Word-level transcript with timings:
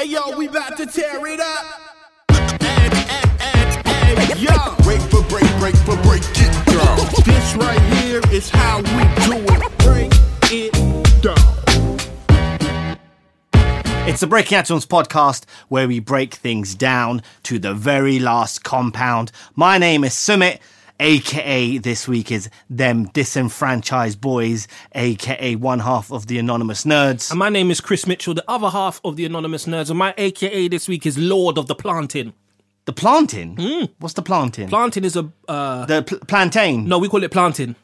Hey 0.00 0.06
yo, 0.06 0.34
we 0.34 0.48
about 0.48 0.78
to 0.78 0.86
tear 0.86 1.26
it 1.26 1.40
up. 1.40 1.66
Hey, 2.30 2.88
hey, 2.88 3.20
hey, 3.38 4.14
hey, 4.14 4.38
yo. 4.38 4.74
Break 4.82 5.02
for 5.10 5.22
break, 5.28 5.44
break 5.58 5.76
for 5.76 5.94
break 5.98 6.22
it 6.22 6.66
down. 6.66 6.96
This 7.22 7.54
right 7.56 7.78
here 7.98 8.22
is 8.32 8.48
how 8.48 8.78
we 8.78 9.02
do 9.26 9.44
it. 9.44 9.78
Break 9.80 10.10
it 10.50 10.72
down. 11.20 11.98
It's 14.08 14.20
the 14.20 14.26
Breaking 14.26 14.56
Atoms 14.56 14.86
podcast 14.86 15.44
where 15.68 15.86
we 15.86 16.00
break 16.00 16.32
things 16.32 16.74
down 16.74 17.22
to 17.42 17.58
the 17.58 17.74
very 17.74 18.18
last 18.18 18.64
compound. 18.64 19.30
My 19.54 19.76
name 19.76 20.04
is 20.04 20.14
Sumit, 20.14 20.60
aka 21.00 21.78
this 21.78 22.06
week 22.06 22.30
is 22.30 22.48
Them 22.68 23.06
Disenfranchised 23.06 24.20
Boys, 24.20 24.68
aka 24.94 25.56
one 25.56 25.80
half 25.80 26.12
of 26.12 26.26
the 26.28 26.38
Anonymous 26.38 26.84
Nerds. 26.84 27.30
And 27.30 27.38
my 27.38 27.48
name 27.48 27.70
is 27.70 27.80
Chris 27.80 28.06
Mitchell, 28.06 28.34
the 28.34 28.44
other 28.46 28.68
half 28.68 29.00
of 29.04 29.16
the 29.16 29.24
Anonymous 29.24 29.66
Nerds, 29.66 29.90
and 29.90 29.98
my 29.98 30.14
AKA 30.18 30.68
this 30.68 30.86
week 30.88 31.06
is 31.06 31.18
Lord 31.18 31.58
of 31.58 31.66
the 31.66 31.74
Planting. 31.74 32.34
The 32.86 32.92
planting? 32.94 33.88
What's 33.98 34.14
the 34.14 34.22
planting? 34.22 34.68
Planting 34.68 35.04
is 35.04 35.14
a 35.16 35.30
uh, 35.48 35.84
the 35.86 36.02
pl- 36.02 36.18
plantain. 36.26 36.88
no, 36.88 36.98
we 36.98 37.08
call 37.08 37.22
it 37.22 37.30
planting. 37.30 37.76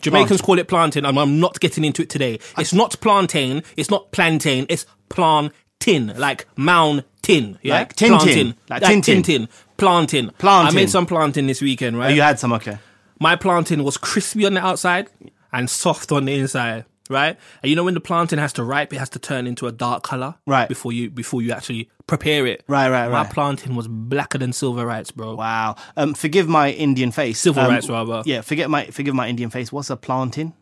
Jamaicans 0.00 0.40
call 0.42 0.58
it 0.58 0.68
planting, 0.68 1.04
and 1.04 1.18
I'm 1.18 1.40
not 1.40 1.58
getting 1.60 1.84
into 1.84 2.02
it 2.02 2.10
today. 2.10 2.38
It's 2.58 2.72
not 2.72 3.00
plantain, 3.00 3.62
it's 3.76 3.90
not 3.90 4.12
plantain, 4.12 4.66
it's 4.68 4.86
plantain, 5.08 6.12
like 6.16 6.46
mountain, 6.56 7.58
yeah, 7.62 7.74
Like 7.74 7.96
Tintin. 7.96 8.08
plantain, 8.18 8.46
Like 8.68 8.82
like 8.82 8.92
Tintin. 8.92 9.22
Tintin, 9.22 9.48
plantain. 9.76 10.30
Plantain. 10.38 10.72
I 10.72 10.74
made 10.80 10.90
some 10.90 11.06
plantain 11.06 11.46
this 11.46 11.60
weekend, 11.60 11.98
right? 11.98 12.10
Oh, 12.10 12.14
you 12.14 12.22
had 12.22 12.38
some, 12.38 12.52
okay. 12.54 12.78
my 13.20 13.36
plantain 13.36 13.84
was 13.84 13.96
crispy 13.96 14.46
on 14.46 14.54
the 14.54 14.64
outside 14.64 15.08
and 15.52 15.68
soft 15.70 16.12
on 16.12 16.24
the 16.26 16.34
inside, 16.34 16.84
right? 17.08 17.36
And 17.62 17.70
you 17.70 17.76
know 17.76 17.84
when 17.84 17.94
the 17.94 18.00
plantain 18.00 18.38
has 18.38 18.52
to 18.54 18.64
ripe, 18.64 18.92
it 18.92 18.98
has 18.98 19.08
to 19.10 19.18
turn 19.18 19.46
into 19.46 19.66
a 19.66 19.72
dark 19.72 20.02
color, 20.02 20.34
Right. 20.46 20.68
Before 20.68 20.92
you 20.92 21.10
before 21.10 21.42
you 21.42 21.52
actually 21.52 21.88
prepare 22.06 22.46
it, 22.46 22.62
Right, 22.68 22.88
right, 22.90 23.02
right. 23.06 23.10
My 23.10 23.22
right. 23.22 23.30
plantain 23.32 23.74
was 23.74 23.88
blacker 23.88 24.38
than 24.38 24.52
silver 24.52 24.84
rights, 24.86 25.10
bro. 25.10 25.34
Wow. 25.34 25.76
Um, 25.96 26.14
forgive 26.14 26.48
my 26.48 26.70
Indian 26.72 27.10
face. 27.10 27.40
Civil 27.40 27.62
Um, 27.64 27.70
rights, 27.70 27.88
rather. 27.88 28.22
Yeah, 28.26 28.40
forget 28.42 28.68
my 28.70 28.86
forgive 28.86 29.14
my 29.14 29.28
Indian 29.28 29.50
face. 29.50 29.72
What's 29.72 29.90
a 29.90 29.96
planting? 29.96 30.52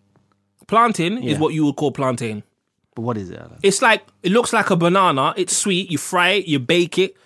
Plantain 0.67 1.23
Yeah. 1.23 1.33
is 1.33 1.39
what 1.39 1.53
you 1.55 1.65
would 1.67 1.77
call 1.77 1.93
plantain. 1.93 2.43
But 2.95 3.03
what 3.03 3.17
is 3.19 3.29
it? 3.31 3.41
It's 3.63 3.83
like 3.83 4.03
it 4.23 4.33
looks 4.33 4.53
like 4.53 4.71
a 4.71 4.77
banana. 4.77 5.35
It's 5.37 5.57
sweet. 5.57 5.91
You 5.91 5.99
fry 5.99 6.31
it, 6.31 6.47
you 6.47 6.59
bake 6.59 6.99
it. 6.99 7.17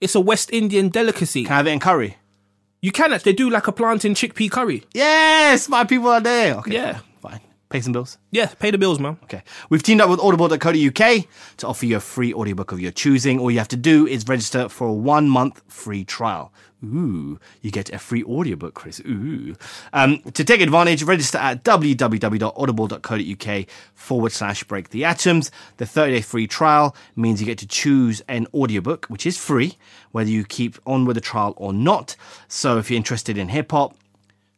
It's 0.00 0.14
a 0.14 0.20
West 0.20 0.52
Indian 0.52 0.88
delicacy. 0.90 1.44
Can 1.44 1.52
I 1.52 1.56
have 1.56 1.66
it 1.66 1.70
in 1.72 1.80
curry? 1.80 2.16
you 2.80 2.92
can 2.92 3.12
actually 3.12 3.32
do 3.32 3.50
like 3.50 3.66
a 3.66 3.72
plantain 3.72 4.14
chickpea 4.14 4.48
curry. 4.48 4.84
Yes, 4.94 5.68
my 5.68 5.82
people 5.82 6.08
are 6.10 6.20
there. 6.20 6.54
Okay, 6.58 6.74
Yeah. 6.74 6.92
fine. 7.20 7.32
fine. 7.32 7.40
Pay 7.70 7.80
some 7.80 7.92
bills. 7.92 8.16
Yeah, 8.30 8.46
pay 8.46 8.70
the 8.70 8.78
bills, 8.78 9.00
man. 9.00 9.18
Okay. 9.24 9.42
We've 9.68 9.82
teamed 9.82 10.00
up 10.00 10.08
with 10.08 10.20
audible.co.uk 10.20 11.24
to 11.56 11.66
offer 11.66 11.84
you 11.86 11.96
a 11.96 12.00
free 12.00 12.32
audiobook 12.32 12.70
of 12.70 12.78
your 12.80 12.92
choosing. 12.92 13.40
All 13.40 13.50
you 13.50 13.58
have 13.58 13.66
to 13.68 13.76
do 13.76 14.06
is 14.06 14.26
register 14.28 14.68
for 14.68 14.86
a 14.86 14.92
one 14.92 15.28
month 15.28 15.60
free 15.66 16.04
trial. 16.04 16.52
Ooh, 16.84 17.40
you 17.60 17.72
get 17.72 17.92
a 17.92 17.98
free 17.98 18.22
audiobook, 18.22 18.74
Chris. 18.74 19.00
Ooh. 19.00 19.56
Um, 19.92 20.20
to 20.32 20.44
take 20.44 20.60
advantage, 20.60 21.02
register 21.02 21.38
at 21.38 21.64
www.audible.co.uk 21.64 23.66
forward 23.94 24.32
slash 24.32 24.62
break 24.64 24.90
the 24.90 25.04
atoms. 25.04 25.50
The 25.78 25.86
30 25.86 26.12
day 26.12 26.20
free 26.20 26.46
trial 26.46 26.94
means 27.16 27.40
you 27.40 27.46
get 27.46 27.58
to 27.58 27.66
choose 27.66 28.22
an 28.28 28.46
audiobook, 28.54 29.06
which 29.06 29.26
is 29.26 29.36
free, 29.36 29.76
whether 30.12 30.30
you 30.30 30.44
keep 30.44 30.78
on 30.86 31.04
with 31.04 31.16
the 31.16 31.20
trial 31.20 31.54
or 31.56 31.72
not. 31.72 32.14
So 32.46 32.78
if 32.78 32.90
you're 32.90 32.96
interested 32.96 33.36
in 33.36 33.48
hip 33.48 33.72
hop, 33.72 33.96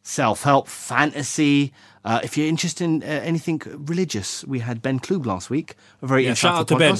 self 0.03 0.43
help, 0.43 0.67
fantasy. 0.67 1.73
Uh, 2.03 2.19
if 2.23 2.37
you're 2.37 2.47
interested 2.47 2.83
in 2.83 3.03
uh, 3.03 3.05
anything 3.05 3.61
religious, 3.65 4.43
we 4.45 4.59
had 4.59 4.81
Ben 4.81 4.99
Klug 4.99 5.25
last 5.25 5.49
week. 5.49 5.75
A 6.01 6.07
very 6.07 6.25
Yeah, 6.25 6.33
shout 6.35 6.55
out 6.55 6.67
to 6.67 6.75
Ben. 6.75 6.97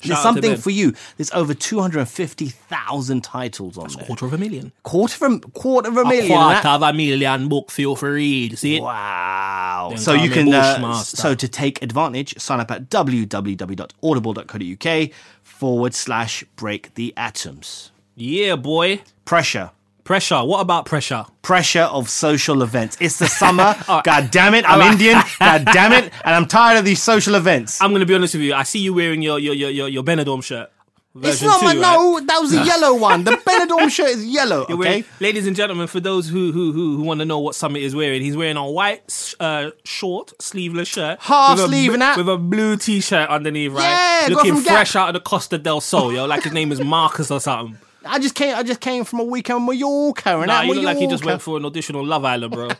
Shout 0.00 0.08
There's 0.08 0.22
something 0.22 0.56
for 0.56 0.70
you. 0.70 0.94
There's 1.16 1.30
over 1.32 1.54
250,000 1.54 3.22
titles 3.24 3.78
on 3.78 3.88
there. 3.88 4.04
Quarter 4.06 4.26
of 4.26 4.32
a 4.32 4.38
million. 4.38 4.72
Quarter 4.82 5.26
of 5.26 5.32
a, 5.32 5.38
quarter 5.50 5.88
of 5.90 5.96
a 5.96 6.00
A 6.00 6.04
million. 6.04 6.26
quarter 6.28 6.68
of 6.68 6.82
a 6.82 6.92
million 6.92 7.48
book 7.48 7.70
for 7.70 7.80
you 7.80 7.96
to 7.96 8.06
read. 8.06 8.58
See 8.58 8.76
it? 8.76 8.82
Wow. 8.82 9.86
Then 9.90 9.98
So 9.98 10.12
you 10.14 10.30
can, 10.30 10.52
uh, 10.52 10.98
so 11.02 11.34
to 11.34 11.48
take 11.48 11.82
advantage, 11.82 12.38
sign 12.38 12.60
up 12.60 12.70
at 12.70 12.90
www.audible.co.uk 12.90 15.10
forward 15.42 15.94
slash 15.94 16.44
break 16.56 16.94
the 16.94 17.14
atoms. 17.16 17.90
Yeah, 18.14 18.56
boy. 18.56 19.00
Pressure. 19.24 19.70
Pressure. 20.04 20.44
What 20.44 20.60
about 20.60 20.84
pressure? 20.86 21.24
pressure 21.42 21.82
of 21.82 22.08
social 22.08 22.62
events. 22.62 22.96
It's 23.00 23.18
the 23.18 23.26
summer. 23.26 23.74
God 24.04 24.30
damn 24.30 24.54
it. 24.54 24.64
I'm 24.66 24.72
All 24.74 24.78
right. 24.80 24.92
Indian. 24.92 25.18
God 25.40 25.64
damn 25.72 25.92
it. 25.92 26.12
And 26.24 26.34
I'm 26.34 26.46
tired 26.46 26.78
of 26.78 26.84
these 26.84 27.02
social 27.02 27.34
events. 27.34 27.80
I'm 27.82 27.92
gonna 27.92 28.06
be 28.06 28.14
honest 28.14 28.34
with 28.34 28.42
you. 28.42 28.54
I 28.54 28.62
see 28.64 28.78
you 28.80 28.92
wearing 28.94 29.22
your 29.22 29.38
your 29.38 29.54
your 29.54 29.70
your, 29.70 29.88
your 29.88 30.02
Benidorm 30.02 30.42
shirt. 30.44 30.70
it's 31.16 31.40
version 31.40 31.46
not 31.48 31.62
my, 31.62 31.72
two, 31.74 31.80
no, 31.80 32.20
that 32.26 32.38
was 32.40 32.52
a 32.54 32.64
yellow 32.64 32.94
one. 32.98 33.24
The 33.24 33.30
Benidorm 33.46 33.88
shirt 33.90 34.08
is 34.10 34.24
yellow, 34.26 34.66
You're 34.68 34.76
wearing- 34.78 35.00
okay? 35.04 35.08
ladies 35.20 35.46
and 35.46 35.54
gentlemen, 35.56 35.86
for 35.86 36.00
those 36.00 36.28
who 36.28 36.52
who 36.52 36.72
who, 36.72 36.96
who 36.96 37.02
want 37.02 37.20
to 37.20 37.24
know 37.26 37.38
what 37.38 37.54
Sumit 37.54 37.80
is 37.82 37.94
wearing, 37.94 38.20
he's 38.22 38.36
wearing 38.36 38.56
a 38.56 38.68
white 38.70 39.34
uh, 39.40 39.70
short 39.84 40.32
sleeveless 40.42 40.88
shirt, 40.88 41.18
Half 41.20 41.56
with 41.56 41.64
a 41.66 41.68
sleeve 41.68 41.92
and 41.94 42.02
that. 42.02 42.16
with 42.18 42.28
a 42.28 42.36
blue 42.36 42.76
t-shirt 42.76 43.28
underneath, 43.30 43.72
right? 43.72 43.82
Yeah, 44.28 44.34
looking 44.34 44.54
from 44.54 44.64
Gap. 44.64 44.72
fresh 44.74 44.96
out 44.96 45.08
of 45.08 45.14
the 45.14 45.20
Costa 45.20 45.56
del 45.58 45.80
Sol, 45.80 46.12
yo, 46.12 46.24
like 46.26 46.42
his 46.42 46.52
name 46.52 46.72
is 46.72 46.80
Marcus 46.80 47.30
or 47.30 47.40
something. 47.40 47.78
I 48.06 48.18
just 48.18 48.34
came 48.34 48.54
I 48.54 48.62
just 48.62 48.80
came 48.80 49.04
from 49.04 49.20
a 49.20 49.24
weekend 49.24 49.60
in 49.60 49.66
Mallorca 49.66 50.38
and 50.38 50.46
Nah, 50.48 50.62
you 50.62 50.74
look 50.74 50.84
like 50.84 50.98
he 50.98 51.06
just 51.06 51.24
went 51.24 51.42
for 51.42 51.56
an 51.56 51.64
audition 51.64 51.96
on 51.96 52.06
Love 52.06 52.24
Island, 52.24 52.52
bro. 52.52 52.68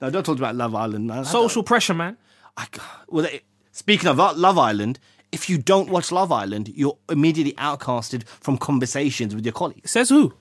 No, 0.00 0.10
don't 0.10 0.24
talk 0.26 0.36
about 0.36 0.54
Love 0.54 0.74
Island, 0.74 1.06
man. 1.06 1.24
Social 1.24 1.62
pressure, 1.62 1.94
man. 1.94 2.18
I, 2.56 2.66
well, 3.08 3.24
it- 3.24 3.44
speaking 3.72 4.08
of 4.08 4.18
Love 4.18 4.58
Island, 4.58 4.98
if 5.32 5.48
you 5.48 5.56
don't 5.56 5.88
watch 5.88 6.12
Love 6.12 6.30
Island, 6.30 6.68
you're 6.74 6.98
immediately 7.08 7.54
outcasted 7.54 8.24
from 8.28 8.58
conversations 8.58 9.34
with 9.34 9.46
your 9.46 9.54
colleagues. 9.54 9.90
Says 9.90 10.10
who? 10.10 10.34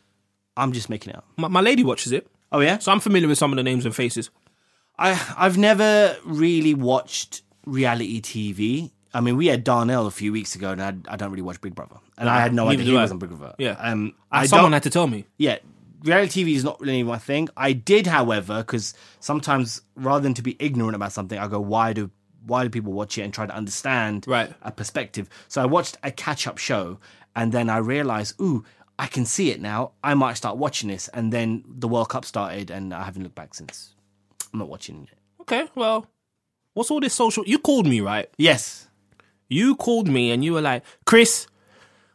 I'm 0.57 0.73
just 0.73 0.89
making 0.89 1.11
it 1.11 1.15
up. 1.17 1.25
My, 1.37 1.47
my 1.47 1.61
lady 1.61 1.83
watches 1.85 2.11
it, 2.11 2.27
Oh 2.51 2.59
yeah. 2.59 2.79
so 2.79 2.91
I'm 2.91 2.99
familiar 2.99 3.29
with 3.29 3.37
some 3.37 3.51
of 3.53 3.55
the 3.57 3.63
names 3.63 3.85
and 3.85 3.95
faces. 3.95 4.29
I 4.99 5.11
I've 5.37 5.57
never 5.57 6.17
really 6.25 6.73
watched 6.73 7.41
reality 7.65 8.21
TV. 8.21 8.91
I 9.15 9.21
mean, 9.21 9.37
we 9.37 9.47
had 9.47 9.63
Darnell 9.63 10.05
a 10.07 10.11
few 10.11 10.31
weeks 10.31 10.55
ago, 10.55 10.71
and 10.71 10.81
I, 10.81 10.93
I 11.07 11.15
don't 11.15 11.31
really 11.31 11.41
watch 11.41 11.61
Big 11.61 11.73
Brother, 11.73 11.95
and 12.17 12.29
I 12.29 12.41
had 12.41 12.53
no 12.53 12.65
Neither 12.65 12.73
idea 12.81 12.85
do 12.85 12.91
he 12.91 12.97
I. 12.97 13.01
was 13.03 13.11
on 13.11 13.19
Big 13.19 13.29
Brother. 13.29 13.55
Yeah. 13.57 13.71
um, 13.79 14.13
I 14.31 14.45
Someone 14.45 14.65
don't. 14.65 14.73
had 14.73 14.83
to 14.83 14.89
tell 14.89 15.07
me. 15.07 15.25
yeah, 15.37 15.57
reality 16.03 16.43
TV 16.43 16.55
is 16.55 16.63
not 16.63 16.79
really 16.81 17.01
my 17.03 17.17
thing. 17.17 17.47
I 17.57 17.73
did, 17.73 18.07
however, 18.07 18.57
because 18.57 18.93
sometimes 19.21 19.81
rather 19.95 20.21
than 20.21 20.33
to 20.35 20.41
be 20.41 20.55
ignorant 20.59 20.95
about 20.95 21.11
something, 21.13 21.39
I 21.39 21.47
go, 21.47 21.59
why 21.59 21.93
do 21.93 22.11
why 22.45 22.63
do 22.63 22.69
people 22.69 22.93
watch 22.93 23.17
it 23.17 23.23
and 23.23 23.33
try 23.33 23.45
to 23.47 23.55
understand 23.55 24.25
Right. 24.27 24.53
a 24.61 24.71
perspective? 24.71 25.29
So 25.47 25.61
I 25.63 25.65
watched 25.65 25.97
a 26.03 26.11
catch 26.11 26.45
up 26.45 26.57
show, 26.59 26.99
and 27.35 27.51
then 27.51 27.69
I 27.69 27.77
realized, 27.77 28.39
ooh. 28.41 28.63
I 28.97 29.07
can 29.07 29.25
see 29.25 29.51
it 29.51 29.59
now. 29.59 29.91
I 30.05 30.13
might 30.13 30.35
start 30.37 30.55
watching 30.55 30.87
this, 30.87 31.09
and 31.09 31.33
then 31.33 31.65
the 31.67 31.85
World 31.85 32.07
Cup 32.07 32.23
started, 32.23 32.71
and 32.71 32.93
I 32.93 33.03
haven't 33.03 33.23
looked 33.23 33.35
back 33.35 33.53
since. 33.53 33.93
I'm 34.53 34.59
not 34.59 34.69
watching 34.69 35.09
it. 35.11 35.17
Okay, 35.41 35.67
well, 35.75 36.07
what's 36.75 36.89
all 36.89 37.01
this 37.01 37.13
social? 37.13 37.43
You 37.45 37.59
called 37.59 37.87
me, 37.87 37.99
right? 37.99 38.29
Yes, 38.37 38.87
You 39.47 39.75
called 39.75 40.07
me 40.07 40.31
and 40.31 40.43
you 40.43 40.53
were 40.53 40.61
like, 40.61 40.83
Chris, 41.05 41.47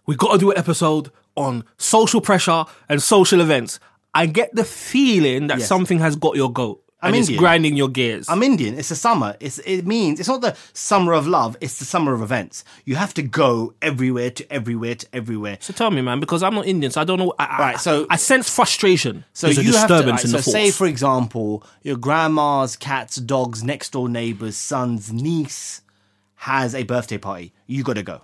we 0.06 0.16
got 0.16 0.32
to 0.32 0.38
do 0.38 0.50
an 0.50 0.58
episode 0.58 1.10
on 1.36 1.64
social 1.78 2.20
pressure 2.20 2.64
and 2.88 3.02
social 3.02 3.40
events. 3.40 3.78
I 4.14 4.26
get 4.26 4.54
the 4.54 4.64
feeling 4.64 5.46
that 5.46 5.58
Yes. 5.60 5.68
something 5.68 6.00
has 6.00 6.16
got 6.16 6.34
your 6.36 6.52
goat. 6.52 6.82
I'm 7.02 7.14
Indian. 7.14 7.38
grinding 7.38 7.76
your 7.76 7.88
gears. 7.88 8.28
I'm 8.28 8.42
Indian. 8.42 8.78
It's 8.78 8.90
the 8.90 8.94
summer. 8.94 9.34
It's 9.40 9.58
it 9.60 9.86
means 9.86 10.20
it's 10.20 10.28
not 10.28 10.42
the 10.42 10.54
summer 10.74 11.14
of 11.14 11.26
love. 11.26 11.56
It's 11.62 11.78
the 11.78 11.86
summer 11.86 12.12
of 12.12 12.20
events. 12.20 12.62
You 12.84 12.96
have 12.96 13.14
to 13.14 13.22
go 13.22 13.72
everywhere 13.80 14.30
to 14.32 14.52
everywhere 14.52 14.96
to 14.96 15.06
everywhere. 15.14 15.56
so 15.60 15.72
tell 15.72 15.90
me, 15.90 16.02
man, 16.02 16.20
because 16.20 16.42
I'm 16.42 16.54
not 16.54 16.66
Indian, 16.66 16.92
so 16.92 17.00
I 17.00 17.04
don't 17.04 17.18
know. 17.18 17.32
I, 17.38 17.44
I- 17.46 17.58
Right, 17.58 17.80
so- 17.80 18.06
I 18.10 18.16
sense 18.16 18.54
frustration. 18.54 19.24
So 19.32 19.46
There's 19.46 19.58
a 19.58 19.64
you 19.64 19.72
have 19.72 19.88
to. 19.88 19.94
disturbance 19.94 20.18
right, 20.18 20.24
in 20.24 20.30
so 20.32 20.36
the 20.36 20.42
force. 20.42 20.52
So, 20.54 20.60
say, 20.60 20.70
for 20.72 20.86
example, 20.86 21.62
your 21.82 21.96
grandma's 21.96 22.76
cat's 22.76 23.16
dog's 23.16 23.64
next 23.64 23.92
door 23.92 24.10
neighbor's 24.10 24.56
son's 24.58 25.10
niece 25.10 25.80
has 26.40 26.74
a 26.74 26.84
birthday 26.84 27.18
party. 27.18 27.52
You 27.66 27.82
got 27.84 27.94
to 27.94 28.02
go. 28.02 28.22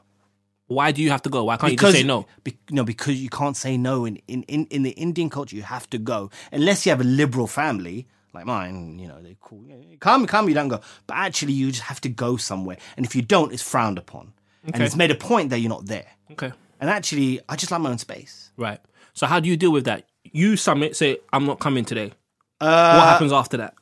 Why 0.68 0.91
do 0.91 1.03
you 1.03 1.10
have 1.10 1.21
to 1.22 1.28
go? 1.28 1.45
Why 1.45 1.59
can't 1.59 1.72
you 1.72 1.78
just 1.78 1.92
say 1.92 2.03
no? 2.03 2.27
Be, 2.42 2.57
no, 2.71 2.83
because 2.83 3.15
you 3.21 3.28
can't 3.28 3.54
say 3.57 3.77
no 3.77 4.07
in, 4.07 4.16
in, 4.27 4.42
in, 4.45 4.65
in 4.66 4.83
the 4.84 4.91
Indian 4.92 5.28
culture. 5.28 5.54
You 5.54 5.63
have 5.63 5.89
to 5.91 5.98
go 5.98 6.30
unless 6.51 6.86
you 6.86 6.91
have 6.91 7.01
a 7.03 7.04
liberal 7.04 7.47
family 7.47 8.07
like 8.33 8.47
mine. 8.47 8.98
You 8.98 9.09
know, 9.09 9.21
they 9.21 9.34
call 9.34 9.63
you 9.66 9.98
come, 9.98 10.27
come. 10.27 10.48
You 10.48 10.54
don't 10.54 10.68
go, 10.68 10.80
but 11.07 11.18
actually, 11.18 11.53
you 11.53 11.71
just 11.71 11.83
have 11.84 12.01
to 12.01 12.09
go 12.09 12.39
somewhere. 12.39 12.78
And 12.97 13.04
if 13.04 13.15
you 13.15 13.21
don't, 13.21 13.53
it's 13.53 13.63
frowned 13.63 13.98
upon, 13.98 14.33
and 14.72 14.83
it's 14.83 14.97
made 14.97 15.10
a 15.10 15.15
point 15.15 15.51
that 15.51 15.59
you're 15.59 15.68
not 15.68 15.84
there. 15.84 16.07
Okay, 16.33 16.53
And 16.80 16.89
actually, 16.89 17.41
I 17.51 17.54
just 17.57 17.71
like 17.71 17.83
my 17.83 17.91
own 17.91 17.98
space. 17.98 18.51
right. 18.57 18.80
So 19.13 19.27
how 19.27 19.41
do 19.41 19.48
you 19.48 19.57
deal 19.57 19.72
with 19.72 19.84
that? 19.84 20.04
You 20.24 20.54
Sumit, 20.54 20.95
say, 20.97 21.18
I'm 21.33 21.47
not 21.47 21.59
coming 21.59 21.84
today. 21.84 22.13
Uh, 22.60 22.97
what 22.98 23.07
happens 23.09 23.33
after 23.33 23.59
that? 23.59 23.74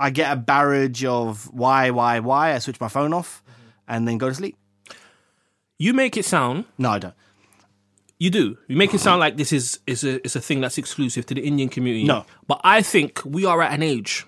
I 0.00 0.10
get 0.10 0.32
a 0.32 0.36
barrage 0.36 1.04
of 1.04 1.52
why, 1.52 1.90
why, 1.90 2.20
why. 2.20 2.54
I 2.54 2.58
switch 2.58 2.80
my 2.80 2.88
phone 2.88 3.12
off, 3.12 3.42
and 3.86 4.08
then 4.08 4.18
go 4.18 4.28
to 4.28 4.34
sleep. 4.34 4.56
You 5.78 5.94
make 5.94 6.16
it 6.16 6.24
sound 6.24 6.64
No, 6.78 6.90
I 6.90 6.98
don't. 6.98 7.14
You 8.18 8.28
do. 8.28 8.58
You 8.68 8.76
make 8.76 8.92
it 8.92 9.00
sound 9.00 9.20
like 9.20 9.36
this 9.38 9.50
is 9.52 9.80
is 9.86 10.04
a 10.04 10.22
is 10.24 10.36
a 10.36 10.40
thing 10.40 10.60
that's 10.60 10.76
exclusive 10.76 11.24
to 11.26 11.34
the 11.34 11.40
Indian 11.40 11.70
community. 11.70 12.04
No. 12.04 12.26
but 12.46 12.60
I 12.64 12.82
think 12.82 13.22
we 13.24 13.46
are 13.46 13.62
at 13.62 13.72
an 13.72 13.82
age. 13.82 14.26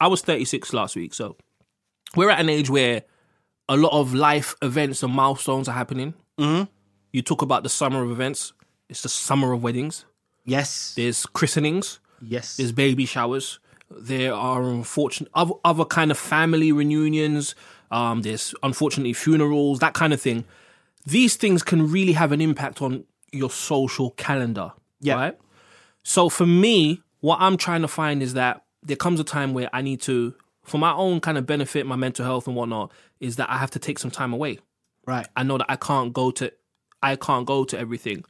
I 0.00 0.08
was 0.08 0.20
thirty 0.20 0.44
six 0.44 0.74
last 0.74 0.94
week, 0.96 1.14
so 1.14 1.36
we're 2.16 2.28
at 2.28 2.40
an 2.40 2.50
age 2.50 2.68
where 2.68 3.02
a 3.68 3.76
lot 3.76 3.98
of 3.98 4.12
life 4.12 4.54
events 4.60 5.02
and 5.02 5.14
milestones 5.14 5.68
are 5.68 5.72
happening. 5.72 6.12
Mm-hmm. 6.38 6.64
You 7.12 7.22
talk 7.22 7.40
about 7.42 7.62
the 7.62 7.70
summer 7.70 8.02
of 8.02 8.10
events. 8.10 8.52
It's 8.90 9.02
the 9.02 9.08
summer 9.08 9.52
of 9.52 9.62
weddings. 9.62 10.04
Yes. 10.44 10.92
There's 10.94 11.24
christenings. 11.24 12.00
Yes. 12.20 12.56
There's 12.58 12.72
baby 12.72 13.06
showers. 13.06 13.58
There 13.96 14.34
are 14.34 14.62
unfortunate 14.62 15.30
other, 15.34 15.54
other 15.64 15.84
kind 15.84 16.10
of 16.10 16.18
family 16.18 16.72
reunions. 16.72 17.54
Um, 17.90 18.22
there's 18.22 18.54
unfortunately 18.62 19.12
funerals, 19.12 19.78
that 19.78 19.94
kind 19.94 20.12
of 20.12 20.20
thing. 20.20 20.44
These 21.06 21.36
things 21.36 21.62
can 21.62 21.90
really 21.90 22.12
have 22.12 22.32
an 22.32 22.40
impact 22.40 22.82
on 22.82 23.04
your 23.32 23.50
social 23.50 24.10
calendar. 24.12 24.72
Yeah. 25.00 25.14
Right. 25.14 25.38
So 26.02 26.28
for 26.28 26.46
me, 26.46 27.02
what 27.20 27.38
I'm 27.40 27.56
trying 27.56 27.82
to 27.82 27.88
find 27.88 28.22
is 28.22 28.34
that 28.34 28.64
there 28.82 28.96
comes 28.96 29.20
a 29.20 29.24
time 29.24 29.54
where 29.54 29.70
I 29.72 29.82
need 29.82 30.00
to, 30.02 30.34
for 30.62 30.78
my 30.78 30.92
own 30.92 31.20
kind 31.20 31.38
of 31.38 31.46
benefit, 31.46 31.86
my 31.86 31.96
mental 31.96 32.24
health 32.24 32.46
and 32.46 32.56
whatnot, 32.56 32.92
is 33.20 33.36
that 33.36 33.48
I 33.50 33.58
have 33.58 33.70
to 33.72 33.78
take 33.78 33.98
some 33.98 34.10
time 34.10 34.32
away. 34.32 34.58
right. 35.06 35.26
I 35.36 35.42
know 35.42 35.58
that 35.58 35.66
I 35.68 35.76
can't 35.76 36.12
go 36.12 36.30
to 36.32 36.52
I 37.02 37.16
can't 37.16 37.46
go 37.46 37.64
to 37.64 37.78
everything. 37.78 38.24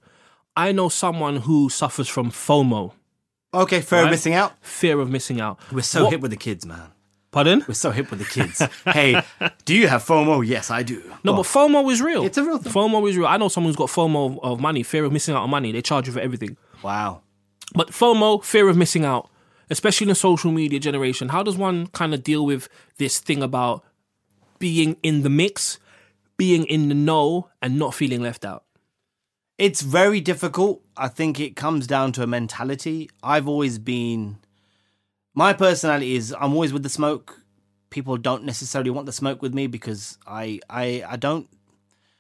I 0.57 0.73
know 0.73 0.89
someone 0.89 1.37
who 1.37 1.69
suffers 1.69 2.09
from 2.09 2.31
FOMO, 2.31 2.93
Okay, 3.63 3.81
fear 3.81 4.05
of 4.05 4.11
missing 4.11 4.35
out. 4.35 4.53
fear 4.63 5.01
of 5.01 5.09
missing 5.11 5.41
out. 5.41 5.59
We're 5.73 5.83
so 5.83 6.05
What- 6.05 6.13
hip 6.13 6.21
with 6.21 6.31
the 6.31 6.37
kids, 6.37 6.67
man. 6.67 6.89
Pardon? 7.31 7.65
We're 7.67 7.75
so 7.75 7.91
hip 7.91 8.11
with 8.11 8.21
the 8.21 8.25
kids. 8.27 8.63
hey, 8.85 9.21
do 9.65 9.75
you 9.75 9.89
have 9.89 10.05
FOMO? 10.05 10.47
Yes, 10.47 10.71
I 10.71 10.85
do. 10.85 11.03
No, 11.25 11.35
but 11.35 11.43
FOMO 11.47 11.91
is 11.91 12.01
real. 12.01 12.25
It's 12.25 12.39
a 12.39 12.45
real 12.45 12.59
thing. 12.59 12.73
FOMO 12.73 13.09
is 13.11 13.17
real. 13.17 13.27
I 13.27 13.37
know 13.39 13.49
someone 13.49 13.71
who's 13.71 13.77
got 13.77 13.89
FOMO 13.89 14.27
of, 14.27 14.39
of 14.45 14.61
money, 14.61 14.83
fear 14.85 15.05
of 15.05 15.13
missing 15.13 15.35
out 15.35 15.43
on 15.43 15.51
money. 15.51 15.73
They 15.73 15.83
charge 15.83 16.07
you 16.07 16.13
for 16.13 16.21
everything. 16.21 16.57
Wow. 16.83 17.23
But 17.75 17.89
FOMO, 17.91 18.45
fear 18.45 18.69
of 18.69 18.77
missing 18.77 19.05
out, 19.05 19.31
especially 19.71 20.05
in 20.05 20.11
the 20.11 20.15
social 20.15 20.53
media 20.53 20.79
generation, 20.79 21.31
how 21.31 21.43
does 21.43 21.57
one 21.57 21.89
kind 21.89 22.15
of 22.15 22.23
deal 22.23 22.47
with 22.47 22.69
this 22.99 23.19
thing 23.19 23.43
about 23.43 23.85
being 24.61 24.97
in 25.03 25.23
the 25.23 25.31
mix, 25.31 25.79
being 26.37 26.65
in 26.67 26.89
the 26.89 26.95
know, 26.95 27.49
and 27.61 27.79
not 27.79 27.95
feeling 27.95 28.23
left 28.23 28.45
out? 28.45 28.64
It's 29.59 29.83
very 29.83 30.21
difficult. 30.21 30.83
I 30.97 31.09
think 31.09 31.39
it 31.39 31.55
comes 31.57 31.87
down 31.87 32.13
to 32.13 32.23
a 32.23 32.27
mentality. 32.27 33.11
I've 33.23 33.47
always 33.49 33.79
been. 33.79 34.39
My 35.35 35.53
personality 35.53 36.17
is 36.17 36.35
I'm 36.39 36.53
always 36.55 36.73
with 36.73 36.83
the 36.83 36.89
smoke. 36.89 37.41
People 37.91 38.17
don't 38.17 38.45
necessarily 38.45 38.91
want 38.91 39.07
the 39.07 39.13
smoke 39.13 39.43
with 39.43 39.55
me 39.55 39.67
because 39.69 40.19
I 40.27 40.61
I 40.69 41.05
I 41.09 41.17
don't. 41.17 41.49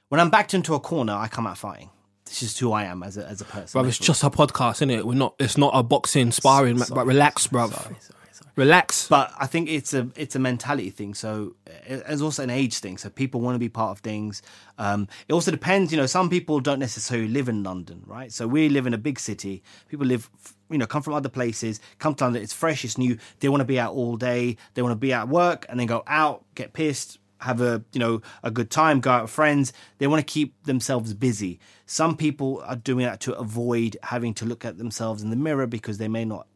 When 0.09 0.21
I'm 0.21 0.31
backed 0.31 0.55
into 0.55 0.75
a 0.75 0.81
corner, 0.81 1.13
I 1.13 1.27
come 1.29 1.47
out 1.47 1.59
fighting. 1.59 1.91
This 2.25 2.43
is 2.43 2.59
who 2.59 2.73
I 2.73 2.85
am 2.85 3.03
as 3.03 3.17
a 3.17 3.27
as 3.27 3.41
a 3.41 3.45
person. 3.45 3.81
Bruv, 3.81 3.89
it's 3.89 3.99
just 3.99 4.23
a 4.23 4.31
podcast, 4.31 4.77
isn't 4.77 4.91
it? 4.91 5.07
We're 5.07 5.15
not. 5.15 5.35
It's 5.41 5.59
not 5.59 5.73
a 5.75 5.83
boxing 5.83 6.31
sparring, 6.31 6.79
ma- 6.79 6.87
but 6.89 7.07
relax, 7.07 7.49
bruv. 7.49 7.71
Sorry, 7.73 7.83
sorry, 7.83 7.97
sorry. 8.01 8.21
Relax. 8.57 9.09
But 9.09 9.33
I 9.39 9.47
think 9.47 9.69
it's 9.69 9.93
a 9.95 10.09
it's 10.15 10.37
a 10.37 10.39
mentality 10.39 10.91
thing. 10.91 11.15
So 11.15 11.57
it's 11.67 12.21
also 12.21 12.43
an 12.43 12.51
age 12.51 12.79
thing. 12.79 12.99
So 12.99 13.11
people 13.11 13.41
want 13.41 13.57
to 13.57 13.59
be 13.59 13.69
part 13.69 13.91
of 13.91 13.99
things. 13.99 14.43
Um, 14.79 15.09
it 15.29 15.33
also 15.33 15.51
depends. 15.51 15.91
You 15.93 15.99
know, 15.99 16.07
some 16.07 16.31
people 16.31 16.61
don't 16.61 16.79
necessarily 16.79 17.29
live 17.29 17.49
in 17.49 17.65
London, 17.65 18.05
right? 18.07 18.33
So 18.33 18.47
we 18.47 18.69
live 18.69 18.87
in 18.87 18.95
a 18.95 18.99
big 18.99 19.19
city. 19.19 19.63
People 19.89 20.07
live, 20.07 20.31
you 20.71 20.79
know, 20.79 20.87
come 20.87 21.03
from 21.03 21.15
other 21.15 21.29
places, 21.29 21.81
come 21.99 22.15
to 22.17 22.25
London. 22.25 22.43
It's 22.43 22.53
fresh, 22.53 22.85
it's 22.85 22.97
new. 22.97 23.19
They 23.41 23.49
want 23.49 23.61
to 23.61 23.67
be 23.67 23.81
out 23.81 23.93
all 23.93 24.17
day. 24.17 24.57
They 24.75 24.83
want 24.83 24.93
to 24.93 24.97
be 24.97 25.13
at 25.13 25.29
work 25.29 25.67
and 25.69 25.81
then 25.81 25.89
go 25.89 26.05
out, 26.07 26.45
get 26.55 26.73
pissed, 26.73 27.19
have 27.39 27.61
a 27.61 27.85
you 27.93 28.01
know 28.01 28.23
a 28.43 28.51
good 28.51 28.71
time, 28.71 29.01
go 29.01 29.11
out 29.11 29.23
with 29.23 29.31
friends. 29.31 29.73
They 29.99 30.07
want 30.07 30.27
to 30.27 30.33
keep 30.33 30.63
themselves 30.63 31.13
busy. 31.13 31.59
Some 31.87 32.17
people 32.17 32.63
are 32.65 32.77
doing 32.77 33.05
that 33.05 33.21
to 33.23 33.35
avoid 33.35 33.97
having 34.03 34.33
to 34.35 34.45
look 34.45 34.65
at 34.65 34.79
themselves 34.79 35.23
in 35.23 35.31
the 35.31 35.37
mirror 35.37 35.67
because 35.67 35.99
they 35.99 36.09
may 36.09 36.25
not 36.25 36.47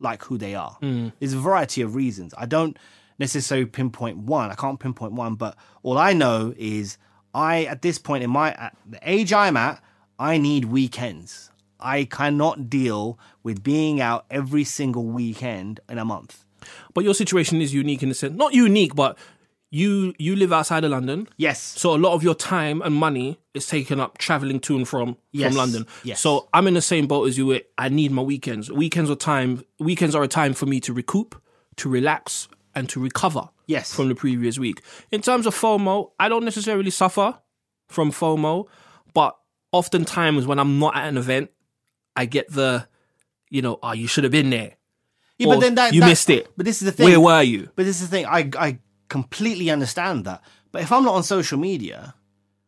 like 0.00 0.24
who 0.24 0.38
they 0.38 0.54
are. 0.54 0.76
Hmm. 0.80 1.08
There's 1.18 1.32
a 1.32 1.38
variety 1.38 1.82
of 1.82 1.94
reasons. 1.94 2.34
I 2.36 2.46
don't 2.46 2.78
necessarily 3.18 3.66
pinpoint 3.66 4.18
one. 4.18 4.50
I 4.50 4.54
can't 4.54 4.78
pinpoint 4.78 5.12
one, 5.12 5.34
but 5.34 5.56
all 5.82 5.98
I 5.98 6.12
know 6.12 6.54
is 6.56 6.98
I 7.34 7.64
at 7.64 7.82
this 7.82 7.98
point 7.98 8.24
in 8.24 8.30
my 8.30 8.52
at 8.52 8.76
the 8.88 8.98
age 9.02 9.32
I'm 9.32 9.56
at, 9.56 9.82
I 10.18 10.38
need 10.38 10.66
weekends. 10.66 11.50
I 11.80 12.04
cannot 12.04 12.68
deal 12.68 13.18
with 13.42 13.62
being 13.62 14.00
out 14.00 14.26
every 14.30 14.64
single 14.64 15.04
weekend 15.04 15.80
in 15.88 15.98
a 15.98 16.04
month. 16.04 16.44
But 16.92 17.04
your 17.04 17.14
situation 17.14 17.60
is 17.60 17.72
unique 17.72 18.02
in 18.02 18.08
the 18.08 18.14
sense, 18.14 18.36
not 18.36 18.52
unique, 18.52 18.94
but 18.96 19.16
you 19.70 20.14
you 20.18 20.34
live 20.36 20.52
outside 20.52 20.84
of 20.84 20.90
London. 20.90 21.28
Yes. 21.36 21.60
So 21.60 21.94
a 21.94 21.98
lot 21.98 22.14
of 22.14 22.22
your 22.22 22.34
time 22.34 22.80
and 22.82 22.94
money 22.94 23.38
is 23.54 23.66
taken 23.66 24.00
up 24.00 24.16
traveling 24.18 24.60
to 24.60 24.76
and 24.76 24.88
from 24.88 25.16
Yes, 25.32 25.48
from 25.50 25.56
London. 25.58 25.86
yes. 26.04 26.20
So 26.20 26.48
I'm 26.54 26.66
in 26.66 26.74
the 26.74 26.80
same 26.80 27.06
boat 27.06 27.28
as 27.28 27.36
you. 27.36 27.60
I 27.76 27.88
need 27.88 28.10
my 28.12 28.22
weekends. 28.22 28.70
Weekends 28.70 29.10
are 29.10 29.16
time. 29.16 29.62
Weekends 29.78 30.14
are 30.14 30.22
a 30.22 30.28
time 30.28 30.54
for 30.54 30.66
me 30.66 30.80
to 30.80 30.92
recoup, 30.92 31.40
to 31.76 31.88
relax, 31.88 32.48
and 32.74 32.88
to 32.88 33.00
recover. 33.00 33.48
Yes. 33.66 33.94
From 33.94 34.08
the 34.08 34.14
previous 34.14 34.58
week. 34.58 34.80
In 35.10 35.20
terms 35.20 35.44
of 35.46 35.54
FOMO, 35.54 36.12
I 36.18 36.30
don't 36.30 36.44
necessarily 36.44 36.90
suffer 36.90 37.36
from 37.88 38.10
FOMO, 38.10 38.66
but 39.12 39.36
oftentimes 39.72 40.46
when 40.46 40.58
I'm 40.58 40.78
not 40.78 40.96
at 40.96 41.06
an 41.08 41.18
event, 41.18 41.50
I 42.16 42.24
get 42.24 42.50
the, 42.50 42.88
you 43.50 43.60
know, 43.60 43.78
oh, 43.82 43.92
you 43.92 44.06
should 44.06 44.24
have 44.24 44.30
been 44.32 44.48
there. 44.48 44.76
Yeah, 45.38 45.48
Or 45.48 45.54
but 45.54 45.60
then 45.60 45.74
that 45.74 45.92
you 45.92 46.00
that- 46.00 46.08
missed 46.08 46.30
it. 46.30 46.48
But 46.56 46.64
this 46.64 46.80
is 46.80 46.86
the 46.86 46.92
thing. 46.92 47.04
Where 47.04 47.20
were 47.20 47.42
you? 47.42 47.68
But 47.76 47.84
this 47.84 48.00
is 48.00 48.08
the 48.08 48.16
thing. 48.16 48.24
I 48.26 48.50
I 48.58 48.78
completely 49.08 49.70
understand 49.70 50.24
that. 50.24 50.42
But 50.72 50.82
if 50.82 50.92
I'm 50.92 51.04
not 51.04 51.14
on 51.14 51.22
social 51.22 51.58
media, 51.58 52.14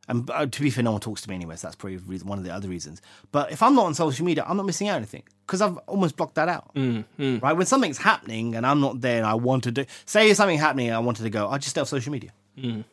and 0.09 0.29
uh, 0.31 0.47
to 0.47 0.61
be 0.63 0.71
fair, 0.71 0.83
no 0.83 0.93
one 0.93 1.01
talks 1.01 1.23
to 1.23 1.29
me 1.29 1.37
anyway. 1.37 1.55
So 1.57 1.69
that's 1.69 1.77
probably 1.77 1.99
one 2.19 2.39
of 2.39 2.45
the 2.45 2.53
other 2.53 2.69
reasons. 2.69 3.01
But 3.31 3.53
if 3.53 3.63
I'm 3.63 3.75
not 3.77 3.87
on 3.87 3.95
social 3.95 4.27
media, 4.27 4.45
I'm 4.47 4.57
not 4.57 4.67
missing 4.67 4.89
out 4.89 4.97
anything 4.97 5.23
because 5.47 5.61
I've 5.61 5.77
almost 5.87 6.17
blocked 6.17 6.35
that 6.35 6.49
out. 6.49 6.75
Mm, 6.75 7.05
Right? 7.41 7.53
When 7.53 7.67
something's 7.67 7.99
happening 7.99 8.57
and 8.57 8.67
I'm 8.67 8.81
not 8.81 9.01
there, 9.01 9.19
and 9.19 9.27
I 9.27 9.35
wanted 9.35 9.77
to 9.77 9.87
say 10.07 10.33
something 10.35 10.59
happening, 10.59 10.89
and 10.89 10.97
I 10.97 11.01
wanted 11.01 11.23
to 11.23 11.31
go. 11.31 11.49
I 11.49 11.59
just 11.59 11.71
stay 11.71 11.81
off 11.81 11.89
social 11.89 12.11
media. 12.13 12.33
Mm. 12.59 12.65
and, 12.65 12.85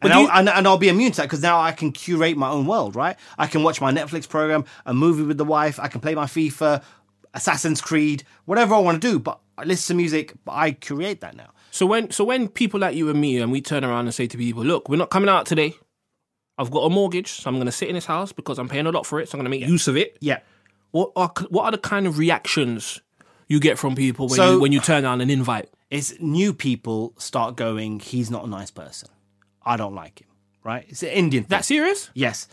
But 0.00 0.08
do 0.08 0.14
I'll, 0.14 0.30
and, 0.40 0.48
and 0.48 0.66
I'll 0.66 0.78
be 0.78 0.88
immune 0.88 1.12
to 1.12 1.16
that 1.18 1.24
because 1.24 1.42
now 1.42 1.60
I 1.60 1.70
can 1.72 1.92
curate 1.92 2.36
my 2.36 2.48
own 2.48 2.66
world, 2.66 2.96
right? 2.96 3.16
I 3.38 3.46
can 3.46 3.62
watch 3.62 3.80
my 3.80 3.92
Netflix 3.92 4.28
program, 4.28 4.64
a 4.84 4.92
movie 4.92 5.22
with 5.22 5.38
the 5.38 5.44
wife, 5.44 5.78
I 5.78 5.86
can 5.88 6.00
play 6.00 6.16
my 6.16 6.24
FIFA, 6.24 6.82
Assassin's 7.32 7.80
Creed, 7.80 8.24
whatever 8.46 8.74
I 8.74 8.78
want 8.78 9.00
to 9.00 9.08
do. 9.08 9.18
But 9.20 9.38
I 9.56 9.64
listen 9.64 9.94
to 9.94 9.98
music, 9.98 10.34
but 10.44 10.52
I 10.52 10.72
create 10.72 11.20
that 11.20 11.36
now. 11.36 11.50
So 11.76 11.84
when 11.84 12.10
so 12.10 12.24
when 12.24 12.48
people 12.48 12.80
like 12.80 12.96
you 12.96 13.10
and 13.10 13.20
me 13.20 13.36
and 13.38 13.52
we 13.52 13.60
turn 13.60 13.84
around 13.84 14.06
and 14.06 14.14
say 14.14 14.26
to 14.26 14.38
people, 14.38 14.64
look, 14.64 14.88
we're 14.88 14.96
not 14.96 15.10
coming 15.10 15.28
out 15.28 15.44
today. 15.44 15.74
I've 16.56 16.70
got 16.70 16.80
a 16.80 16.88
mortgage, 16.88 17.28
so 17.32 17.50
I'm 17.50 17.56
going 17.56 17.66
to 17.66 17.72
sit 17.72 17.90
in 17.90 17.94
this 17.94 18.06
house 18.06 18.32
because 18.32 18.58
I'm 18.58 18.66
paying 18.66 18.86
a 18.86 18.90
lot 18.90 19.04
for 19.04 19.20
it. 19.20 19.28
So 19.28 19.36
I'm 19.36 19.44
going 19.44 19.52
to 19.52 19.58
make 19.58 19.68
use 19.68 19.86
of 19.86 19.94
it. 19.94 20.16
Yeah. 20.20 20.38
What 20.92 21.12
are 21.16 21.30
what 21.50 21.64
are 21.66 21.72
the 21.72 21.76
kind 21.78 22.06
of 22.06 22.16
reactions 22.16 23.02
you 23.46 23.60
get 23.60 23.78
from 23.78 23.94
people 23.94 24.26
when 24.26 24.36
So- 24.36 24.52
you 24.52 24.60
when 24.60 24.72
you 24.72 24.80
turn 24.80 25.02
down 25.02 25.20
an 25.20 25.28
invite? 25.28 25.68
It's 25.90 26.18
new 26.18 26.54
people 26.54 27.12
start 27.18 27.56
going, 27.56 28.00
he's 28.00 28.30
not 28.30 28.44
a 28.44 28.48
nice 28.48 28.70
person. 28.70 29.10
I 29.62 29.76
don't 29.76 29.94
like 29.94 30.20
him, 30.22 30.28
right? 30.64 30.86
It's 30.88 31.02
an 31.02 31.10
Indian 31.10 31.44
thing. 31.44 31.50
That 31.50 31.66
serious? 31.66 32.08
Yes. 32.14 32.48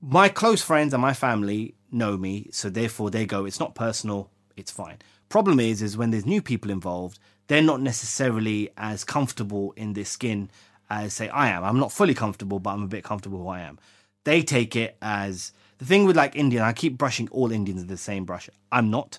My 0.00 0.30
close 0.30 0.62
friends 0.62 0.94
and 0.94 1.02
my 1.02 1.12
family 1.12 1.74
know 1.92 2.16
me, 2.16 2.48
so 2.50 2.70
therefore 2.70 3.10
they 3.10 3.26
go, 3.26 3.44
it's 3.44 3.60
not 3.60 3.74
personal, 3.74 4.30
it's 4.56 4.70
fine. 4.72 4.96
Problem 5.28 5.60
is, 5.60 5.82
is 5.82 5.96
when 5.96 6.10
there's 6.10 6.26
new 6.26 6.42
people 6.42 6.70
involved, 6.70 7.18
they're 7.46 7.62
not 7.62 7.80
necessarily 7.80 8.70
as 8.76 9.04
comfortable 9.04 9.72
in 9.76 9.92
this 9.92 10.10
skin 10.10 10.50
as 10.90 11.14
say 11.14 11.28
I 11.28 11.48
am. 11.48 11.64
I'm 11.64 11.78
not 11.78 11.92
fully 11.92 12.14
comfortable, 12.14 12.58
but 12.58 12.70
I'm 12.70 12.82
a 12.82 12.88
bit 12.88 13.04
comfortable 13.04 13.38
who 13.38 13.48
I 13.48 13.60
am. 13.60 13.78
They 14.24 14.42
take 14.42 14.76
it 14.76 14.96
as 15.02 15.52
the 15.78 15.84
thing 15.84 16.04
with 16.06 16.16
like 16.16 16.36
Indian, 16.36 16.62
I 16.62 16.72
keep 16.72 16.96
brushing 16.96 17.28
all 17.30 17.52
Indians 17.52 17.80
with 17.80 17.88
the 17.88 17.96
same 17.96 18.24
brush. 18.24 18.48
I'm 18.70 18.90
not. 18.90 19.18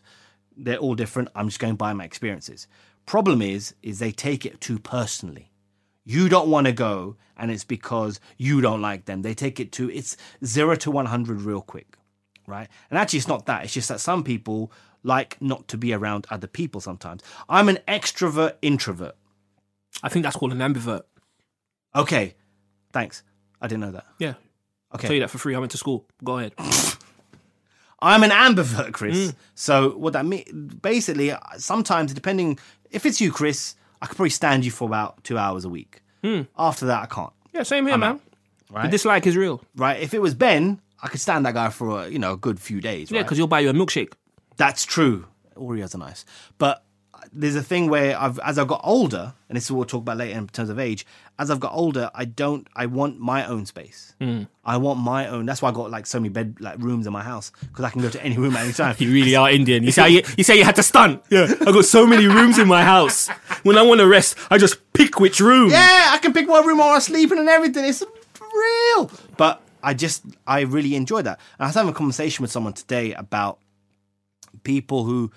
They're 0.57 0.77
all 0.77 0.95
different. 0.95 1.29
I'm 1.35 1.47
just 1.47 1.59
going 1.59 1.75
by 1.75 1.93
my 1.93 2.05
experiences. 2.05 2.67
Problem 3.05 3.41
is, 3.41 3.75
is 3.83 3.99
they 3.99 4.11
take 4.11 4.45
it 4.45 4.61
too 4.61 4.79
personally 4.79 5.51
you 6.05 6.29
don't 6.29 6.49
want 6.49 6.67
to 6.67 6.71
go 6.71 7.17
and 7.35 7.51
it's 7.51 7.63
because 7.63 8.19
you 8.37 8.61
don't 8.61 8.81
like 8.81 9.05
them 9.05 9.23
they 9.23 9.33
take 9.33 9.59
it 9.59 9.71
to 9.71 9.89
it's 9.89 10.15
0 10.45 10.75
to 10.75 10.91
100 10.91 11.41
real 11.41 11.61
quick 11.61 11.97
right 12.47 12.69
and 12.89 12.97
actually 12.97 13.17
it's 13.17 13.27
not 13.27 13.47
that 13.47 13.65
it's 13.65 13.73
just 13.73 13.89
that 13.89 13.99
some 13.99 14.23
people 14.23 14.71
like 15.13 15.37
not 15.41 15.67
to 15.67 15.77
be 15.77 15.93
around 15.93 16.25
other 16.31 16.47
people 16.47 16.79
sometimes 16.81 17.21
i'm 17.47 17.69
an 17.69 17.77
extrovert 17.87 18.53
introvert 18.61 19.15
I 20.03 20.09
think 20.09 20.23
that's 20.23 20.35
called 20.35 20.51
an 20.51 20.59
ambivert. 20.59 21.03
okay 21.95 22.35
thanks 22.91 23.23
i 23.61 23.67
didn't 23.67 23.81
know 23.85 23.91
that 23.91 24.05
Yeah. 24.19 24.33
okay 24.93 25.07
Tell 25.07 25.15
you 25.15 25.21
that 25.21 25.29
for 25.29 25.37
free. 25.37 25.55
I 25.55 25.59
went 25.59 25.71
to 25.71 25.77
school. 25.77 26.05
Go 26.23 26.37
ahead. 26.39 26.53
I'm 28.01 28.23
an 28.23 28.29
ambivert, 28.31 28.91
Chris. 28.93 29.17
Mm. 29.31 29.35
So 29.55 29.97
what 29.97 30.13
that 30.13 30.25
means, 30.25 30.45
basically, 30.75 31.31
uh, 31.31 31.39
sometimes 31.57 32.13
depending 32.13 32.59
if 32.91 33.05
it's 33.05 33.19
you, 33.21 33.31
Chris, 33.31 33.75
I 34.01 34.05
could 34.05 34.15
probably 34.17 34.29
stand 34.31 34.65
you 34.65 34.71
for 34.71 34.85
about 34.87 35.23
two 35.23 35.37
hours 35.37 35.65
a 35.65 35.69
week. 35.69 36.01
Hmm. 36.23 36.41
After 36.57 36.85
that, 36.87 37.03
I 37.03 37.05
can't. 37.07 37.33
Yeah, 37.53 37.63
same 37.63 37.87
here, 37.87 37.97
man. 37.97 38.19
Right, 38.69 38.83
The 38.85 38.89
dislike 38.91 39.25
is 39.27 39.35
real. 39.37 39.61
right. 39.75 39.99
If 39.99 40.13
it 40.13 40.21
was 40.21 40.33
Ben, 40.35 40.81
I 41.01 41.07
could 41.07 41.21
stand 41.21 41.45
that 41.45 41.53
guy 41.53 41.69
for 41.69 42.03
a, 42.03 42.09
you 42.09 42.19
know 42.19 42.33
a 42.33 42.37
good 42.37 42.59
few 42.59 42.81
days. 42.81 43.09
Yeah, 43.11 43.19
right? 43.19 43.25
because 43.25 43.37
he'll 43.37 43.47
buy 43.47 43.61
you 43.61 43.69
a 43.69 43.73
milkshake. 43.73 44.13
That's 44.57 44.85
true. 44.85 45.27
Oreos 45.55 45.95
are 45.95 45.99
nice, 45.99 46.25
but 46.57 46.83
there's 47.31 47.55
a 47.55 47.63
thing 47.63 47.89
where 47.89 48.19
I've 48.19 48.39
as 48.39 48.57
I've 48.57 48.67
got 48.67 48.81
older, 48.83 49.33
and 49.49 49.55
this 49.55 49.65
is 49.65 49.71
what 49.71 49.77
we'll 49.77 49.85
talk 49.85 50.01
about 50.01 50.17
later 50.17 50.37
in 50.37 50.47
terms 50.47 50.69
of 50.69 50.79
age. 50.79 51.05
As 51.37 51.51
I've 51.51 51.59
got 51.59 51.73
older, 51.73 52.09
I 52.13 52.25
don't. 52.25 52.67
I 52.75 52.85
want 52.85 53.19
my 53.19 53.45
own 53.45 53.65
space. 53.65 54.15
Hmm. 54.19 54.43
I 54.63 54.77
want 54.77 54.99
my 54.99 55.27
own. 55.27 55.45
That's 55.45 55.61
why 55.61 55.69
I 55.69 55.71
got 55.73 55.91
like 55.91 56.05
so 56.05 56.19
many 56.19 56.29
bed 56.29 56.57
like 56.59 56.77
rooms 56.79 57.07
in 57.07 57.13
my 57.13 57.23
house 57.23 57.51
because 57.61 57.83
I 57.83 57.89
can 57.89 58.01
go 58.01 58.09
to 58.09 58.23
any 58.23 58.37
room 58.37 58.55
at 58.55 58.63
any 58.63 58.73
time. 58.83 58.95
You 58.99 59.11
really 59.11 59.35
are 59.35 59.49
Indian. 59.49 59.83
You 59.83 59.91
say 59.91 60.09
you, 60.09 60.23
you 60.37 60.43
say 60.43 60.57
you 60.57 60.63
had 60.63 60.75
to 60.77 60.83
stunt. 60.83 61.23
Yeah, 61.29 61.53
I 61.61 61.71
got 61.71 61.85
so 61.85 62.05
many 62.07 62.27
rooms 62.27 62.57
in 62.57 62.67
my 62.67 62.83
house. 62.83 63.27
When 63.63 63.77
I 63.77 63.81
want 63.81 63.99
to 63.99 64.07
rest, 64.07 64.37
I 64.49 64.57
just 64.57 64.93
pick 64.93 65.19
which 65.19 65.39
room. 65.39 65.71
Yeah, 65.71 66.09
I 66.11 66.17
can 66.19 66.33
pick 66.33 66.47
what 66.47 66.65
room 66.65 66.79
I 66.81 66.87
want 66.87 67.03
to 67.03 67.09
sleep 67.09 67.31
in 67.31 67.37
and 67.39 67.49
everything. 67.49 67.85
It's 67.85 68.03
real. 68.39 69.11
But 69.37 69.61
I 69.83 69.93
just, 69.93 70.23
I 70.47 70.61
really 70.61 70.95
enjoy 70.95 71.21
that. 71.23 71.39
And 71.59 71.65
I 71.65 71.67
was 71.67 71.75
having 71.75 71.91
a 71.91 71.93
conversation 71.95 72.41
with 72.43 72.51
someone 72.51 72.73
today 72.73 73.13
about 73.13 73.59
people 74.65 75.05
who, 75.05 75.31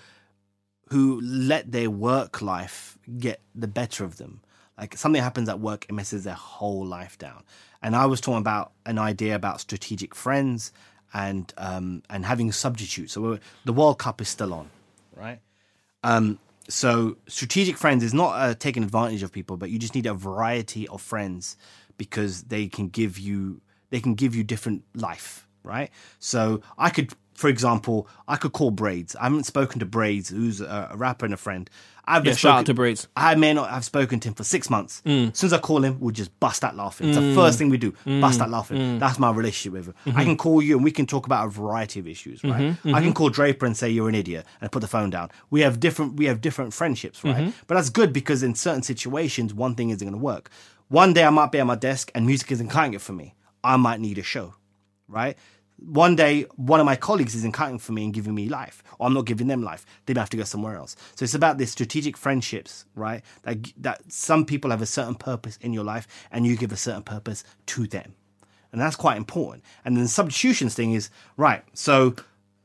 who 0.89 1.21
let 1.21 1.71
their 1.71 1.91
work 1.91 2.43
life 2.43 2.99
get 3.19 3.41
the 3.55 3.69
better 3.69 4.05
of 4.05 4.17
them. 4.17 4.41
Like 4.77 4.97
something 4.97 5.23
happens 5.23 5.49
at 5.49 5.61
work, 5.61 5.87
it 5.89 5.93
messes 5.93 6.25
their 6.25 6.35
whole 6.35 6.85
life 6.85 7.17
down. 7.19 7.45
And 7.81 7.95
I 7.95 8.07
was 8.07 8.21
talking 8.21 8.39
about 8.39 8.73
an 8.87 8.99
idea 8.99 9.37
about 9.37 9.61
strategic 9.61 10.15
friends 10.15 10.73
and 11.15 11.53
um, 11.57 12.03
and 12.11 12.25
having 12.25 12.53
substitutes. 12.53 13.13
So 13.13 13.39
the 13.65 13.73
World 13.73 13.99
Cup 13.99 14.21
is 14.21 14.29
still 14.29 14.53
on, 14.53 14.69
right? 15.15 15.41
Um, 16.03 16.39
so 16.69 17.17
strategic 17.27 17.77
friends 17.77 18.05
is 18.05 18.13
not 18.13 18.33
uh, 18.33 18.55
taking 18.55 18.83
advantage 18.83 19.23
of 19.23 19.33
people, 19.33 19.57
but 19.57 19.71
you 19.71 19.79
just 19.79 19.95
need 19.95 20.07
a 20.07 20.15
variety 20.15 20.87
of 20.89 21.01
friends 21.01 21.57
because 21.97 22.45
they 22.45 22.69
can 22.69 22.89
give 22.89 23.19
you 23.19 23.61
they 23.91 24.01
can 24.01 24.15
give 24.15 24.35
you 24.35 24.45
different 24.45 24.85
life, 24.95 25.49
right? 25.63 25.91
So 26.19 26.61
I 26.77 26.91
could, 26.91 27.15
for 27.39 27.47
example, 27.47 28.09
I 28.27 28.35
could 28.35 28.53
call 28.53 28.73
Braids. 28.73 29.15
I 29.15 29.23
haven't 29.23 29.45
spoken 29.45 29.79
to 29.79 29.87
Braids, 29.87 30.29
who's 30.29 30.61
a, 30.61 30.91
rapper 30.97 31.25
and 31.25 31.33
a 31.33 31.37
friend. 31.37 31.71
I've 32.05 32.25
Yeah, 32.25 32.33
just 32.33 32.41
shout 32.41 32.59
out 32.59 32.67
to 32.67 32.75
Braids. 32.75 33.07
I 33.15 33.37
may 33.37 33.55
not 33.55 33.71
have 33.71 33.85
spoken 33.85 34.19
to 34.19 34.29
him 34.29 34.35
for 34.35 34.43
six 34.43 34.69
months. 34.69 35.03
Mm. 35.07 35.31
As 35.31 35.39
soon 35.39 35.47
as 35.47 35.53
I 35.53 35.59
call 35.59 35.85
him, 35.85 36.01
we'll 36.01 36.11
just 36.11 36.37
bust 36.41 36.65
out 36.65 36.75
laughing. 36.75 37.11
It's 37.11 37.17
the 37.17 37.23
mm. 37.23 37.35
first 37.37 37.57
thing 37.57 37.69
we 37.69 37.77
do, 37.79 37.93
mm. 38.05 38.21
bust 38.21 38.41
out 38.41 38.51
laughing. 38.51 38.99
That's 38.99 39.21
my 39.21 39.31
relationship 39.31 39.73
with 39.73 39.87
him. 39.87 39.95
I 40.05 40.11
mm-hmm. 40.11 40.21
can 40.23 40.37
call 40.37 40.61
you 40.61 40.75
and 40.75 40.83
we 40.83 40.91
can 40.91 41.07
talk 41.07 41.27
about 41.27 41.47
a 41.47 41.51
variety 41.51 42.01
of 42.01 42.09
issues, 42.09 42.43
right? 42.43 42.61
Mm-hmm, 42.61 42.89
I 42.89 42.99
can 42.99 43.11
mm-hmm. 43.11 43.13
call 43.13 43.31
Draper 43.31 43.67
and 43.67 43.77
say 43.77 43.89
you're 43.89 44.09
an 44.09 44.17
idiot 44.17 44.45
and 44.61 44.73
put 44.73 44.81
the 44.81 44.89
phone 44.89 45.11
down. 45.11 45.31
We 45.51 45.61
have 45.61 45.79
different 45.79 46.17
we 46.17 46.25
have 46.25 46.41
different 46.41 46.75
friendships, 46.75 47.23
right? 47.23 47.53
But 47.69 47.77
that's 47.77 47.91
good 47.91 48.13
because 48.13 48.43
in 48.43 48.57
certain 48.57 48.83
situations, 48.83 49.55
one 49.55 49.77
thing 49.77 49.91
isn't 49.91 50.05
going 50.05 50.19
to 50.19 50.25
work. 50.25 50.51
One 50.89 51.13
day 51.13 51.23
I 51.23 51.31
might 51.31 51.53
be 51.53 51.61
at 51.61 51.67
my 51.67 51.77
desk 51.77 52.11
and 52.17 52.27
music 52.27 52.51
isn't 52.51 52.69
cutting 52.69 52.95
it 52.95 53.01
for 53.01 53.13
me. 53.13 53.37
I 53.63 53.77
might 53.77 54.01
need 54.01 54.19
a 54.19 54.25
show, 54.25 54.55
right? 55.07 55.37
One 55.81 56.17
day, 56.17 56.43
one 56.57 56.81
of 56.81 56.87
my 56.87 56.97
colleagues 56.97 57.37
isn't 57.37 57.55
cutting 57.55 57.79
for 57.79 57.93
me 57.93 58.05
and 58.05 58.13
giving 58.13 58.35
me 58.35 58.49
life, 58.49 58.83
or 58.99 59.07
I'm 59.07 59.15
not 59.15 59.27
giving 59.27 59.47
them 59.47 59.63
life. 59.63 59.87
They 60.07 60.15
may 60.15 60.21
have 60.21 60.31
to 60.31 60.37
go 60.37 60.43
somewhere 60.43 60.75
else. 60.75 60.97
So 61.15 61.23
it's 61.23 61.35
about 61.35 61.59
this 61.59 61.71
strategic 61.71 62.17
friendships, 62.17 62.85
right? 62.97 63.23
That 63.43 63.59
that 63.77 64.13
some 64.13 64.45
people 64.45 64.73
have 64.73 64.83
a 64.83 64.87
certain 64.87 65.15
purpose 65.15 65.57
in 65.61 65.73
your 65.73 65.85
life, 65.85 66.09
and 66.33 66.45
you 66.45 66.57
give 66.57 66.73
a 66.73 66.77
certain 66.77 67.05
purpose 67.05 67.45
to 67.67 67.87
them, 67.87 68.15
and 68.73 68.81
that's 68.81 68.97
quite 68.97 69.17
important. 69.17 69.63
And 69.85 69.97
then 69.97 70.03
the 70.03 70.09
substitutions 70.09 70.75
thing 70.75 70.95
is 70.95 71.11
right. 71.37 71.63
So, 71.75 72.17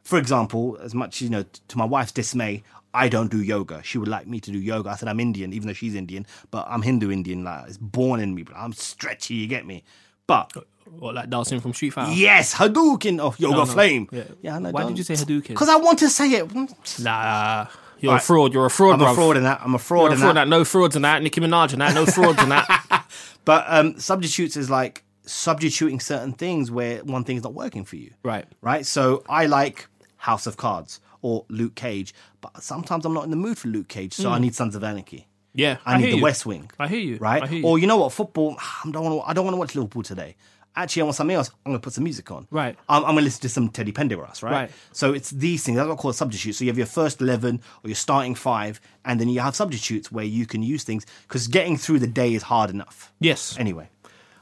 for 0.03 0.17
example, 0.17 0.77
as 0.81 0.95
much 0.95 1.21
you 1.21 1.29
know, 1.29 1.45
to 1.67 1.77
my 1.77 1.85
wife's 1.85 2.11
dismay, 2.11 2.63
I 2.95 3.09
don't 3.09 3.31
do 3.31 3.41
yoga. 3.41 3.81
She 3.83 3.97
would 3.97 4.07
like 4.07 4.27
me 4.27 4.39
to 4.39 4.51
do 4.51 4.57
yoga. 4.57 4.89
I 4.89 4.95
said 4.95 5.07
I'm 5.07 5.19
Indian, 5.19 5.53
even 5.53 5.67
though 5.67 5.73
she's 5.73 5.95
Indian, 5.95 6.25
but 6.51 6.65
I'm 6.67 6.81
Hindu 6.81 7.11
Indian. 7.11 7.43
Like 7.43 7.67
it's 7.67 7.77
born 7.77 8.19
in 8.19 8.35
me, 8.35 8.43
but 8.43 8.55
I'm 8.55 8.73
stretchy. 8.73 9.35
You 9.35 9.47
get 9.47 9.65
me? 9.65 9.83
But 10.27 10.51
What, 10.99 11.15
like 11.15 11.29
dancing 11.29 11.59
from 11.59 11.73
Street 11.73 11.91
Fighter? 11.91 12.11
Yes, 12.13 12.53
Hadouken 12.53 13.19
of 13.19 13.39
Yoga 13.39 13.55
no. 13.57 13.65
Flame. 13.65 14.07
Yeah. 14.11 14.23
Yeah, 14.41 14.59
no, 14.59 14.69
Why 14.71 14.85
did 14.85 14.97
you 14.97 15.03
say 15.03 15.15
Hadouken? 15.15 15.49
Because 15.49 15.69
I 15.69 15.75
want 15.77 15.99
to 15.99 16.09
say 16.09 16.29
it. 16.31 16.51
Nah, 16.99 17.67
you're 17.99 18.11
Right. 18.13 18.21
a 18.21 18.25
fraud. 18.25 18.53
You're 18.53 18.65
a 18.65 18.69
fraud, 18.69 19.01
I'm 19.01 19.07
a 19.07 19.13
fraud 19.15 19.37
in 19.37 19.43
that. 19.43 19.61
I'm 19.63 19.75
a 19.75 19.79
fraud 19.79 20.03
You're 20.03 20.11
a 20.11 20.13
in 20.13 20.19
fraud. 20.19 20.35
that. 20.35 20.41
That. 20.45 20.47
No 20.49 20.63
frauds 20.65 20.95
in 20.95 21.01
that. 21.03 21.21
Nicki 21.23 21.41
Minaj 21.41 21.73
in 21.73 21.79
that. 21.79 21.93
No 21.93 22.05
frauds 22.05 22.41
in 22.41 22.49
that. 22.49 23.05
But 23.45 23.65
um, 23.67 23.99
substitutes 23.99 24.55
is 24.55 24.69
like 24.69 25.03
substituting 25.25 25.99
certain 25.99 26.31
things 26.31 26.71
where 26.71 26.99
one 27.03 27.25
thing 27.25 27.35
is 27.35 27.43
not 27.43 27.53
working 27.53 27.83
for 27.83 27.97
you. 27.97 28.13
Right. 28.23 28.45
Right. 28.61 28.85
So 28.85 29.21
I 29.27 29.47
like 29.47 29.87
House 30.15 30.47
of 30.47 30.55
Cards 30.55 31.01
or 31.21 31.43
Luke 31.49 31.75
Cage, 31.75 32.13
but 32.39 32.63
sometimes 32.63 33.03
I'm 33.05 33.13
not 33.13 33.25
in 33.25 33.31
the 33.31 33.35
mood 33.35 33.57
for 33.57 33.67
Luke 33.67 33.89
Cage, 33.89 34.13
so 34.13 34.29
I 34.29 34.39
need 34.39 34.55
Sons 34.55 34.75
of 34.77 34.83
Anarchy. 34.85 35.27
Yeah, 35.53 35.77
I, 35.85 35.97
need 35.97 36.11
the 36.11 36.17
you. 36.17 36.23
West 36.23 36.45
Wing. 36.45 36.69
I 36.79 36.87
hear 36.87 36.99
you. 36.99 37.17
Right. 37.17 37.47
Hear 37.47 37.59
you. 37.59 37.65
Or 37.65 37.77
you 37.77 37.85
know 37.85 37.97
what? 37.97 38.11
Football. 38.11 38.57
I 38.85 38.89
don't 38.89 39.03
want 39.03 39.21
to. 39.21 39.29
I 39.29 39.33
don't 39.33 39.45
want 39.45 39.53
to 39.55 39.59
watch 39.59 39.75
Liverpool 39.75 40.03
today. 40.03 40.35
Actually, 40.75 41.03
I 41.03 41.05
want 41.05 41.15
something 41.15 41.35
else. 41.35 41.51
I'm 41.63 41.71
going 41.71 41.79
to 41.79 41.83
put 41.83 41.93
some 41.93 42.03
music 42.03 42.31
on. 42.31 42.47
Right. 42.49 42.75
I'm, 42.89 43.03
I'm 43.03 43.11
going 43.11 43.17
to 43.17 43.25
listen 43.25 43.41
to 43.41 43.49
some 43.49 43.69
Teddy 43.69 43.91
Pendergrass. 43.91 44.41
Right? 44.41 44.51
Right. 44.51 44.71
So 44.91 45.13
it's 45.13 45.29
these 45.29 45.63
things. 45.63 45.77
That's 45.77 45.87
what 45.87 45.99
I 45.99 46.01
call 46.01 46.09
a 46.09 46.15
substitute. 46.15 46.55
So 46.55 46.63
you 46.63 46.71
have 46.71 46.77
your 46.77 46.87
first 46.87 47.21
eleven 47.21 47.61
or 47.83 47.89
your 47.89 47.95
starting 47.95 48.33
five, 48.33 48.81
and 49.05 49.19
then 49.19 49.29
you 49.29 49.39
have 49.41 49.55
substitutes 49.55 50.11
where 50.11 50.25
you 50.25 50.47
can 50.47 50.63
use 50.63 50.83
things 50.83 51.05
because 51.27 51.47
getting 51.47 51.77
through 51.77 51.99
the 51.99 52.07
day 52.07 52.33
is 52.33 52.43
hard 52.43 52.71
enough. 52.71 53.13
Yes. 53.19 53.55
Anyway. 53.59 53.89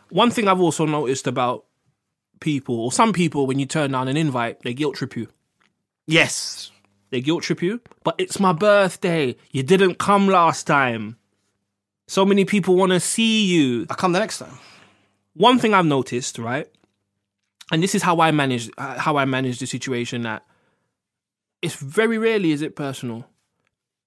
One 0.10 0.30
thing 0.30 0.48
I've 0.48 0.60
also 0.60 0.86
noticed 0.86 1.28
about 1.28 1.66
people, 2.42 2.80
or 2.80 2.92
some 2.92 3.14
people, 3.14 3.48
when 3.48 3.60
you 3.60 3.66
turn 3.66 3.92
down 3.92 4.10
an 4.10 4.18
invite, 4.18 4.62
they 4.62 4.74
guilt 4.74 4.96
trip 4.96 5.16
you. 5.16 5.28
Yes. 6.06 6.71
They 7.12 7.22
guilt 7.22 7.44
trip 7.44 7.62
you. 7.62 7.82
But 8.04 8.16
it's 8.18 8.40
my 8.40 8.54
birthday. 8.54 9.36
You 9.52 9.64
didn't 9.64 9.96
come 9.96 10.28
last 10.28 10.66
time. 10.66 11.18
So 12.08 12.26
many 12.26 12.46
people 12.46 12.76
want 12.76 12.92
to 12.94 13.00
see 13.00 13.46
you. 13.46 13.86
I'll 13.90 13.96
come 13.96 14.14
the 14.14 14.20
next 14.20 14.40
time. 14.40 14.58
One 15.34 15.60
thing 15.60 15.74
I've 15.74 15.86
noticed, 15.86 16.38
right, 16.38 16.68
and 17.72 17.82
this 17.82 17.96
is 17.96 18.04
how 18.04 18.20
I 18.20 18.32
manage 18.32 18.70
uh, 18.78 18.98
how 18.98 19.16
I 19.16 19.24
manage 19.24 19.60
the 19.60 19.66
situation. 19.66 20.24
That 20.24 20.44
it's 21.62 21.76
very 21.76 22.18
rarely 22.18 22.52
is 22.52 22.62
it 22.62 22.76
personal, 22.76 23.26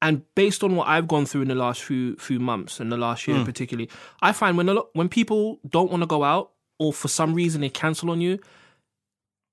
and 0.03 0.23
based 0.35 0.63
on 0.63 0.77
what 0.77 0.87
I've 0.87 1.09
gone 1.09 1.25
through 1.25 1.43
in 1.43 1.49
the 1.49 1.55
last 1.55 1.83
few 1.83 2.17
few 2.17 2.39
months 2.39 2.79
and 2.79 2.93
the 2.93 2.99
last 2.99 3.27
year 3.27 3.43
particularly, 3.43 3.89
I 4.21 4.33
find 4.33 4.59
when 4.59 4.69
a 4.69 4.75
lot 4.75 4.89
when 4.93 5.09
people 5.09 5.61
don't 5.67 5.91
want 5.91 6.03
to 6.03 6.07
go 6.07 6.25
out 6.25 6.51
or 6.79 6.93
for 6.93 7.09
some 7.09 7.33
reason 7.33 7.63
they 7.63 7.71
cancel 7.71 8.11
on 8.11 8.21
you, 8.21 8.39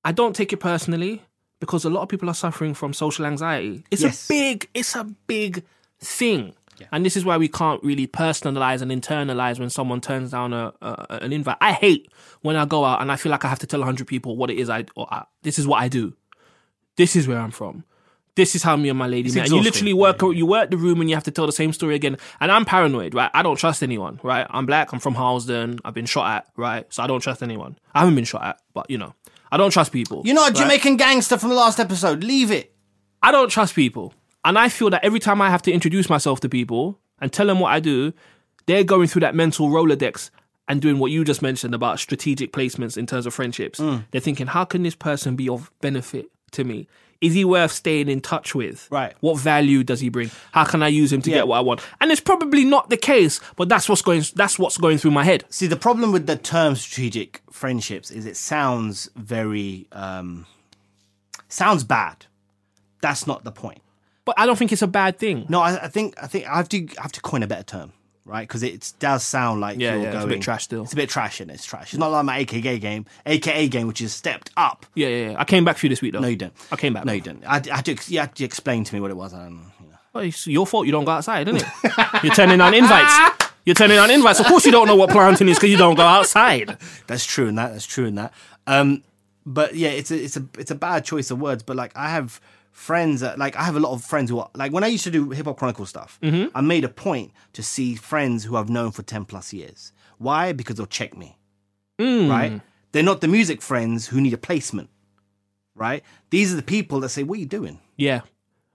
I 0.04 0.12
don't 0.12 0.36
take 0.36 0.52
it 0.52 0.58
personally 0.58 1.22
because 1.62 1.86
a 1.86 1.90
lot 1.90 2.02
of 2.02 2.10
people 2.10 2.30
are 2.30 2.34
suffering 2.34 2.74
from 2.74 2.92
social 2.94 3.26
anxiety. 3.26 3.86
It's 3.90 4.02
Yes. 4.02 4.26
a 4.26 4.28
big, 4.28 4.68
it's 4.74 4.96
a 4.98 5.06
big 5.28 5.64
thing. 6.02 6.54
And 6.92 7.06
this 7.06 7.16
is 7.16 7.24
why 7.24 7.38
we 7.38 7.48
can't 7.48 7.82
really 7.84 8.08
personalize 8.08 8.82
and 8.82 8.92
internalize 8.92 9.60
when 9.60 9.70
someone 9.70 10.02
turns 10.02 10.32
down 10.32 10.52
a, 10.52 10.74
a 10.82 11.20
an 11.22 11.32
invite. 11.32 11.58
I 11.62 11.74
hate 11.74 12.12
when 12.42 12.56
I 12.56 12.66
go 12.66 12.84
out 12.84 13.02
and 13.02 13.12
I 13.12 13.18
feel 13.18 13.32
like 13.32 13.46
I 13.46 13.50
have 13.50 13.60
to 13.60 13.68
tell 13.68 13.84
hundred 13.84 14.08
people 14.08 14.36
what 14.36 14.50
it 14.50 14.58
is 14.58 14.68
I 14.68 14.86
or 14.96 15.08
I, 15.14 15.26
this 15.44 15.60
is 15.60 15.68
what 15.68 15.80
I 15.80 15.88
do. 15.88 16.16
This 16.98 17.16
is 17.16 17.28
where 17.28 17.38
I'm 17.38 17.52
from. 17.52 17.84
This 18.34 18.56
is 18.56 18.64
how 18.64 18.76
me 18.78 18.90
and 18.90 18.98
my 18.98 19.06
lady 19.08 19.30
met. 19.32 19.44
And 19.46 19.52
you 19.52 19.62
literally 19.62 19.94
work 19.94 20.22
you 20.24 20.46
work 20.48 20.72
the 20.72 20.78
room 20.78 21.02
and 21.02 21.10
you 21.10 21.16
have 21.16 21.26
to 21.26 21.32
tell 21.32 21.46
the 21.46 21.52
same 21.52 21.72
story 21.72 21.94
again. 21.94 22.18
And 22.40 22.52
I'm 22.52 22.66
paranoid, 22.66 23.14
right? 23.14 23.30
I 23.32 23.44
don't 23.44 23.58
trust 23.58 23.84
anyone, 23.84 24.20
right? 24.24 24.48
I'm 24.50 24.66
black. 24.66 24.92
I'm 24.92 25.00
from 25.00 25.14
Harlesden. 25.14 25.80
I've 25.86 25.94
been 25.94 26.08
shot 26.08 26.36
at, 26.38 26.48
right? 26.58 26.92
So 26.92 27.04
I 27.04 27.08
don't 27.08 27.20
trust 27.20 27.44
anyone. 27.44 27.78
I 27.94 28.00
haven't 28.00 28.16
been 28.16 28.26
shot 28.26 28.44
at, 28.44 28.60
but 28.74 28.90
you 28.90 28.98
know, 28.98 29.14
I 29.52 29.58
don't 29.58 29.72
trust 29.72 29.92
people. 29.92 30.22
You're 30.26 30.36
not 30.36 30.52
a? 30.52 30.54
Jamaican 30.54 30.98
gangster 30.98 31.38
from 31.38 31.50
the 31.50 31.56
last 31.56 31.80
episode. 31.80 32.24
Leave 32.24 32.52
it. 32.52 32.74
I 33.22 33.32
don't 33.32 33.50
trust 33.50 33.76
people. 33.76 34.14
And 34.44 34.58
I 34.58 34.70
feel 34.70 34.90
that 34.90 35.04
every 35.04 35.20
time 35.20 35.42
I 35.42 35.50
have 35.50 35.62
to 35.64 35.72
introduce 35.72 36.10
myself 36.10 36.40
to 36.42 36.50
people 36.50 37.00
and 37.20 37.32
tell 37.32 37.46
them 37.46 37.60
what 37.60 37.72
I 37.72 37.80
do, 37.80 38.14
they're 38.66 38.84
going 38.84 39.08
through 39.08 39.22
that 39.22 39.36
mental 39.36 39.70
Rolodex 39.70 40.32
and 40.68 40.82
doing 40.82 41.00
what 41.00 41.12
you 41.12 41.24
just 41.24 41.42
mentioned 41.42 41.76
about 41.76 42.00
strategic 42.00 42.54
placements 42.54 42.98
in 42.98 43.06
terms 43.06 43.26
of 43.26 43.34
friendships. 43.34 43.80
Mm. 43.80 44.06
They're 44.12 44.22
thinking, 44.22 44.48
how 44.48 44.64
can 44.64 44.84
this 44.84 44.96
person 44.96 45.36
be 45.36 45.50
of 45.50 45.72
benefit 45.82 46.28
to 46.52 46.64
me? 46.64 46.88
Is 47.22 47.36
he 47.36 47.46
worth 47.46 47.72
staying 47.72 48.10
in 48.10 48.20
touch 48.20 48.56
with? 48.56 48.88
Right. 48.90 49.14
What 49.20 49.40
value 49.40 49.84
does 49.84 50.00
he 50.00 50.10
bring? 50.10 50.32
How 50.54 50.66
can 50.66 50.82
I 50.82 50.88
use 50.88 51.14
him 51.14 51.22
to 51.22 51.30
get 51.30 51.48
what 51.48 51.58
I 51.58 51.62
want? 51.62 51.82
And 52.02 52.12
it's 52.12 52.20
probably 52.20 52.66
not 52.66 52.90
the 52.90 52.98
case, 52.98 53.40
but 53.56 53.70
that's 53.70 53.88
what's 53.88 54.02
going 54.02 54.24
that's 54.36 54.58
what's 54.58 54.78
going 54.78 54.98
through 54.98 55.12
my 55.12 55.24
head. 55.24 55.44
See, 55.50 55.68
the 55.68 55.76
problem 55.76 56.12
with 56.12 56.26
the 56.26 56.36
term 56.36 56.76
strategic 56.76 57.42
friendships 57.52 58.10
is 58.10 58.26
it 58.26 58.38
sounds 58.38 59.08
very 59.16 59.88
um, 59.92 60.48
sounds 61.48 61.84
bad. 61.84 62.26
That's 63.02 63.28
not 63.28 63.44
the 63.44 63.52
point. 63.52 63.84
But 64.26 64.40
I 64.40 64.48
don't 64.48 64.58
think 64.58 64.72
it's 64.72 64.82
a 64.82 64.88
bad 64.88 65.20
thing. 65.20 65.46
No, 65.48 65.62
I, 65.62 65.86
I 65.86 65.88
think 65.90 66.16
I 66.22 66.26
think 66.26 66.48
I 66.48 66.58
have 66.58 66.70
to 66.70 66.88
I 66.98 67.04
have 67.04 67.12
to 67.12 67.22
coin 67.22 67.44
a 67.44 67.48
better 67.48 67.64
term, 67.64 67.94
right? 68.32 68.48
Because 68.48 68.64
it 68.64 68.94
does 69.00 69.24
sound 69.24 69.62
like 69.62 69.78
Yeah, 69.78 69.94
you're 69.94 70.04
yeah, 70.04 70.16
it's 70.16 70.26
a 70.26 70.28
bit 70.28 70.42
trash 70.42 70.64
still. 70.64 70.84
It's 70.84 70.94
a 70.94 70.96
bit 70.96 71.10
trash, 71.10 71.42
and 71.42 71.52
it's 71.52 71.66
trash. 71.66 71.94
It's 71.94 72.00
not 72.00 72.12
like 72.12 72.26
my 72.26 72.38
AKA 72.40 72.80
game, 72.80 73.06
AKA 73.26 73.68
game, 73.68 73.88
which 73.88 74.02
is 74.02 74.14
stepped 74.14 74.50
up. 74.58 74.86
Yeah, 74.96 75.10
yeah, 75.10 75.30
yeah. 75.32 75.36
I 75.38 75.44
came 75.44 75.66
back 75.66 75.78
for 75.78 75.86
you 75.86 75.90
this 75.90 76.02
week 76.02 76.14
though. 76.14 76.20
No, 76.22 76.28
you 76.30 76.38
didn't. 76.38 76.54
I 76.72 76.78
came 76.78 76.94
back. 76.94 77.06
No, 77.06 77.12
you 77.12 77.22
didn't. 77.22 77.44
I, 77.46 77.58
I 77.72 77.76
had 77.76 77.86
to 77.86 77.98
you 78.12 78.20
had 78.20 78.34
to 78.36 78.44
explain 78.44 78.84
to 78.86 78.96
me 78.96 79.02
what 79.02 79.12
it 79.12 79.18
was. 79.18 79.34
I 79.34 79.44
don't 79.44 79.56
know. 79.56 79.62
You 79.82 79.88
know. 79.88 79.96
Well, 80.14 80.24
it's 80.24 80.48
your 80.48 80.66
fault 80.66 80.86
you 80.86 80.92
don't 80.92 81.06
go 81.06 81.12
outside, 81.12 81.48
isn't 81.50 81.62
it? 81.62 81.94
You're 82.24 82.34
turning 82.34 82.58
down 82.58 82.74
invites. 82.74 83.46
You're 83.66 83.76
turning 83.76 83.98
down 83.98 84.10
invites. 84.10 84.40
Of 84.40 84.48
course 84.48 84.66
you 84.66 84.72
don't 84.72 84.88
know 84.88 84.96
what 84.96 85.12
planting 85.12 85.48
is 85.48 85.58
because 85.58 85.70
you 85.70 85.78
don't 85.78 85.96
go 85.96 86.04
outside. 86.06 86.78
That's 87.08 87.26
true 87.26 87.48
in 87.48 87.56
that. 87.56 87.74
That's 87.74 87.86
true 87.86 88.06
in 88.06 88.16
that. 88.16 88.34
Um, 88.66 89.04
but 89.46 89.76
yeah, 89.76 89.90
it's 89.90 90.10
a 90.10 90.24
it's 90.24 90.38
a 90.38 90.46
it's 90.58 90.72
a 90.72 90.76
bad 90.76 91.04
choice 91.06 91.32
of 91.32 91.40
words. 91.40 91.64
But 91.64 91.76
like 91.76 91.92
I 91.96 92.10
have 92.10 92.40
friends 92.72 93.22
that 93.22 93.38
like 93.38 93.56
I 93.56 93.64
have 93.64 93.76
a 93.76 93.80
lot 93.80 93.94
of 93.94 94.04
friends 94.04 94.30
who 94.30 94.40
are 94.40 94.50
like 94.56 94.72
when 94.72 94.84
I 94.84 94.88
used 94.88 95.04
to 95.04 95.12
do 95.12 95.30
hip 95.30 95.46
hop 95.46 95.58
chronicle 95.58 95.86
stuff, 95.86 96.20
mm-hmm. 96.22 96.56
I 96.56 96.62
made 96.62 96.84
a 96.84 96.90
point 96.90 97.32
to 97.54 97.64
see 97.64 97.96
friends 97.96 98.44
who 98.44 98.56
I've 98.56 98.70
known 98.70 98.92
for 98.92 99.04
ten 99.04 99.26
plus 99.26 99.54
years. 99.54 99.92
Why? 100.18 100.52
Because 100.54 100.78
they'll 100.78 100.86
check 100.86 101.16
me. 101.18 101.38
Mm. 102.00 102.30
Right? 102.30 102.62
They're 102.92 103.04
not 103.04 103.22
the 103.22 103.28
music 103.28 103.62
friends 103.62 104.08
who 104.08 104.20
need 104.20 104.34
a 104.34 104.38
placement. 104.38 104.90
Right? 105.76 106.04
These 106.30 106.52
are 106.54 106.56
the 106.56 106.64
people 106.64 107.00
that 107.02 107.10
say, 107.10 107.24
"What 107.24 107.38
are 107.38 107.42
you 107.42 107.46
doing?" 107.46 107.80
Yeah. 107.98 108.22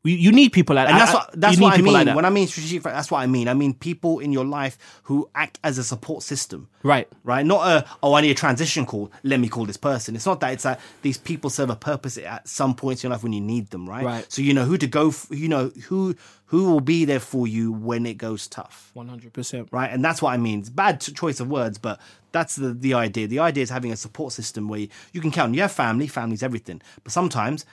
You 0.06 0.32
need 0.32 0.52
people 0.52 0.76
like 0.76 0.88
And 0.88 0.98
that's 0.98 1.12
what 1.12 1.30
that's 1.34 1.60
what 1.60 1.74
I 1.74 1.82
mean. 1.82 1.92
like 1.92 2.06
that. 2.06 2.16
when 2.16 2.24
I 2.24 2.30
mean 2.30 2.46
strategic, 2.46 2.82
friend, 2.82 2.96
that's 2.96 3.10
what 3.10 3.18
I 3.18 3.26
mean. 3.26 3.48
I 3.48 3.54
mean 3.54 3.74
people 3.74 4.18
in 4.20 4.32
your 4.32 4.44
life 4.44 4.78
who 5.04 5.28
act 5.34 5.58
as 5.64 5.78
a 5.78 5.84
support 5.84 6.22
system. 6.22 6.68
right. 6.82 7.08
Right, 7.24 7.44
not 7.44 7.66
a 7.66 7.88
oh 8.02 8.14
I 8.14 8.20
need 8.20 8.30
a 8.30 8.34
transition 8.34 8.86
call. 8.86 9.10
Let 9.22 9.40
me 9.40 9.48
call 9.48 9.66
this 9.66 9.76
person. 9.76 10.14
It's 10.14 10.26
not 10.26 10.40
that. 10.40 10.52
It's 10.52 10.62
that 10.62 10.80
these 11.02 11.18
people 11.18 11.50
serve 11.50 11.70
a 11.70 11.76
purpose 11.76 12.18
at 12.18 12.48
some 12.48 12.74
points 12.74 13.02
in 13.02 13.08
your 13.08 13.14
life 13.14 13.22
when 13.22 13.32
you 13.32 13.40
need 13.40 13.70
them. 13.70 13.88
Right. 13.88 14.04
Right. 14.04 14.32
So 14.32 14.42
you 14.42 14.54
know 14.54 14.64
who 14.64 14.78
to 14.78 14.86
go. 14.86 15.08
f 15.08 15.26
you 15.30 15.48
know 15.48 15.70
who 15.88 16.14
who 16.46 16.70
will 16.70 16.80
be 16.80 17.04
there 17.04 17.20
for 17.20 17.46
you 17.46 17.72
when 17.72 18.06
it 18.06 18.14
goes 18.14 18.46
tough. 18.46 18.90
One 18.94 19.08
hundred 19.08 19.32
percent. 19.32 19.68
Right, 19.72 19.90
and 19.90 20.04
that's 20.04 20.22
what 20.22 20.32
I 20.32 20.36
mean. 20.36 20.60
It's 20.60 20.70
bad 20.70 21.00
choice 21.00 21.40
of 21.40 21.48
words, 21.48 21.78
but 21.78 22.00
that's 22.32 22.56
the 22.56 22.72
the 22.72 22.94
idea. 22.94 23.26
The 23.26 23.40
idea 23.40 23.62
is 23.62 23.70
having 23.70 23.92
a 23.92 23.96
support 23.96 24.32
system 24.32 24.68
where 24.68 24.80
you, 24.80 24.88
you 25.12 25.20
can 25.20 25.30
count. 25.30 25.54
You 25.54 25.62
have 25.62 25.72
family. 25.72 26.06
Family's 26.06 26.42
everything. 26.42 26.80
But 27.02 27.12
sometimes 27.12 27.64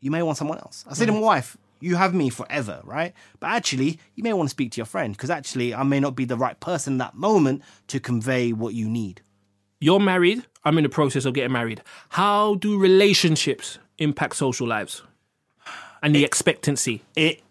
you 0.00 0.10
may 0.10 0.22
want 0.22 0.38
someone 0.38 0.58
else. 0.58 0.84
I 0.88 0.94
say 0.94 1.06
to 1.06 1.12
mm-hmm. 1.12 1.20
my 1.20 1.26
wife, 1.26 1.56
"You 1.80 1.96
have 1.96 2.14
me 2.14 2.28
forever, 2.30 2.80
right?" 2.84 3.12
But 3.40 3.50
actually, 3.50 3.98
you 4.14 4.22
may 4.22 4.32
want 4.32 4.48
to 4.48 4.50
speak 4.50 4.72
to 4.72 4.76
your 4.78 4.86
friend 4.86 5.14
because 5.14 5.30
actually, 5.30 5.74
I 5.74 5.82
may 5.82 6.00
not 6.00 6.14
be 6.14 6.24
the 6.24 6.36
right 6.36 6.58
person 6.60 6.94
in 6.94 6.98
that 6.98 7.14
moment 7.14 7.62
to 7.88 7.98
convey 8.00 8.52
what 8.52 8.74
you 8.74 8.88
need. 8.88 9.22
You're 9.80 10.00
married. 10.00 10.44
I'm 10.64 10.76
in 10.76 10.84
the 10.84 10.90
process 10.90 11.24
of 11.24 11.32
getting 11.34 11.52
married. 11.52 11.82
How 12.10 12.54
do 12.56 12.78
relationships 12.78 13.78
impact 13.98 14.36
social 14.36 14.66
lives 14.66 15.02
and 16.02 16.14
the 16.14 16.24
expectancy 16.24 17.02
It 17.16 17.42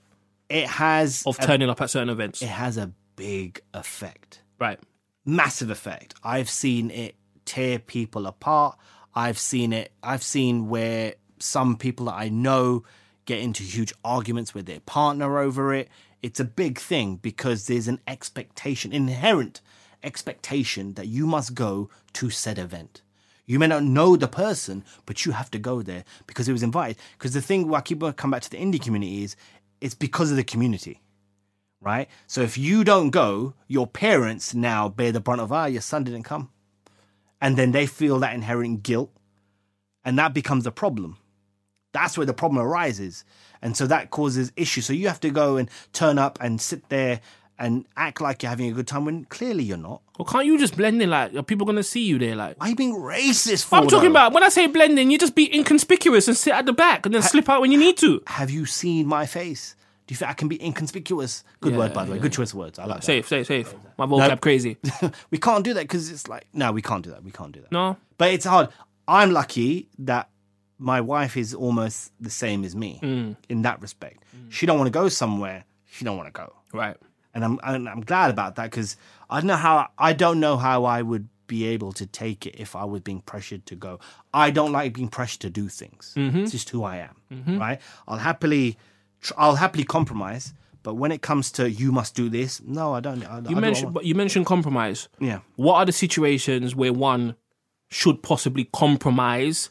it 0.47 0.67
has 0.67 1.23
of 1.25 1.37
a, 1.39 1.45
turning 1.45 1.69
up 1.69 1.81
at 1.81 1.89
certain 1.89 2.09
events? 2.09 2.41
it 2.41 2.49
has 2.49 2.77
a 2.77 2.91
big 3.15 3.61
effect. 3.73 4.41
Right. 4.59 4.79
massive 5.25 5.69
effect. 5.69 6.15
I've 6.23 6.49
seen 6.49 6.91
it 6.91 7.15
tear 7.45 7.79
people 7.79 8.27
apart. 8.27 8.77
I've 9.15 9.39
seen 9.39 9.73
it. 9.73 9.91
I've 10.03 10.23
seen 10.23 10.69
where 10.69 11.15
some 11.39 11.77
people 11.77 12.07
that 12.07 12.15
I 12.15 12.29
know 12.29 12.83
get 13.29 13.39
into 13.39 13.63
huge 13.63 13.93
arguments 14.03 14.53
with 14.53 14.65
their 14.65 14.79
partner 14.81 15.37
over 15.37 15.73
it. 15.73 15.87
It's 16.21 16.39
a 16.39 16.45
big 16.45 16.79
thing 16.79 17.17
because 17.17 17.67
there's 17.67 17.87
an 17.87 18.01
expectation, 18.07 18.91
inherent 18.91 19.61
expectation 20.03 20.95
that 20.95 21.07
you 21.07 21.27
must 21.27 21.53
go 21.53 21.89
to 22.13 22.29
said 22.29 22.57
event. 22.57 23.01
You 23.45 23.59
may 23.59 23.67
not 23.67 23.83
know 23.83 24.15
the 24.15 24.27
person, 24.27 24.83
but 25.05 25.25
you 25.25 25.31
have 25.31 25.51
to 25.51 25.59
go 25.59 25.81
there 25.81 26.03
because 26.27 26.49
it 26.49 26.53
was 26.53 26.63
invited. 26.63 26.97
Because 27.17 27.33
the 27.33 27.41
thing 27.41 27.67
where 27.67 27.79
I 27.79 27.81
keep 27.81 28.01
come 28.17 28.31
back 28.31 28.41
to 28.41 28.49
the 28.49 28.57
indie 28.57 28.81
community 28.81 29.23
is 29.23 29.35
it's 29.79 29.95
because 29.95 30.31
of 30.31 30.37
the 30.37 30.43
community 30.43 31.01
right? 31.81 32.09
So 32.27 32.41
if 32.41 32.57
you 32.57 32.83
don't 32.83 33.09
go, 33.09 33.53
your 33.67 33.87
parents 33.87 34.53
now 34.53 34.89
bear 34.89 35.11
the 35.11 35.19
brunt 35.19 35.41
of, 35.41 35.51
ah, 35.51 35.65
your 35.65 35.81
son 35.81 36.03
didn't 36.03 36.23
come. 36.23 36.49
And 37.41 37.57
then 37.57 37.71
they 37.71 37.85
feel 37.85 38.19
that 38.19 38.33
inherent 38.33 38.83
guilt. 38.83 39.11
And 40.03 40.17
that 40.19 40.33
becomes 40.33 40.67
a 40.67 40.71
problem. 40.71 41.17
That's 41.99 42.17
where 42.17 42.25
the 42.25 42.33
problem 42.33 42.63
arises. 42.63 43.25
And 43.61 43.75
so 43.75 43.85
that 43.87 44.09
causes 44.09 44.51
issues. 44.55 44.85
So 44.85 44.93
you 44.93 45.07
have 45.09 45.19
to 45.19 45.29
go 45.29 45.57
and 45.57 45.69
turn 45.91 46.17
up 46.17 46.37
and 46.41 46.61
sit 46.61 46.87
there 46.89 47.19
and 47.57 47.83
act 47.97 48.21
like 48.21 48.41
you're 48.41 48.49
having 48.49 48.69
a 48.71 48.73
good 48.73 48.87
time 48.87 49.03
when 49.03 49.25
clearly 49.25 49.63
you're 49.65 49.75
not. 49.77 50.01
Well, 50.17 50.25
can't 50.25 50.45
you 50.45 50.57
just 50.57 50.77
blend 50.77 51.01
in? 51.01 51.09
Like, 51.09 51.35
are 51.35 51.43
people 51.43 51.67
gonna 51.67 51.83
see 51.83 52.05
you 52.05 52.17
there? 52.17 52.37
Like, 52.37 52.57
Why 52.57 52.67
are 52.67 52.69
you 52.69 52.75
being 52.77 52.95
racist 52.95 53.65
for? 53.65 53.75
I'm 53.75 53.87
talking 53.87 54.03
though? 54.05 54.11
about 54.11 54.31
when 54.31 54.43
I 54.43 54.49
say 54.49 54.67
blending, 54.67 55.11
you 55.11 55.17
just 55.17 55.35
be 55.35 55.53
inconspicuous 55.53 56.29
and 56.29 56.37
sit 56.37 56.53
at 56.53 56.65
the 56.65 56.71
back 56.71 57.05
and 57.05 57.13
then 57.13 57.21
slip 57.21 57.49
out 57.49 57.59
when 57.59 57.73
you 57.73 57.77
need 57.77 57.97
to. 57.97 58.23
Have 58.27 58.49
you 58.49 58.65
seen 58.65 59.07
my 59.07 59.25
face? 59.25 59.75
Do 60.07 60.13
you 60.13 60.17
think 60.17 60.31
I 60.31 60.33
can 60.33 60.47
be 60.47 60.63
inconspicuous? 60.63 61.43
Good 61.59 61.75
word, 61.75 61.93
by 61.93 62.05
the 62.05 62.13
way. 62.13 62.17
Good 62.17 62.31
choice 62.33 62.53
of 62.53 62.59
words. 62.59 62.79
I 62.79 62.85
like 62.85 63.01
that. 63.01 63.05
Safe, 63.05 63.27
safe, 63.27 63.45
safe. 63.45 63.75
My 63.97 64.05
vocab 64.05 64.39
crazy. 64.39 64.77
we 65.31 65.37
can't 65.37 65.63
do 65.65 65.73
that 65.73 65.81
because 65.83 66.09
it's 66.09 66.29
like, 66.29 66.47
no, 66.53 66.71
we 66.71 66.81
can't 66.81 67.03
do 67.03 67.11
that. 67.11 67.23
We 67.23 67.31
can't 67.31 67.51
do 67.51 67.59
that. 67.59 67.71
No, 67.73 67.97
But 68.17 68.31
it's 68.31 68.45
hard. 68.45 68.69
I'm 69.07 69.31
lucky 69.31 69.89
that 69.99 70.29
my 70.79 71.01
wife 71.01 71.35
is 71.37 71.53
almost 71.53 72.11
the 72.19 72.29
same 72.29 72.63
as 72.63 72.73
me 72.75 72.99
Mm. 73.03 73.35
in 73.49 73.61
that 73.63 73.81
respect. 73.81 74.23
She 74.49 74.65
don't 74.65 74.77
want 74.79 74.87
to 74.87 74.99
go 75.01 75.09
somewhere. 75.09 75.65
She 75.91 76.05
don't 76.05 76.17
want 76.17 76.27
to 76.33 76.37
go, 76.41 76.53
right. 76.73 76.97
and 77.33 77.43
I'm 77.45 77.59
and 77.63 77.87
I'm 77.89 78.01
glad 78.01 78.29
about 78.31 78.55
that 78.55 78.71
because 78.71 78.95
I 79.29 79.39
don't 79.39 79.47
know 79.47 79.55
how 79.57 79.89
I 79.97 80.13
don't 80.13 80.39
know 80.39 80.55
how 80.57 80.85
I 80.85 81.01
would 81.01 81.27
be 81.47 81.65
able 81.65 81.91
to 81.93 82.05
take 82.05 82.45
it 82.45 82.55
if 82.59 82.75
I 82.75 82.85
was 82.85 83.01
being 83.01 83.21
pressured 83.21 83.65
to 83.65 83.75
go. 83.75 83.99
I 84.33 84.51
don't 84.51 84.71
like 84.71 84.93
being 84.93 85.09
pressured 85.09 85.41
to 85.41 85.49
do 85.49 85.67
things. 85.67 86.13
Mm-hmm. 86.15 86.39
It's 86.43 86.51
just 86.51 86.69
who 86.69 86.83
I 86.83 86.97
am, 87.09 87.57
right? 87.59 87.79
I'll 88.07 88.19
happily 88.19 88.77
tr- 89.21 89.33
I'll 89.37 89.55
happily 89.55 89.83
compromise, 89.83 90.53
but 90.83 90.93
when 90.93 91.11
it 91.11 91.21
comes 91.23 91.51
to 91.53 91.69
you 91.69 91.91
must 91.91 92.15
do 92.15 92.29
this, 92.29 92.61
no, 92.63 92.93
I 92.93 92.99
don't. 92.99 93.23
I, 93.25 93.33
I 93.33 93.37
You 93.37 93.43
don't 93.55 93.61
mentioned, 93.61 93.93
but 93.93 94.05
you 94.05 94.13
mentioned 94.15 94.45
compromise. 94.45 95.09
yeah. 95.19 95.39
What 95.55 95.75
are 95.75 95.85
the 95.85 95.91
situations 95.91 96.75
where 96.75 96.93
one 96.93 97.35
should 97.89 98.21
possibly 98.21 98.65
compromise 98.71 99.69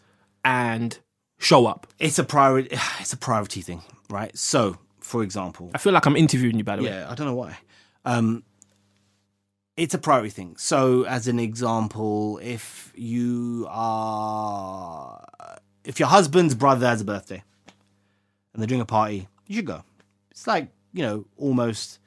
and 0.48 0.98
show 1.38 1.66
up? 1.66 1.86
It's 1.98 2.18
a 2.18 2.24
priority. 2.24 2.70
It's 3.00 3.12
a 3.12 3.16
priority 3.16 3.60
thing, 3.60 3.82
right? 4.10 4.36
So, 4.36 4.78
for 5.00 5.22
example, 5.22 5.70
I 5.74 5.78
feel 5.78 5.92
like 5.92 6.06
I'm 6.06 6.16
interviewing 6.16 6.56
you, 6.56 6.64
by 6.64 6.76
the 6.76 6.82
way. 6.82 6.88
Yeah, 6.88 7.10
I 7.10 7.14
don't 7.14 7.26
know 7.26 7.34
why. 7.34 7.58
Um, 8.04 8.42
it's 9.76 9.94
a 9.94 9.98
priority 9.98 10.30
thing. 10.30 10.56
So, 10.56 11.04
as 11.04 11.28
an 11.28 11.38
example, 11.38 12.40
if 12.42 12.92
you 12.96 13.66
are, 13.68 15.24
if 15.84 16.00
your 16.00 16.08
husband's 16.08 16.54
brother 16.54 16.86
has 16.86 17.00
a 17.00 17.04
birthday 17.04 17.42
and 18.52 18.62
they're 18.62 18.66
doing 18.66 18.80
a 18.80 18.86
party, 18.86 19.28
you 19.46 19.56
should 19.56 19.66
go. 19.66 19.84
It's 20.30 20.46
like 20.46 20.68
you 20.92 21.02
know, 21.02 21.26
almost. 21.36 21.98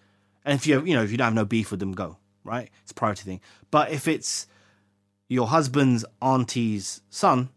And 0.44 0.56
if 0.56 0.66
you 0.66 0.84
you 0.84 0.96
know 0.96 1.04
if 1.04 1.12
you 1.12 1.18
don't 1.18 1.26
have 1.26 1.34
no 1.34 1.46
beef 1.46 1.70
with 1.70 1.80
them, 1.80 1.94
go. 1.94 2.18
Right? 2.44 2.72
It's 2.82 2.92
a 2.92 2.96
priority 2.96 3.24
thing. 3.24 3.42
But 3.70 3.92
if 3.92 4.08
it's 4.08 4.48
your 5.30 5.48
husband's 5.48 6.04
auntie's 6.22 7.02
son, 7.12 7.50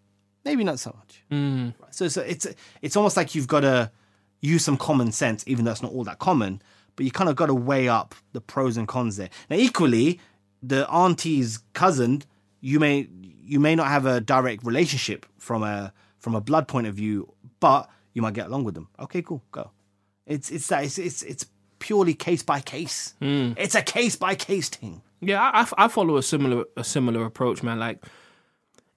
maybe 0.44 0.64
not 0.64 0.78
so 0.78 0.94
much. 0.98 1.22
Mm. 1.30 1.74
So, 1.90 2.09
so 2.09 2.20
it's 2.22 2.46
it's 2.83 2.96
almost 2.96 3.16
like 3.16 3.35
you've 3.35 3.48
got 3.48 3.61
to 3.61 3.90
use 4.40 4.64
some 4.64 4.76
common 4.76 5.12
sense, 5.12 5.44
even 5.46 5.64
though 5.64 5.70
it's 5.72 5.83
not 5.83 5.92
all 5.92 6.04
that 6.04 6.18
common. 6.18 6.61
But 6.96 7.04
you 7.04 7.11
kind 7.11 7.28
of 7.28 7.37
got 7.37 7.46
to 7.46 7.54
weigh 7.54 7.88
up 7.88 8.14
the 8.33 8.40
pros 8.40 8.76
and 8.76 8.87
cons 8.87 9.16
there. 9.16 9.30
Now, 9.50 9.57
equally, 9.57 10.20
the 10.62 10.88
auntie's 10.88 11.59
cousin, 11.72 12.22
you 12.61 12.78
may 12.78 13.09
you 13.46 13.59
may 13.61 13.74
not 13.74 13.88
have 13.88 14.07
a 14.07 14.20
direct 14.20 14.64
relationship 14.64 15.26
from 15.38 15.62
a 15.62 15.92
from 16.18 16.35
a 16.35 16.40
blood 16.40 16.68
point 16.68 16.87
of 16.87 16.94
view, 16.94 17.33
but 17.61 17.90
you 18.12 18.22
might 18.22 18.35
get 18.35 18.46
along 18.46 18.64
with 18.64 18.74
them. 18.74 18.88
Okay, 19.00 19.22
cool, 19.22 19.42
go. 19.50 19.70
It's 20.26 20.50
it's 20.50 20.68
that 20.68 20.85
it's 20.85 20.98
it's, 20.98 21.22
it's 21.22 21.46
purely 21.80 22.14
case 22.14 22.42
by 22.42 22.61
case. 22.61 23.14
Mm. 23.20 23.54
It's 23.59 23.74
a 23.74 23.83
case 23.83 24.16
by 24.16 24.35
case 24.37 24.68
thing. 24.68 25.02
Yeah, 25.20 25.40
I, 25.42 25.62
I- 25.62 25.85
I 25.85 25.88
follow 25.88 26.16
a 26.16 26.22
similar 26.22 26.64
a 26.76 26.85
similar 26.85 27.24
approach, 27.24 27.62
man. 27.62 27.78
Like, 27.78 28.04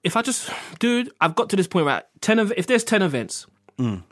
if 0.08 0.16
I 0.18 0.22
just, 0.24 0.50
dude, 0.80 1.12
I've 1.22 1.36
got 1.36 1.50
to 1.50 1.56
this 1.56 1.68
point 1.68 1.86
right? 1.86 2.04
ten 2.22 2.40
of 2.40 2.52
if 2.58 2.66
there's 2.68 2.84
ten 2.84 3.02
events, 3.02 3.46
Mm. 3.78 4.04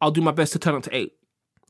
I'll 0.00 0.12
do 0.12 0.20
my 0.20 0.30
best 0.30 0.52
to 0.52 0.60
turn 0.60 0.76
up 0.76 0.84
to 0.84 0.94
eight. 0.96 1.14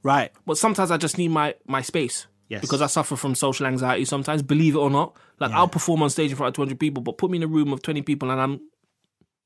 Right. 0.03 0.31
But 0.45 0.59
sometimes 0.59 0.91
I 0.91 0.99
just 0.99 1.17
need 1.17 1.29
my 1.29 1.55
my 1.67 1.81
space. 1.83 2.27
Yes. 2.49 2.61
Because 2.61 2.83
I 2.83 2.87
suffer 2.87 3.17
from 3.17 3.35
social 3.35 3.67
anxiety 3.67 4.05
sometimes, 4.05 4.43
believe 4.43 4.75
it 4.75 4.79
or 4.79 4.91
not. 4.91 5.17
Like 5.41 5.53
I'll 5.53 5.69
perform 5.69 6.03
on 6.03 6.11
stage 6.11 6.31
in 6.31 6.37
front 6.37 6.49
of 6.49 6.55
200 6.55 6.79
people, 6.81 7.03
but 7.03 7.17
put 7.19 7.31
me 7.31 7.37
in 7.39 7.43
a 7.43 7.47
room 7.47 7.73
of 7.73 7.81
20 7.83 8.03
people 8.03 8.31
and 8.31 8.41
I'm 8.41 8.61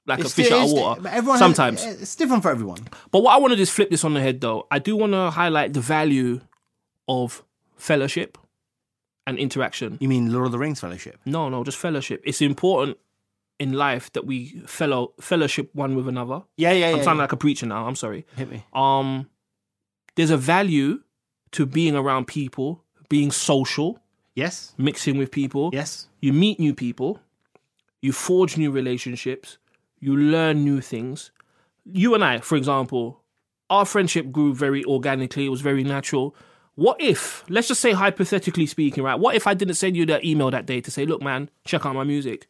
like 0.06 0.20
a 0.20 0.28
fish 0.28 0.50
out 0.50 0.64
of 0.66 0.72
water. 0.72 1.00
but 1.02 1.12
everyone 1.12 1.38
has- 1.38 1.44
sometimes. 1.46 1.84
it's 1.84 2.14
different 2.16 2.42
for 2.42 2.50
everyone. 2.50 2.78
But 3.12 3.22
what 3.22 3.34
I 3.34 3.38
want 3.38 3.52
to 3.52 3.56
just 3.56 3.72
flip 3.72 3.90
this 3.90 4.04
on 4.04 4.14
the 4.14 4.20
head, 4.20 4.40
though. 4.40 4.66
I 4.70 4.78
do 4.78 4.96
want 4.96 5.12
to 5.12 5.30
highlight 5.30 5.74
the 5.74 5.80
value 5.80 6.40
of 7.08 7.42
fellowship 7.76 8.38
and 9.26 9.38
interaction. 9.38 9.98
You 10.00 10.08
mean 10.08 10.32
Lord 10.32 10.46
of 10.46 10.52
the 10.52 10.58
Rings 10.58 10.80
Fellowship? 10.80 11.18
No, 11.24 11.48
no, 11.48 11.62
just 11.64 11.78
fellowship. 11.78 12.20
It's 12.24 12.40
important 12.40 12.98
in 13.58 13.72
life 13.72 14.12
that 14.12 14.26
we 14.26 14.60
fellow 14.66 15.12
fellowship 15.20 15.70
one 15.74 15.94
with 15.94 16.08
another. 16.08 16.42
Yeah, 16.56 16.72
yeah, 16.72 16.90
yeah. 16.90 16.96
I'm 16.96 17.02
sounding 17.02 17.18
yeah. 17.18 17.22
like 17.24 17.32
a 17.32 17.36
preacher 17.36 17.66
now. 17.66 17.86
I'm 17.86 17.96
sorry. 17.96 18.26
Hit 18.36 18.50
me. 18.50 18.64
Um, 18.72 19.28
there's 20.16 20.30
a 20.30 20.36
value 20.36 21.02
to 21.52 21.66
being 21.66 21.94
around 21.94 22.26
people, 22.26 22.82
being 23.08 23.30
social, 23.30 23.98
Yes. 24.34 24.74
mixing 24.78 25.18
with 25.18 25.30
people. 25.30 25.70
Yes. 25.72 26.08
You 26.20 26.32
meet 26.32 26.58
new 26.58 26.74
people, 26.74 27.20
you 28.00 28.12
forge 28.12 28.56
new 28.56 28.70
relationships, 28.70 29.58
you 30.00 30.16
learn 30.16 30.64
new 30.64 30.80
things. 30.80 31.30
You 31.84 32.14
and 32.14 32.24
I, 32.24 32.38
for 32.38 32.56
example, 32.56 33.22
our 33.70 33.84
friendship 33.84 34.32
grew 34.32 34.54
very 34.54 34.84
organically, 34.84 35.46
it 35.46 35.50
was 35.50 35.60
very 35.60 35.84
natural. 35.84 36.34
What 36.74 37.00
if, 37.00 37.44
let's 37.50 37.68
just 37.68 37.80
say 37.82 37.92
hypothetically 37.92 38.66
speaking, 38.66 39.04
right? 39.04 39.18
What 39.18 39.34
if 39.34 39.46
I 39.46 39.52
didn't 39.52 39.74
send 39.74 39.96
you 39.96 40.06
that 40.06 40.24
email 40.24 40.50
that 40.50 40.64
day 40.64 40.80
to 40.80 40.90
say, 40.90 41.04
look, 41.04 41.20
man, 41.22 41.50
check 41.66 41.84
out 41.84 41.94
my 41.94 42.04
music? 42.04 42.48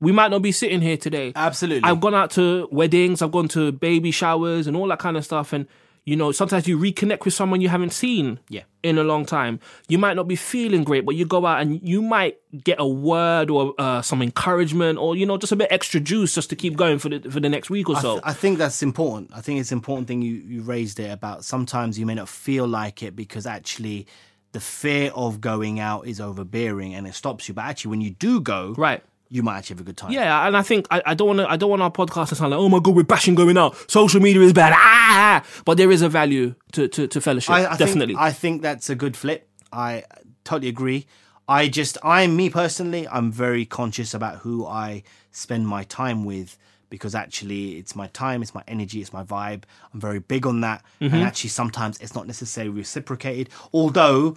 We 0.00 0.12
might 0.12 0.30
not 0.30 0.42
be 0.42 0.52
sitting 0.52 0.80
here 0.80 0.96
today. 0.96 1.32
Absolutely. 1.36 1.88
I've 1.88 2.00
gone 2.00 2.14
out 2.14 2.30
to 2.32 2.68
weddings, 2.72 3.20
I've 3.22 3.32
gone 3.32 3.48
to 3.48 3.70
baby 3.72 4.10
showers 4.10 4.66
and 4.66 4.76
all 4.76 4.88
that 4.88 4.98
kind 4.98 5.16
of 5.16 5.24
stuff. 5.24 5.52
And, 5.52 5.66
you 6.06 6.16
know, 6.16 6.32
sometimes 6.32 6.66
you 6.66 6.78
reconnect 6.78 7.26
with 7.26 7.34
someone 7.34 7.60
you 7.60 7.68
haven't 7.68 7.92
seen 7.92 8.40
Yeah. 8.48 8.62
in 8.82 8.96
a 8.96 9.04
long 9.04 9.26
time. 9.26 9.60
You 9.88 9.98
might 9.98 10.14
not 10.16 10.26
be 10.26 10.36
feeling 10.36 10.84
great, 10.84 11.04
but 11.04 11.16
you 11.16 11.26
go 11.26 11.44
out 11.44 11.60
and 11.60 11.86
you 11.86 12.00
might 12.00 12.38
get 12.64 12.76
a 12.80 12.86
word 12.88 13.50
or 13.50 13.74
uh, 13.78 14.00
some 14.00 14.22
encouragement 14.22 14.98
or, 14.98 15.14
you 15.16 15.26
know, 15.26 15.36
just 15.36 15.52
a 15.52 15.56
bit 15.56 15.68
extra 15.70 16.00
juice 16.00 16.34
just 16.34 16.48
to 16.48 16.56
keep 16.56 16.76
going 16.76 16.98
for 16.98 17.10
the, 17.10 17.30
for 17.30 17.38
the 17.38 17.50
next 17.50 17.68
week 17.68 17.90
or 17.90 17.96
I, 17.96 18.00
so. 18.00 18.12
th- 18.14 18.22
I 18.24 18.32
think 18.32 18.56
that's 18.56 18.82
important. 18.82 19.30
I 19.34 19.42
think 19.42 19.60
it's 19.60 19.70
important 19.70 20.08
thing 20.08 20.22
you, 20.22 20.32
you 20.36 20.62
raised 20.62 20.98
it 20.98 21.10
about 21.10 21.44
sometimes 21.44 21.98
you 21.98 22.06
may 22.06 22.14
not 22.14 22.30
feel 22.30 22.66
like 22.66 23.02
it 23.02 23.14
because 23.14 23.44
actually 23.46 24.06
the 24.52 24.60
fear 24.60 25.10
of 25.14 25.42
going 25.42 25.78
out 25.78 26.06
is 26.06 26.22
overbearing 26.22 26.94
and 26.94 27.06
it 27.06 27.14
stops 27.14 27.46
you. 27.48 27.54
But 27.54 27.66
actually, 27.66 27.90
when 27.90 28.00
you 28.00 28.10
do 28.10 28.40
go, 28.40 28.74
right. 28.78 29.04
You 29.30 29.42
might 29.42 29.58
actually 29.58 29.74
have 29.74 29.80
a 29.80 29.84
good 29.84 29.96
time. 29.96 30.10
Yeah, 30.10 30.46
and 30.46 30.56
I 30.56 30.62
think 30.62 30.86
I, 30.90 31.02
I 31.06 31.14
don't 31.14 31.28
want 31.28 31.38
to. 31.38 31.50
I 31.50 31.56
don't 31.56 31.70
want 31.70 31.82
our 31.82 31.90
podcast 31.90 32.30
to 32.30 32.34
sound 32.34 32.50
like, 32.50 32.58
oh 32.58 32.68
my 32.68 32.80
god, 32.80 32.96
we're 32.96 33.04
bashing 33.04 33.34
going 33.34 33.56
out. 33.56 33.76
Social 33.90 34.20
media 34.20 34.42
is 34.42 34.52
bad. 34.52 34.72
Ah, 34.74 35.44
but 35.64 35.76
there 35.76 35.90
is 35.90 36.02
a 36.02 36.08
value 36.08 36.54
to 36.72 36.88
to, 36.88 37.06
to 37.06 37.20
fellowship. 37.20 37.50
I, 37.50 37.66
I 37.66 37.76
definitely. 37.76 38.14
Think, 38.14 38.20
I 38.20 38.32
think 38.32 38.62
that's 38.62 38.90
a 38.90 38.94
good 38.94 39.16
flip. 39.16 39.48
I 39.72 40.04
totally 40.44 40.68
agree. 40.68 41.06
I 41.48 41.66
just, 41.66 41.98
I'm 42.04 42.36
me 42.36 42.48
personally, 42.48 43.08
I'm 43.08 43.32
very 43.32 43.64
conscious 43.64 44.14
about 44.14 44.36
who 44.36 44.64
I 44.66 45.02
spend 45.32 45.66
my 45.66 45.82
time 45.82 46.24
with 46.24 46.56
because 46.90 47.12
actually 47.14 47.76
it's 47.76 47.96
my 47.96 48.06
time, 48.08 48.40
it's 48.40 48.54
my 48.54 48.62
energy, 48.68 49.00
it's 49.00 49.12
my 49.12 49.24
vibe. 49.24 49.64
I'm 49.92 50.00
very 50.00 50.20
big 50.20 50.46
on 50.46 50.60
that. 50.60 50.84
Mm-hmm. 51.00 51.12
And 51.12 51.24
actually, 51.24 51.50
sometimes 51.50 51.98
it's 51.98 52.14
not 52.14 52.28
necessarily 52.28 52.70
reciprocated. 52.70 53.48
Although, 53.72 54.36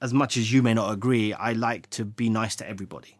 as 0.00 0.14
much 0.14 0.38
as 0.38 0.50
you 0.50 0.62
may 0.62 0.72
not 0.72 0.90
agree, 0.90 1.34
I 1.34 1.52
like 1.52 1.90
to 1.90 2.06
be 2.06 2.30
nice 2.30 2.56
to 2.56 2.68
everybody. 2.68 3.15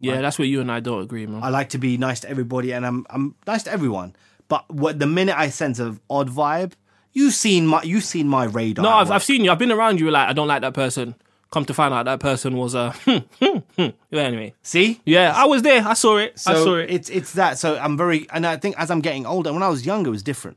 Yeah, 0.00 0.20
that's 0.20 0.38
where 0.38 0.48
you 0.48 0.60
and 0.60 0.70
I 0.70 0.80
don't 0.80 1.02
agree, 1.02 1.26
man. 1.26 1.42
I 1.42 1.50
like 1.50 1.70
to 1.70 1.78
be 1.78 1.96
nice 1.96 2.20
to 2.20 2.30
everybody, 2.30 2.72
and 2.72 2.86
I'm 2.86 3.06
I'm 3.10 3.34
nice 3.46 3.62
to 3.64 3.72
everyone. 3.72 4.16
But 4.48 4.68
what 4.72 4.98
the 4.98 5.06
minute 5.06 5.38
I 5.38 5.50
sense 5.50 5.78
of 5.78 6.00
odd 6.10 6.28
vibe, 6.28 6.72
you've 7.12 7.34
seen 7.34 7.66
my 7.66 7.82
you've 7.82 8.04
seen 8.04 8.28
my 8.28 8.44
radar. 8.44 8.82
no, 8.82 8.90
I've. 8.90 9.10
I've 9.10 9.22
seen 9.22 9.44
you. 9.44 9.50
I've 9.50 9.58
been 9.58 9.72
around 9.72 10.00
you. 10.00 10.10
Like, 10.10 10.28
I 10.28 10.32
don't 10.32 10.48
like 10.48 10.62
that 10.62 10.74
person. 10.74 11.14
Come 11.52 11.64
to 11.64 11.74
find 11.74 11.92
out, 11.92 12.04
that 12.04 12.20
person 12.20 12.56
was 12.56 12.74
a. 12.74 12.78
Uh, 12.78 12.92
hmm, 13.04 13.16
hmm, 13.44 13.58
hmm. 13.76 13.88
yeah, 14.10 14.22
anyway, 14.22 14.54
see. 14.62 15.00
yeah, 15.04 15.32
I 15.34 15.46
was 15.46 15.62
there. 15.62 15.82
I 15.86 15.94
saw 15.94 16.16
it. 16.16 16.40
I 16.46 16.54
saw 16.54 16.76
it. 16.76 16.90
it's 16.90 17.10
it's 17.10 17.32
that. 17.34 17.58
So 17.58 17.76
I'm 17.76 17.96
very, 17.96 18.28
and 18.32 18.46
I 18.46 18.56
think 18.56 18.76
as 18.78 18.90
I'm 18.90 19.00
getting 19.00 19.26
older, 19.26 19.52
when 19.52 19.62
I 19.62 19.68
was 19.68 19.84
younger, 19.84 20.08
it 20.08 20.12
was 20.12 20.22
different. 20.22 20.56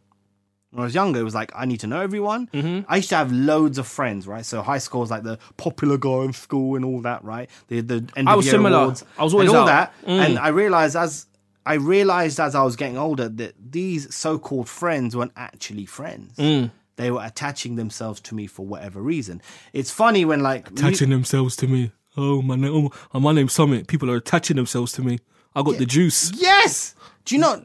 When 0.74 0.82
I 0.82 0.86
was 0.86 0.96
younger, 0.96 1.20
it 1.20 1.24
was 1.24 1.36
like 1.36 1.52
I 1.56 1.66
need 1.66 1.80
to 1.82 1.88
know 1.88 2.02
everyone. 2.02 2.48
Mm-hmm. 2.48 2.92
I 2.92 2.96
used 2.98 3.10
to 3.10 3.16
have 3.16 3.32
loads 3.32 3.78
of 3.78 3.86
friends, 3.88 4.28
right? 4.28 4.44
So 4.44 4.64
high 4.64 4.80
school 4.80 5.02
was 5.02 5.12
like 5.12 5.22
the 5.24 5.38
popular 5.56 5.98
guy 6.00 6.24
in 6.24 6.34
school 6.34 6.76
and 6.76 6.84
all 6.84 7.00
that, 7.02 7.24
right? 7.24 7.48
The 7.68 7.82
the 7.82 8.10
end 8.16 8.28
I 8.28 8.34
of 8.34 8.38
was 8.38 8.46
year 8.48 8.54
similar. 8.54 8.78
awards 8.78 9.06
I 9.20 9.24
was 9.24 9.34
always 9.34 9.50
and 9.50 9.58
all 9.60 9.70
out. 9.70 9.92
that. 10.02 10.08
And 10.08 10.40
I 10.40 10.48
realized 10.48 10.96
as 10.96 11.28
I 11.66 11.76
realized 11.76 12.40
as 12.40 12.56
I 12.56 12.64
was 12.64 12.76
getting 12.76 12.98
older 12.98 13.30
that 13.30 13.54
these 13.72 14.14
so-called 14.14 14.68
friends 14.68 15.16
weren't 15.16 15.32
actually 15.38 15.86
friends. 15.86 16.36
Mm. 16.38 16.72
They 16.96 17.10
were 17.12 17.24
attaching 17.24 17.76
themselves 17.76 18.20
to 18.22 18.36
me 18.36 18.48
for 18.48 18.66
whatever 18.66 19.00
reason. 19.02 19.42
It's 19.74 19.92
funny 19.92 20.26
when 20.26 20.42
like 20.42 20.72
mu- 20.72 20.78
attaching 20.78 21.10
themselves 21.12 21.56
to 21.58 21.68
me. 21.68 21.92
Oh 22.18 22.42
my 22.42 22.56
name, 22.56 22.90
oh, 23.14 23.20
my 23.20 23.32
name's 23.32 23.56
Sumit. 23.56 23.88
People 23.88 24.10
are 24.12 24.18
attaching 24.18 24.56
themselves 24.58 24.92
to 24.94 25.02
me. 25.04 25.20
I 25.56 25.62
got 25.62 25.78
the 25.78 25.86
juice. 25.86 26.32
Yes. 26.36 26.96
Do 27.26 27.36
you 27.36 27.42
know? 27.42 27.64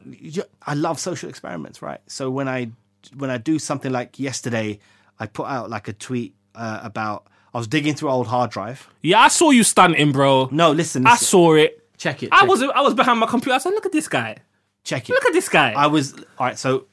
I 0.65 0.73
love 0.75 0.99
social 0.99 1.27
experiments, 1.29 1.81
right? 1.81 1.99
So 2.07 2.29
when 2.29 2.47
I 2.47 2.71
when 3.15 3.29
I 3.29 3.37
do 3.37 3.59
something 3.59 3.91
like 3.91 4.19
yesterday, 4.19 4.79
I 5.19 5.25
put 5.27 5.47
out 5.47 5.69
like 5.69 5.87
a 5.87 5.93
tweet 5.93 6.35
uh, 6.55 6.79
about 6.83 7.27
I 7.53 7.57
was 7.57 7.67
digging 7.67 7.95
through 7.95 8.09
old 8.09 8.27
hard 8.27 8.51
drive. 8.51 8.87
Yeah, 9.01 9.19
I 9.21 9.27
saw 9.27 9.49
you 9.51 9.63
stunting, 9.63 10.11
bro. 10.11 10.49
No, 10.51 10.71
listen, 10.71 11.05
I 11.07 11.11
listen. 11.11 11.25
saw 11.25 11.53
it. 11.55 11.83
check 11.97 12.23
it. 12.23 12.29
I 12.31 12.41
check 12.41 12.49
was 12.49 12.61
it, 12.61 12.69
I 12.73 12.81
was 12.81 12.93
behind 12.93 13.19
my 13.19 13.27
computer. 13.27 13.55
I 13.55 13.57
said, 13.59 13.71
"Look 13.71 13.85
at 13.85 13.91
this 13.91 14.07
guy. 14.07 14.37
check 14.83 15.09
it. 15.09 15.13
Look 15.13 15.25
at 15.25 15.33
this 15.33 15.49
guy." 15.49 15.73
I 15.73 15.87
was 15.87 16.13
all 16.13 16.47
right. 16.47 16.57
So 16.57 16.85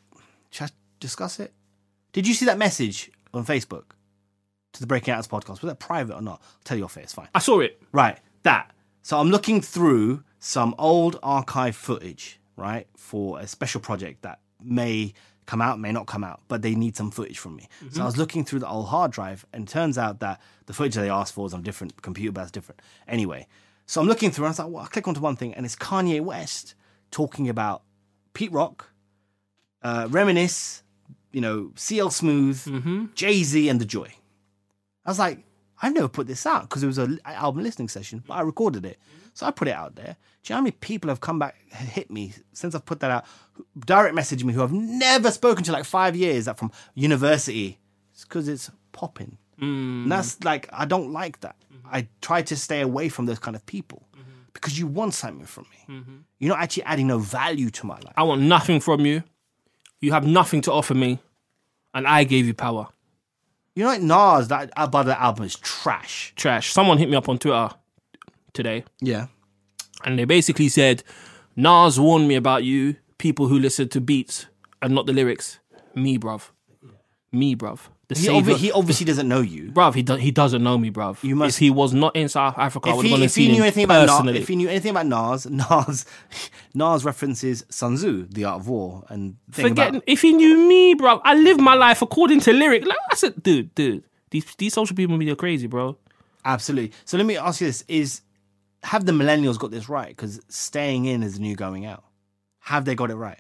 should 0.51 0.64
I 0.64 0.71
discuss 1.01 1.40
it? 1.40 1.53
Did 2.12 2.27
you 2.27 2.35
see 2.35 2.47
that 2.47 2.59
message 2.59 3.11
on 3.35 3.45
Facebook 3.45 3.85
to 4.73 4.81
the 4.81 4.87
Breaking 4.87 5.12
Atoms 5.12 5.29
podcast? 5.29 5.61
Was 5.61 5.69
that 5.69 5.79
private 5.79 6.14
or 6.14 6.23
not? 6.23 6.40
I'll 6.42 6.61
tell 6.64 6.79
you 6.79 6.85
off 6.85 6.97
air. 6.97 7.03
It's 7.03 7.12
fine. 7.12 7.29
I 7.35 7.40
saw 7.40 7.61
it. 7.61 7.81
Right, 7.92 8.19
that. 8.42 8.73
So 9.03 9.19
I'm 9.19 9.31
looking 9.31 9.61
through 9.61 10.25
some 10.38 10.75
old 10.79 11.19
archive 11.23 11.77
footage, 11.77 12.40
right, 12.57 12.87
for 12.97 13.38
a 13.38 13.47
special 13.47 13.81
project 13.81 14.23
that 14.23 14.40
may 14.62 15.12
come 15.47 15.63
out, 15.63 15.79
may 15.79 15.93
not 15.93 16.07
come 16.07 16.25
out, 16.25 16.41
but 16.49 16.63
they 16.63 16.75
need 16.75 16.97
some 16.97 17.11
footage 17.11 17.39
from 17.39 17.57
me. 17.57 17.69
So 17.91 18.03
I 18.03 18.05
was 18.05 18.17
looking 18.17 18.45
through 18.45 18.59
the 18.61 18.69
old 18.69 18.89
hard 18.89 19.13
drive, 19.13 19.47
and 19.53 19.69
it 19.69 19.71
turns 19.71 19.97
out 19.97 20.21
that 20.21 20.41
the 20.67 20.73
footage 20.73 20.95
they 20.95 21.09
asked 21.11 21.35
for 21.35 21.47
is 21.47 21.55
on 21.55 21.61
a 21.61 21.63
different 21.63 22.03
computer, 22.03 22.33
but 22.33 22.43
that's 22.43 22.51
different. 22.51 22.83
Anyway, 23.09 23.47
so 23.87 24.01
I'm 24.01 24.09
looking 24.09 24.31
through, 24.31 24.45
and 24.45 24.49
I 24.49 24.51
was 24.51 24.59
like, 24.59 24.69
well, 24.69 24.85
I 24.85 24.89
click 24.89 25.07
onto 25.09 25.21
one 25.21 25.37
thing, 25.37 25.55
and 25.55 25.65
it's 25.65 25.77
Kanye 25.77 26.21
West 26.21 26.75
talking 27.11 27.49
about 27.49 27.83
Pete 28.35 28.51
Rock, 28.53 28.91
uh, 29.83 30.09
Reminisce, 30.11 30.83
you 31.33 31.41
know, 31.41 31.71
CL 31.77 32.11
Smooth, 32.11 33.15
Jay 33.15 33.43
Z, 33.43 33.69
and 33.69 33.81
The 33.81 33.85
Joy. 33.85 34.13
I 35.05 35.11
was 35.11 35.19
like, 35.19 35.45
I've 35.81 35.93
never 35.95 36.09
put 36.09 36.27
this 36.27 36.47
out 36.47 36.63
because 36.63 36.83
it 36.83 36.87
was 36.87 36.99
an 36.99 37.21
album 37.25 37.63
listening 37.63 37.89
session, 37.89 38.25
but 38.27 38.35
I 38.35 38.41
recorded 38.41 38.85
it. 38.85 38.99
So 39.37 39.44
I 39.44 39.51
put 39.51 39.68
it 39.68 39.75
out 39.75 39.96
there. 39.96 40.16
Do 40.42 40.53
you 40.53 40.55
know 40.55 40.57
how 40.57 40.62
many 40.62 40.70
people 40.70 41.11
have 41.11 41.20
come 41.20 41.38
back, 41.38 41.57
hit 41.70 42.11
me 42.11 42.33
since 42.55 42.75
I've 42.75 42.87
put 42.87 43.01
that 43.01 43.11
out, 43.11 43.27
direct 43.79 44.14
message 44.14 44.42
me 44.42 44.55
who 44.55 44.62
I've 44.62 44.72
never 44.72 45.31
spoken 45.31 45.62
to 45.64 45.72
like 45.72 45.85
five 45.85 46.16
years, 46.16 46.46
that 46.46 46.59
from 46.59 46.72
university? 46.94 47.79
It's 48.14 48.25
because 48.25 48.49
it's 48.49 48.70
popping. 48.92 49.37
Mm. 49.61 50.05
And 50.05 50.12
that's 50.12 50.42
like, 50.42 50.70
I 50.72 50.87
don't 50.87 51.12
like 51.12 51.40
that. 51.40 51.57
Mm-hmm. 51.70 51.88
I 51.94 52.09
try 52.22 52.40
to 52.40 52.57
stay 52.57 52.81
away 52.81 53.11
from 53.11 53.27
those 53.27 53.38
kind 53.38 53.55
of 53.55 53.66
people 53.66 54.07
mm-hmm. 54.14 54.31
because 54.55 54.79
you 54.79 54.87
want 54.87 55.12
something 55.12 55.44
from 55.44 55.66
me. 55.70 55.96
Mm-hmm. 55.96 56.16
You're 56.38 56.55
not 56.55 56.62
actually 56.62 56.85
adding 56.85 57.07
no 57.07 57.18
value 57.18 57.68
to 57.68 57.87
my 57.87 57.96
life. 57.96 58.14
I 58.16 58.22
want 58.22 58.40
nothing 58.40 58.81
from 58.81 59.05
you. 59.05 59.22
You 60.01 60.12
have 60.12 60.27
nothing 60.27 60.62
to 60.62 60.72
offer 60.72 60.94
me, 60.94 61.18
and 61.92 62.07
I 62.07 62.25
gave 62.25 62.46
you 62.46 62.55
power. 62.55 62.88
You 63.75 63.83
know, 63.83 63.90
like 63.90 64.01
Nas, 64.01 64.49
that 64.49 64.70
uh, 64.79 64.85
about 64.85 65.05
that 65.07 65.20
album 65.20 65.44
is 65.44 65.57
trash. 65.57 66.33
Trash. 66.37 66.72
Someone 66.72 66.96
hit 66.96 67.11
me 67.11 67.16
up 67.16 67.29
on 67.29 67.38
Twitter 67.38 67.75
today, 68.57 68.85
Yeah. 69.01 69.27
and 70.05 70.19
they 70.19 70.25
basically 70.25 70.69
said, 70.69 71.03
"Nas 71.55 72.01
warned 72.01 72.27
me 72.29 72.35
about 72.35 72.64
you, 72.64 72.97
people 73.19 73.47
who 73.49 73.59
listen 73.59 73.88
to 73.90 74.01
beats 74.01 74.47
and 74.83 74.95
not 74.95 75.07
the 75.07 75.12
lyrics." 75.12 75.59
Me, 75.95 76.19
bruv. 76.19 76.51
Me, 77.33 77.55
bruv. 77.57 77.79
The 78.09 78.14
He, 78.14 78.27
savior. 78.27 78.55
obvi- 78.55 78.59
he 78.59 78.71
obviously 78.73 79.05
doesn't 79.05 79.27
know 79.27 79.40
you. 79.40 79.73
bruv, 79.73 79.95
he, 79.95 80.03
do- 80.03 80.14
he 80.14 80.31
doesn't 80.31 80.62
know 80.62 80.79
me, 80.79 80.90
bruv. 80.92 81.23
You 81.25 81.35
must- 81.35 81.57
If 81.57 81.59
he 81.59 81.71
was 81.71 81.92
not 81.92 82.14
in 82.14 82.29
South 82.29 82.57
Africa, 82.57 82.88
I 82.88 82.92
if 82.92 82.97
would 82.99 83.05
have 83.05 83.05
he, 83.05 83.11
gone 83.11 83.23
and 83.23 83.31
if 83.31 83.35
he 83.35 83.49
knew 83.51 83.62
anything 83.62 83.85
about 83.85 84.25
Nas, 84.27 84.37
if 84.37 84.47
he 84.49 84.55
knew 84.57 84.69
anything 84.69 84.90
about 84.92 85.07
Nas, 85.07 85.47
Nas, 85.51 86.07
Nas 86.75 87.05
references 87.05 87.64
Sun 87.69 87.97
Tzu, 87.97 88.27
The 88.31 88.45
Art 88.45 88.61
of 88.61 88.69
War, 88.69 89.03
and 89.09 89.37
thing 89.51 89.69
Forget 89.71 89.88
about, 89.90 90.03
if 90.07 90.23
he 90.23 90.33
knew 90.35 90.57
me, 90.69 90.95
bro. 90.95 91.21
I 91.25 91.35
live 91.35 91.59
my 91.59 91.75
life 91.75 92.01
according 92.01 92.40
to 92.40 92.53
lyric. 92.53 92.87
Like, 92.87 92.99
I 93.11 93.16
said, 93.16 93.42
dude, 93.42 93.75
dude, 93.75 94.05
these 94.31 94.45
these 94.57 94.75
social 94.75 94.95
people 94.95 95.16
media 95.16 95.33
are 95.33 95.37
crazy, 95.37 95.66
bro. 95.66 95.97
absolutely. 96.45 96.92
So 97.07 97.16
let 97.16 97.27
me 97.27 97.37
ask 97.37 97.61
you 97.61 97.66
this: 97.66 97.83
Is 97.88 98.21
have 98.87 99.05
the 99.05 99.12
millennials 99.12 99.59
got 99.59 99.70
this 99.70 99.88
right? 99.88 100.09
Because 100.09 100.40
staying 100.49 101.05
in 101.07 101.22
is 101.22 101.35
the 101.35 101.40
new 101.40 101.57
going 101.57 101.85
out. 101.85 102.05
Have 102.61 102.85
they 102.85 102.94
got 102.94 103.11
it 103.11 103.16
right? 103.16 103.38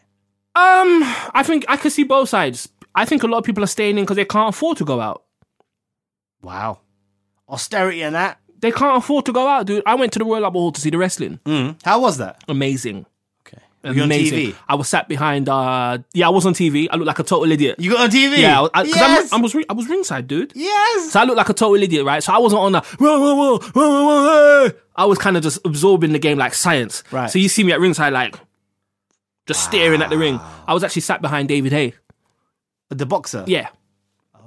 Um, 0.54 1.02
I 1.34 1.42
think 1.44 1.64
I 1.68 1.76
can 1.76 1.90
see 1.90 2.04
both 2.04 2.28
sides. 2.28 2.68
I 2.94 3.04
think 3.04 3.22
a 3.22 3.26
lot 3.26 3.38
of 3.38 3.44
people 3.44 3.62
are 3.62 3.68
staying 3.68 3.98
in 3.98 4.04
because 4.04 4.16
they 4.16 4.24
can't 4.24 4.54
afford 4.54 4.78
to 4.78 4.84
go 4.84 5.00
out. 5.00 5.24
Wow, 6.42 6.80
austerity 7.48 8.02
and 8.02 8.14
that. 8.14 8.40
They 8.58 8.72
can't 8.72 8.96
afford 8.96 9.26
to 9.26 9.32
go 9.32 9.46
out, 9.46 9.66
dude. 9.66 9.82
I 9.86 9.94
went 9.94 10.12
to 10.14 10.18
the 10.18 10.24
Royal 10.24 10.44
Albert 10.44 10.58
Hall 10.58 10.72
to 10.72 10.80
see 10.80 10.90
the 10.90 10.98
wrestling. 10.98 11.40
Mm. 11.44 11.78
How 11.84 12.00
was 12.00 12.16
that? 12.18 12.42
Amazing. 12.48 13.04
Were 13.90 13.94
you 13.96 14.02
on 14.02 14.08
TV? 14.10 14.54
I 14.68 14.74
was 14.74 14.88
sat 14.88 15.08
behind. 15.08 15.48
uh 15.48 15.98
Yeah, 16.12 16.26
I 16.26 16.30
was 16.30 16.44
on 16.46 16.54
TV. 16.54 16.88
I 16.90 16.96
looked 16.96 17.06
like 17.06 17.18
a 17.18 17.22
total 17.22 17.50
idiot. 17.50 17.76
You 17.78 17.90
got 17.92 18.00
on 18.00 18.10
TV? 18.10 18.38
yeah, 18.38 18.62
I, 18.62 18.68
I, 18.74 18.82
yes. 18.82 19.32
I'm, 19.32 19.42
was 19.42 19.54
I 19.68 19.72
was 19.72 19.88
ringside, 19.88 20.26
dude. 20.26 20.52
yes. 20.54 21.10
So 21.12 21.20
I 21.20 21.24
looked 21.24 21.36
like 21.38 21.48
a 21.48 21.54
total 21.54 21.82
idiot, 21.82 22.04
right? 22.04 22.22
So 22.22 22.32
I 22.32 22.38
wasn't 22.38 22.60
on 22.62 22.72
the 22.72 22.80
whoa, 22.80 23.20
whoa, 23.20 23.34
whoa, 23.34 23.58
whoa, 23.58 23.90
whoa, 23.90 24.64
whoa. 24.64 24.70
I 24.96 25.04
was 25.04 25.18
kind 25.18 25.36
of 25.36 25.42
just 25.42 25.58
absorbing 25.64 26.12
the 26.12 26.18
game 26.18 26.38
like 26.38 26.54
science. 26.54 27.02
Right. 27.12 27.30
So 27.30 27.38
you 27.38 27.48
see 27.48 27.64
me 27.64 27.72
at 27.72 27.80
ringside, 27.80 28.12
like 28.12 28.38
just 29.46 29.62
staring 29.64 30.02
at 30.02 30.10
the 30.10 30.18
ring. 30.18 30.40
I 30.66 30.74
was 30.74 30.82
actually 30.82 31.02
sat 31.02 31.20
behind 31.22 31.48
David 31.48 31.72
Haye. 31.72 31.94
the 32.88 33.06
boxer. 33.06 33.44
Yeah, 33.46 33.68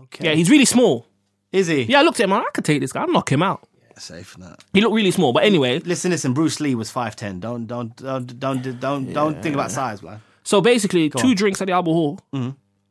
Okay. 0.04 0.26
yeah, 0.26 0.34
he's 0.34 0.50
really 0.50 0.66
small. 0.66 1.06
Is 1.52 1.68
he? 1.68 1.84
Yeah, 1.84 2.00
I 2.00 2.04
looked 2.04 2.20
at 2.20 2.26
him. 2.26 2.34
I 2.34 2.44
could 2.54 2.66
take 2.66 2.82
this 2.82 2.92
guy. 2.92 3.02
I'll 3.02 3.08
knock 3.12 3.32
him 3.32 3.42
out. 3.44 3.68
Safe 4.00 4.36
that. 4.38 4.64
He 4.74 4.82
looked 4.82 4.96
really 4.96 5.12
small, 5.12 5.34
but 5.34 5.44
anyway. 5.44 5.80
Listen, 5.80 6.12
listen. 6.12 6.34
Bruce 6.34 6.60
Lee 6.60 6.76
was 6.76 6.90
five 6.90 7.16
ten. 7.16 7.40
Don't 7.40 7.66
don't 7.68 7.96
don't 7.96 8.40
don't 8.40 8.80
don't 8.80 9.14
don't 9.14 9.42
think 9.44 9.56
about 9.56 9.72
size, 9.72 10.02
man. 10.02 10.22
So 10.44 10.62
basically, 10.62 11.10
two 11.10 11.28
on. 11.30 11.36
drinks 11.36 11.62
at 11.62 11.68
the 11.68 11.74
Albert 11.74 11.92
Hall, 11.92 12.20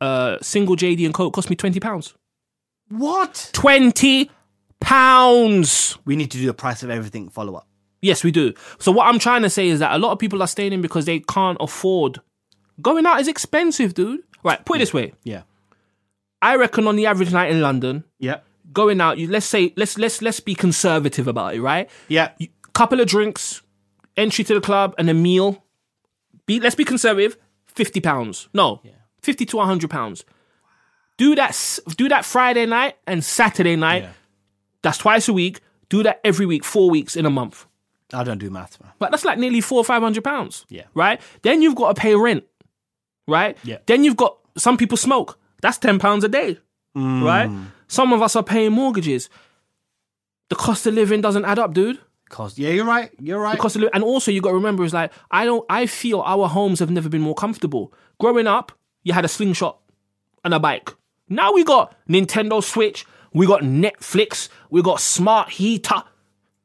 uh, 0.01 0.37
single 0.43 0.77
JD 0.77 1.05
and 1.05 1.15
Coke 1.15 1.33
cost 1.35 1.51
me 1.51 1.57
twenty 1.57 1.81
pounds. 1.81 2.15
What? 2.89 3.51
Twenty 3.53 4.31
pounds. 4.81 5.99
We 6.05 6.17
need 6.17 6.31
to 6.31 6.39
do 6.39 6.47
the 6.47 6.55
price 6.55 6.83
of 6.83 6.91
everything 6.91 7.29
follow 7.29 7.55
up. 7.55 7.67
Yes, 8.01 8.23
we 8.23 8.31
do. 8.31 8.55
So 8.79 8.93
what 8.93 9.07
I'm 9.07 9.19
trying 9.19 9.43
to 9.43 9.51
say 9.51 9.69
is 9.69 9.81
that 9.81 9.93
a 9.95 9.99
lot 9.99 10.13
of 10.13 10.19
people 10.19 10.43
are 10.43 10.47
staying 10.47 10.73
in 10.73 10.81
because 10.83 11.05
they 11.05 11.21
can't 11.21 11.59
afford. 11.61 12.21
Going 12.81 13.07
out 13.07 13.21
is 13.21 13.27
expensive, 13.29 13.95
dude. 13.95 14.21
Right, 14.45 14.65
put 14.65 14.77
it 14.77 14.81
this 14.81 14.95
way. 14.95 15.15
Yeah. 15.25 15.43
I 16.41 16.55
reckon 16.55 16.87
on 16.87 16.95
the 16.95 17.07
average 17.07 17.33
night 17.33 17.51
in 17.51 17.61
London, 17.61 18.05
Yeah. 18.21 18.39
Going 18.73 19.01
out, 19.01 19.19
you 19.19 19.29
let's 19.29 19.47
say 19.47 19.73
let's 19.77 19.99
let's 19.99 20.21
let's 20.23 20.41
be 20.41 20.55
conservative 20.55 21.27
about 21.29 21.55
it, 21.55 21.61
right? 21.61 21.89
Yeah. 22.09 22.31
You- 22.39 22.49
couple 22.75 23.01
of 23.01 23.09
drinks, 23.09 23.61
entry 24.17 24.45
to 24.45 24.55
the 24.55 24.61
club, 24.61 24.95
and 24.99 25.11
a 25.11 25.15
meal. 25.15 25.65
Be 26.47 26.61
let's 26.61 26.77
be 26.77 26.85
conservative. 26.85 27.37
Fifty 27.67 28.01
pounds. 28.01 28.49
No, 28.55 28.81
fifty 29.21 29.45
to 29.47 29.59
hundred 29.59 29.91
pounds. 29.91 30.25
Do 31.17 31.35
that. 31.35 31.79
Do 31.97 32.09
that 32.09 32.25
Friday 32.25 32.67
night 32.67 32.97
and 33.07 33.25
Saturday 33.25 33.75
night. 33.77 34.05
Yeah. 34.05 34.11
That's 34.83 34.99
twice 34.99 35.29
a 35.29 35.33
week. 35.33 35.61
Do 35.89 36.03
that 36.05 36.21
every 36.23 36.47
week, 36.47 36.65
four 36.65 36.89
weeks 36.91 37.17
in 37.17 37.27
a 37.27 37.31
month. 37.31 37.67
I 38.13 38.23
don't 38.23 38.39
do 38.39 38.49
math, 38.51 38.81
man. 38.81 38.93
But 39.01 39.11
that's 39.11 39.25
like 39.25 39.39
nearly 39.39 39.61
four 39.61 39.79
or 39.79 39.85
five 39.85 40.03
hundred 40.03 40.23
pounds. 40.23 40.65
Yeah. 40.69 40.85
Right? 40.95 41.21
Then 41.43 41.61
you've 41.63 41.75
got 41.75 41.97
to 41.97 42.01
pay 42.01 42.15
rent. 42.15 42.45
Right? 43.27 43.59
Yeah. 43.65 43.79
Then 43.87 44.05
you've 44.05 44.17
got 44.17 44.39
some 44.57 44.77
people 44.77 44.97
smoke. 44.97 45.39
That's 45.63 45.79
ten 45.79 45.99
pounds 45.99 46.23
a 46.23 46.29
day. 46.29 46.59
Mm. 46.97 47.25
Right? 47.25 47.51
Some 47.89 48.13
of 48.13 48.23
us 48.23 48.37
are 48.37 48.43
paying 48.43 48.73
mortgages. 48.73 49.29
The 50.51 50.55
cost 50.57 50.87
of 50.87 50.95
living 50.95 51.21
doesn't 51.21 51.45
add 51.45 51.59
up, 51.59 51.75
dude. 51.75 51.99
Cost. 52.29 52.59
Yeah, 52.59 52.71
you're 52.71 52.85
right. 52.85 53.11
You're 53.19 53.41
right. 53.41 53.57
The 53.57 53.61
cost 53.63 53.77
of 53.77 53.83
living. 53.83 53.95
And 53.95 54.05
also, 54.05 54.31
you 54.31 54.41
got 54.41 54.51
to 54.51 54.55
remember 54.55 54.85
is 54.85 54.93
like 54.95 55.11
I 55.31 55.45
don't. 55.45 55.65
I 55.71 55.87
feel 55.87 56.21
our 56.21 56.49
homes 56.49 56.79
have 56.81 56.91
never 56.91 57.09
been 57.09 57.23
more 57.23 57.35
comfortable. 57.35 57.93
Growing 58.21 58.47
up, 58.47 58.73
you 59.03 59.13
had 59.15 59.25
a 59.25 59.29
slingshot 59.29 59.79
and 60.45 60.53
a 60.55 60.61
bike. 60.61 60.95
Now 61.29 61.53
we 61.53 61.65
got 61.65 61.95
Nintendo 62.09 62.63
Switch. 62.63 63.07
We 63.33 63.47
got 63.47 63.63
Netflix. 63.63 64.49
We 64.71 64.83
got 64.83 65.01
smart 65.01 65.51
heater. 65.51 66.03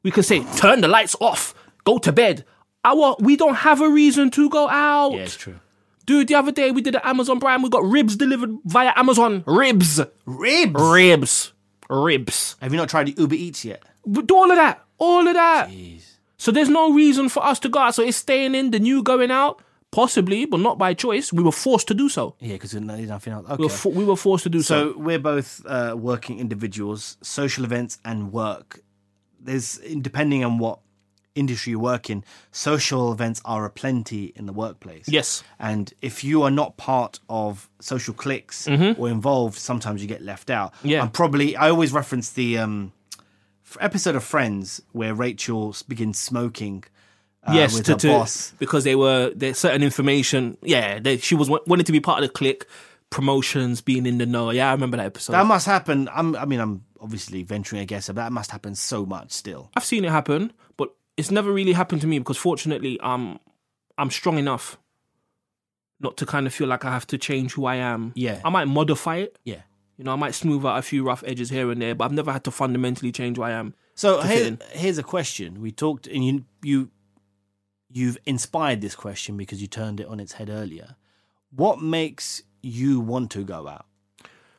We 0.02 0.10
can 0.10 0.22
say 0.22 0.44
turn 0.56 0.82
the 0.82 0.88
lights 0.88 1.16
off. 1.20 1.54
Go 1.84 1.98
to 1.98 2.12
bed. 2.12 2.44
Our 2.84 3.16
we 3.20 3.36
don't 3.36 3.54
have 3.56 3.80
a 3.80 3.88
reason 3.88 4.30
to 4.32 4.50
go 4.50 4.68
out. 4.68 5.12
yeah, 5.12 5.20
it's 5.22 5.36
true. 5.36 5.58
Dude, 6.04 6.28
the 6.28 6.34
other 6.34 6.52
day 6.52 6.70
we 6.70 6.82
did 6.82 6.94
an 6.94 7.00
Amazon 7.04 7.40
Prime. 7.40 7.62
We 7.62 7.70
got 7.70 7.84
ribs 7.84 8.16
delivered 8.16 8.50
via 8.64 8.92
Amazon. 8.96 9.42
Ribs, 9.46 10.00
Ribs. 10.26 10.80
ribs, 10.80 11.52
ribs. 11.88 12.56
Have 12.60 12.72
you 12.72 12.76
not 12.78 12.88
tried 12.88 13.06
the 13.08 13.14
Uber 13.20 13.34
Eats 13.34 13.64
yet? 13.64 13.82
Do 14.10 14.36
all 14.36 14.50
of 14.50 14.56
that. 14.56 14.84
All 14.98 15.26
of 15.26 15.34
that. 15.34 15.70
So 16.36 16.50
there's 16.52 16.68
no 16.68 16.92
reason 16.92 17.28
for 17.28 17.44
us 17.44 17.58
to 17.60 17.68
go 17.68 17.78
out. 17.78 17.94
So 17.94 18.02
it's 18.02 18.18
staying 18.18 18.54
in, 18.54 18.70
the 18.70 18.78
new 18.78 19.02
going 19.02 19.30
out, 19.30 19.62
possibly, 19.90 20.44
but 20.44 20.60
not 20.60 20.76
by 20.76 20.92
choice. 20.92 21.32
We 21.32 21.42
were 21.42 21.52
forced 21.52 21.88
to 21.88 21.94
do 21.94 22.08
so. 22.10 22.34
Yeah, 22.38 22.52
because 22.54 22.72
there's 22.72 22.84
nothing 22.84 23.32
else. 23.32 23.46
We 23.58 23.66
were, 23.66 23.72
Okay. 23.72 23.90
we 23.90 24.04
were 24.04 24.16
forced 24.16 24.44
to 24.44 24.50
do 24.50 24.60
so. 24.60 24.92
So 24.92 24.98
we're 24.98 25.18
both 25.18 25.64
uh, 25.66 25.94
working 25.98 26.38
individuals, 26.38 27.16
social 27.22 27.64
events 27.64 27.98
and 28.04 28.30
work. 28.30 28.80
There's 29.40 29.78
depending 30.00 30.44
on 30.44 30.58
what 30.58 30.80
industry 31.34 31.70
you 31.70 31.78
work 31.78 32.08
in, 32.10 32.24
social 32.52 33.12
events 33.12 33.40
are 33.44 33.64
aplenty 33.64 34.32
in 34.36 34.46
the 34.46 34.52
workplace. 34.52 35.08
Yes. 35.08 35.42
And 35.58 35.92
if 36.00 36.22
you 36.24 36.42
are 36.42 36.50
not 36.50 36.76
part 36.76 37.20
of 37.28 37.68
social 37.80 38.14
cliques 38.14 38.68
or 38.68 39.08
involved, 39.08 39.58
sometimes 39.58 40.00
you 40.02 40.08
get 40.08 40.22
left 40.22 40.50
out. 40.50 40.72
Mm-hmm. 40.74 40.88
Yeah. 40.88 41.02
I'm 41.02 41.10
probably 41.10 41.56
I 41.56 41.70
always 41.70 41.92
reference 41.92 42.30
the 42.32 42.58
um, 42.58 42.92
episode 43.80 44.14
of 44.16 44.24
Friends 44.24 44.80
where 44.92 45.14
Rachel 45.14 45.74
begins 45.88 46.18
smoking. 46.18 46.84
Uh, 47.46 47.52
yes, 47.52 47.74
with 47.74 47.84
to, 47.84 47.92
her 47.92 47.98
to- 47.98 48.08
boss. 48.08 48.52
because 48.58 48.84
they 48.84 48.94
were 48.94 49.30
there's 49.34 49.58
certain 49.58 49.82
information. 49.82 50.56
Yeah, 50.62 50.98
they, 50.98 51.18
she 51.18 51.34
was 51.34 51.50
wa- 51.50 51.60
wanted 51.66 51.84
to 51.86 51.92
be 51.92 52.00
part 52.00 52.22
of 52.22 52.28
the 52.28 52.32
clique, 52.32 52.64
promotions, 53.10 53.82
being 53.82 54.06
in 54.06 54.16
the 54.16 54.24
know. 54.24 54.50
Yeah, 54.50 54.70
I 54.70 54.72
remember 54.72 54.96
that 54.96 55.06
episode. 55.06 55.34
That 55.34 55.44
must 55.44 55.66
happen. 55.66 56.08
I'm, 56.10 56.34
I 56.36 56.46
mean, 56.46 56.58
I'm 56.58 56.84
obviously 57.00 57.42
venturing 57.42 57.82
a 57.82 57.84
guess, 57.84 58.06
but 58.06 58.16
that 58.16 58.32
must 58.32 58.50
happen 58.50 58.74
so 58.74 59.04
much 59.04 59.32
still. 59.32 59.70
I've 59.76 59.84
seen 59.84 60.06
it 60.06 60.10
happen, 60.10 60.54
but 60.78 60.94
it's 61.16 61.30
never 61.30 61.52
really 61.52 61.72
happened 61.72 62.00
to 62.02 62.06
me 62.06 62.18
because 62.18 62.36
fortunately, 62.36 62.98
um, 63.00 63.38
I'm 63.98 64.10
strong 64.10 64.38
enough 64.38 64.78
not 66.00 66.16
to 66.18 66.26
kind 66.26 66.46
of 66.46 66.52
feel 66.52 66.66
like 66.68 66.84
I 66.84 66.90
have 66.92 67.06
to 67.08 67.18
change 67.18 67.52
who 67.52 67.66
I 67.66 67.76
am. 67.76 68.12
Yeah. 68.14 68.40
I 68.44 68.50
might 68.50 68.66
modify 68.66 69.16
it. 69.16 69.38
Yeah. 69.44 69.62
You 69.96 70.04
know, 70.04 70.12
I 70.12 70.16
might 70.16 70.34
smooth 70.34 70.66
out 70.66 70.76
a 70.78 70.82
few 70.82 71.04
rough 71.04 71.22
edges 71.24 71.50
here 71.50 71.70
and 71.70 71.80
there, 71.80 71.94
but 71.94 72.04
I've 72.06 72.12
never 72.12 72.32
had 72.32 72.42
to 72.44 72.50
fundamentally 72.50 73.12
change 73.12 73.36
who 73.36 73.44
I 73.44 73.52
am. 73.52 73.74
So 73.94 74.20
here, 74.22 74.58
here's 74.72 74.98
a 74.98 75.04
question. 75.04 75.60
We 75.60 75.70
talked, 75.70 76.08
and 76.08 76.24
you 76.24 76.44
you 76.62 76.90
you've 77.88 78.18
inspired 78.26 78.80
this 78.80 78.96
question 78.96 79.36
because 79.36 79.62
you 79.62 79.68
turned 79.68 80.00
it 80.00 80.08
on 80.08 80.18
its 80.18 80.32
head 80.32 80.50
earlier. 80.50 80.96
What 81.54 81.80
makes 81.80 82.42
you 82.60 82.98
want 82.98 83.30
to 83.32 83.44
go 83.44 83.68
out? 83.68 83.86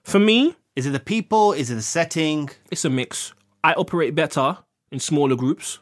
For 0.04 0.20
me, 0.20 0.56
Is 0.78 0.86
it 0.86 0.92
the 0.92 1.02
people? 1.02 1.52
Is 1.52 1.70
it 1.70 1.76
the 1.76 1.82
setting? 1.82 2.50
it's 2.72 2.86
a 2.86 2.90
mix. 2.90 3.34
I 3.62 3.74
operate 3.74 4.16
better 4.16 4.60
in 4.90 5.00
smaller 5.02 5.36
groups. 5.36 5.80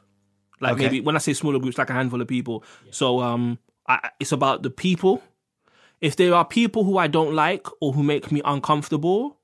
Like 0.63 0.73
Okay. 0.73 0.84
maybe 0.86 1.02
when 1.02 1.15
I 1.15 1.19
say 1.19 1.34
smaller 1.34 1.60
groups, 1.60 1.78
like 1.78 1.89
a 1.89 1.93
handful 1.93 2.21
of 2.21 2.28
people. 2.28 2.63
So 2.91 3.19
um, 3.21 3.60
I, 3.88 4.10
it's 4.19 4.32
about 4.32 4.63
the 4.63 4.69
people. 4.69 5.21
If 6.02 6.15
there 6.15 6.34
are 6.34 6.45
people 6.45 6.84
who 6.84 6.97
I 6.97 7.08
don't 7.08 7.34
like 7.34 7.67
or 7.82 7.93
who 7.93 8.04
make 8.04 8.32
me 8.32 8.41
uncomfortable, 8.43 9.38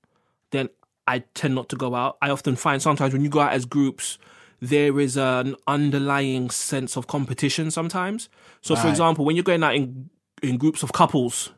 then 0.51 0.69
I 1.07 1.19
tend 1.33 1.55
not 1.55 1.69
to 1.69 1.75
go 1.75 1.95
out. 1.95 2.17
I 2.21 2.29
often 2.29 2.55
find 2.55 2.81
sometimes 2.81 3.13
when 3.13 3.23
you 3.23 3.29
go 3.29 3.39
out 3.39 3.53
as 3.53 3.65
groups, 3.65 4.17
there 4.61 4.99
is 4.99 5.15
an 5.17 5.55
underlying 5.67 6.49
sense 6.49 6.97
of 6.97 7.07
competition 7.07 7.71
sometimes. 7.71 8.29
So, 8.61 8.75
for 8.75 8.87
example, 8.89 9.23
when 9.25 9.35
you're 9.35 9.43
going 9.43 9.63
out 9.63 9.75
in 9.75 10.09
in 10.41 10.57
groups 10.57 10.83
of 10.83 10.91
couples, 10.93 11.51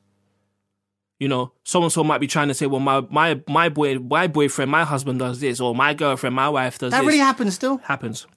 you 1.20 1.28
know, 1.28 1.52
so 1.64 1.82
and 1.84 1.92
so 1.92 2.04
might 2.04 2.20
be 2.20 2.28
trying 2.28 2.48
to 2.48 2.54
say, 2.54 2.66
"Well, 2.68 2.80
my 2.80 3.02
my 3.10 3.42
my 3.48 3.70
boy, 3.70 4.00
my 4.00 4.28
boyfriend, 4.28 4.72
my 4.72 4.84
husband 4.84 5.20
does 5.20 5.40
this, 5.40 5.60
or 5.60 5.74
my 5.76 5.94
girlfriend, 5.94 6.36
my 6.36 6.50
wife 6.50 6.78
does 6.80 6.92
That 6.92 7.00
this." 7.02 7.08
really 7.08 7.20
happens 7.20 7.56
still. 7.56 7.78
happens. 7.78 8.28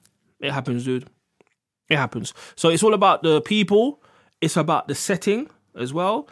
It 0.41 0.51
happens, 0.53 0.85
dude. 0.85 1.09
It 1.89 1.97
happens. 1.97 2.33
So 2.57 2.69
it's 2.71 2.83
all 2.83 2.95
about 2.95 3.23
the 3.23 3.41
people. 3.41 4.03
It's 4.41 4.57
about 4.57 4.89
the 4.89 4.95
setting 4.95 5.49
as 5.79 5.93
well. 5.93 6.29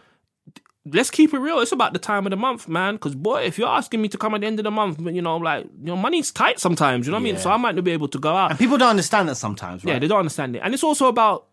Let's 0.84 1.10
keep 1.10 1.32
it 1.32 1.38
real. 1.38 1.60
It's 1.60 1.70
about 1.70 1.92
the 1.92 1.98
time 2.00 2.26
of 2.26 2.30
the 2.30 2.36
month, 2.36 2.68
man. 2.68 2.94
Because 2.94 3.14
boy, 3.14 3.42
if 3.42 3.56
you're 3.56 3.68
asking 3.68 4.02
me 4.02 4.08
to 4.08 4.18
come 4.18 4.34
at 4.34 4.40
the 4.40 4.46
end 4.48 4.58
of 4.58 4.64
the 4.64 4.70
month, 4.70 5.00
you 5.00 5.22
know, 5.22 5.36
like 5.36 5.66
your 5.80 5.94
know, 5.94 6.02
money's 6.02 6.32
tight 6.32 6.58
sometimes. 6.58 7.06
You 7.06 7.12
know 7.12 7.18
what 7.18 7.22
I 7.22 7.24
mean? 7.24 7.38
So 7.38 7.50
I 7.50 7.56
might 7.56 7.74
not 7.76 7.84
be 7.84 7.92
able 7.92 8.08
to 8.08 8.18
go 8.18 8.34
out. 8.34 8.50
And 8.50 8.58
people 8.58 8.78
don't 8.78 8.90
understand 8.90 9.28
that 9.28 9.36
sometimes, 9.36 9.84
right? 9.84 9.92
Yeah, 9.92 9.98
they 10.00 10.08
don't 10.08 10.18
understand 10.18 10.56
it. 10.56 10.62
And 10.64 10.74
it's 10.74 10.82
also 10.82 11.06
about 11.06 11.46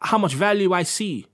how 0.00 0.18
much 0.18 0.34
value 0.34 0.72
I 0.72 0.84
see 0.84 1.26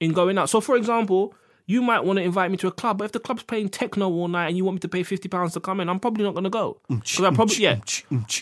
in 0.00 0.12
going 0.12 0.36
out. 0.36 0.50
So, 0.50 0.60
for 0.60 0.76
example, 0.76 1.34
you 1.66 1.82
might 1.82 2.04
want 2.04 2.18
to 2.18 2.22
invite 2.22 2.50
me 2.50 2.56
to 2.58 2.66
a 2.66 2.72
club, 2.72 2.98
but 2.98 3.04
if 3.04 3.12
the 3.12 3.20
club's 3.20 3.42
playing 3.42 3.68
techno 3.68 4.10
all 4.10 4.28
night 4.28 4.48
and 4.48 4.56
you 4.56 4.64
want 4.64 4.76
me 4.76 4.80
to 4.80 4.88
pay 4.88 5.02
fifty 5.02 5.28
pounds 5.28 5.52
to 5.54 5.60
come 5.60 5.80
in, 5.80 5.88
I'm 5.88 6.00
probably 6.00 6.24
not 6.24 6.32
going 6.34 6.44
to 6.44 6.50
go 6.50 6.80
because 6.88 7.20
I'm 7.20 7.34
probably 7.34 7.56
yeah, 7.56 7.78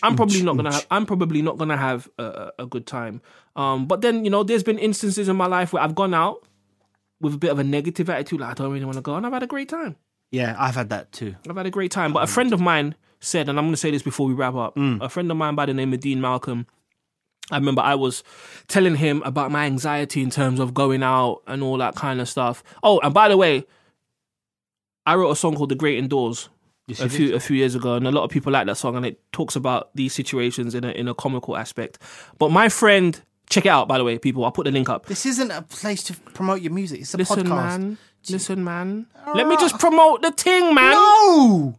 I'm 0.03 0.15
probably 0.15 0.41
not 0.41 0.57
gonna 0.57 0.73
have, 0.73 0.87
I'm 0.91 1.05
probably 1.05 1.41
not 1.41 1.57
gonna 1.57 1.77
have 1.77 2.09
a, 2.17 2.51
a 2.59 2.65
good 2.65 2.85
time. 2.87 3.21
Um, 3.55 3.85
but 3.87 4.01
then 4.01 4.23
you 4.25 4.31
know, 4.31 4.43
there's 4.43 4.63
been 4.63 4.79
instances 4.79 5.29
in 5.29 5.35
my 5.35 5.47
life 5.47 5.73
where 5.73 5.83
I've 5.83 5.95
gone 5.95 6.13
out 6.13 6.45
with 7.19 7.33
a 7.35 7.37
bit 7.37 7.51
of 7.51 7.59
a 7.59 7.63
negative 7.63 8.09
attitude, 8.09 8.39
like 8.41 8.49
I 8.49 8.53
don't 8.55 8.71
really 8.71 8.85
want 8.85 8.95
to 8.97 9.01
go, 9.01 9.15
and 9.15 9.25
I've 9.25 9.33
had 9.33 9.43
a 9.43 9.47
great 9.47 9.69
time. 9.69 9.95
yeah, 10.31 10.55
I've 10.57 10.75
had 10.75 10.89
that 10.89 11.11
too. 11.11 11.35
I've 11.47 11.55
had 11.57 11.65
a 11.65 11.71
great 11.71 11.91
time. 11.91 12.13
But 12.13 12.23
a 12.23 12.27
friend 12.27 12.51
of 12.53 12.59
mine 12.61 12.95
said, 13.19 13.47
and 13.49 13.59
I'm 13.59 13.65
going 13.65 13.73
to 13.73 13.77
say 13.77 13.91
this 13.91 14.01
before 14.01 14.25
we 14.27 14.33
wrap 14.33 14.55
up. 14.55 14.73
A 14.77 15.09
friend 15.09 15.29
of 15.29 15.37
mine 15.37 15.53
by 15.53 15.67
the 15.67 15.73
name 15.75 15.93
of 15.93 15.99
Dean 15.99 16.19
Malcolm. 16.21 16.65
I 17.51 17.57
remember 17.57 17.81
I 17.81 17.95
was 17.95 18.23
telling 18.67 18.95
him 18.95 19.21
about 19.23 19.51
my 19.51 19.65
anxiety 19.65 20.21
in 20.21 20.29
terms 20.29 20.59
of 20.59 20.73
going 20.73 21.03
out 21.03 21.41
and 21.47 21.61
all 21.61 21.77
that 21.77 21.95
kind 21.95 22.21
of 22.21 22.29
stuff. 22.29 22.63
Oh, 22.83 22.99
and 22.99 23.13
by 23.13 23.27
the 23.29 23.37
way, 23.37 23.65
I 25.05 25.15
wrote 25.15 25.31
a 25.31 25.35
song 25.35 25.55
called 25.55 25.69
"The 25.69 25.75
Great 25.75 25.97
Indoors" 25.97 26.49
a 26.99 27.09
few 27.09 27.35
a 27.35 27.39
few 27.39 27.55
years 27.55 27.75
ago, 27.75 27.95
and 27.95 28.07
a 28.07 28.11
lot 28.11 28.23
of 28.23 28.31
people 28.31 28.51
like 28.51 28.67
that 28.67 28.77
song, 28.77 28.95
and 28.95 29.05
it 29.05 29.19
talks 29.31 29.55
about 29.55 29.89
these 29.95 30.13
situations 30.13 30.75
in 30.75 30.83
a 30.83 30.91
in 30.91 31.07
a 31.07 31.13
comical 31.13 31.57
aspect. 31.57 31.99
But 32.37 32.51
my 32.51 32.69
friend, 32.69 33.21
check 33.49 33.65
it 33.65 33.69
out. 33.69 33.87
By 33.87 33.97
the 33.97 34.03
way, 34.03 34.17
people, 34.17 34.43
I'll 34.45 34.51
put 34.51 34.65
the 34.65 34.71
link 34.71 34.89
up. 34.89 35.05
This 35.05 35.25
isn't 35.25 35.51
a 35.51 35.61
place 35.61 36.03
to 36.03 36.13
promote 36.13 36.61
your 36.61 36.73
music. 36.73 37.01
It's 37.01 37.13
a 37.13 37.17
Listen, 37.17 37.47
podcast. 37.47 37.49
man. 37.49 37.97
Listen, 38.29 38.63
man. 38.63 39.07
Let 39.33 39.47
me 39.47 39.55
ah. 39.55 39.59
just 39.59 39.79
promote 39.79 40.21
the 40.21 40.31
thing, 40.31 40.73
man. 40.73 40.93
No. 40.93 41.75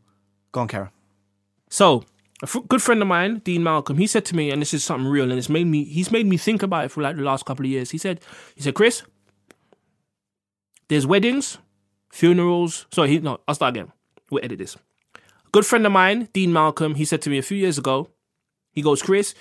Go 0.51 0.61
on, 0.61 0.69
Kara. 0.69 0.93
So, 1.71 2.05
a 2.43 2.45
f- 2.45 2.69
good 2.69 2.83
friend 2.83 3.01
of 3.01 3.09
mine, 3.09 3.39
Dean 3.45 3.63
Malcolm, 3.63 3.99
he 3.99 4.07
said 4.07 4.25
to 4.27 4.37
me, 4.37 4.51
and 4.51 4.61
this 4.61 4.75
is 4.75 4.83
something 4.83 5.09
real, 5.09 5.31
and 5.31 5.39
it's 5.39 5.49
made 5.49 5.67
me. 5.67 5.85
He's 5.85 6.11
made 6.11 6.27
me 6.27 6.37
think 6.37 6.63
about 6.63 6.85
it 6.85 6.91
for 6.91 7.01
like 7.01 7.17
the 7.17 7.23
last 7.23 7.47
couple 7.47 7.65
of 7.65 7.71
years. 7.71 7.91
He 7.91 7.99
said, 7.99 8.21
he 8.57 8.63
said, 8.63 8.75
Chris, 8.75 9.05
there's 10.89 11.07
weddings, 11.07 11.59
funerals. 12.11 12.87
Sorry, 12.91 13.11
he 13.11 13.19
no. 13.21 13.41
I'll 13.47 13.55
start 13.55 13.77
again. 13.77 13.93
We'll 14.31 14.45
edit 14.45 14.59
this. 14.59 14.75
A 14.75 15.51
good 15.53 15.65
friend 15.65 15.87
of 15.87 15.93
mine, 15.93 16.29
Dean 16.33 16.53
Malcolm, 16.53 16.97
he 16.97 17.05
said 17.05 17.23
to 17.23 17.31
me 17.31 17.39
a 17.39 17.43
few 17.43 17.57
years 17.57 17.79
ago. 17.79 18.09
He 18.73 18.83
goes, 18.83 19.03
Chris, 19.03 19.35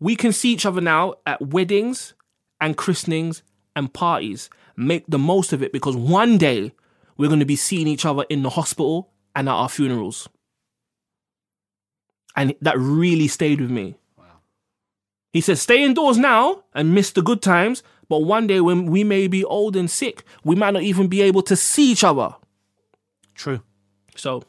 we 0.00 0.16
can 0.16 0.32
see 0.32 0.52
each 0.52 0.66
other 0.66 0.80
now 0.80 1.14
at 1.26 1.40
weddings 1.40 2.14
and 2.60 2.76
christenings 2.76 3.42
and 3.76 3.92
parties. 3.92 4.50
Make 4.76 5.04
the 5.06 5.18
most 5.18 5.52
of 5.52 5.62
it 5.62 5.72
because 5.72 5.96
one 5.96 6.38
day 6.38 6.72
we're 7.16 7.28
going 7.28 7.40
to 7.40 7.46
be 7.46 7.56
seeing 7.56 7.86
each 7.86 8.04
other 8.04 8.24
in 8.28 8.42
the 8.42 8.50
hospital 8.50 9.12
and 9.34 9.48
at 9.48 9.52
our 9.52 9.68
funerals 9.68 10.28
and 12.36 12.54
that 12.60 12.78
really 12.78 13.28
stayed 13.28 13.60
with 13.60 13.70
me. 13.70 13.96
He 15.32 15.40
said, 15.40 15.58
"Stay 15.58 15.82
indoors 15.82 16.16
now 16.16 16.62
and 16.74 16.94
miss 16.94 17.10
the 17.10 17.22
good 17.22 17.42
times, 17.42 17.82
but 18.08 18.20
one 18.20 18.46
day 18.46 18.60
when 18.60 18.86
we 18.86 19.04
may 19.04 19.26
be 19.26 19.44
old 19.44 19.76
and 19.76 19.90
sick, 19.90 20.24
we 20.44 20.54
might 20.54 20.72
not 20.72 20.82
even 20.82 21.08
be 21.08 21.20
able 21.22 21.42
to 21.42 21.56
see 21.56 21.92
each 21.92 22.04
other." 22.04 22.34
True. 23.34 23.60
So, 24.14 24.42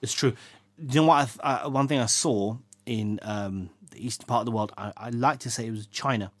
It's 0.00 0.14
true. 0.14 0.32
You 0.78 1.02
know 1.02 1.06
what? 1.06 1.36
I, 1.42 1.52
uh, 1.54 1.68
one 1.68 1.86
thing 1.86 2.00
I 2.00 2.06
saw 2.06 2.56
in 2.86 3.20
um, 3.22 3.70
the 3.90 4.04
eastern 4.04 4.26
part 4.26 4.40
of 4.40 4.46
the 4.46 4.52
world, 4.52 4.72
I, 4.76 4.92
I 4.96 5.10
like 5.10 5.38
to 5.40 5.50
say 5.50 5.66
it 5.66 5.70
was 5.70 5.86
China. 5.86 6.32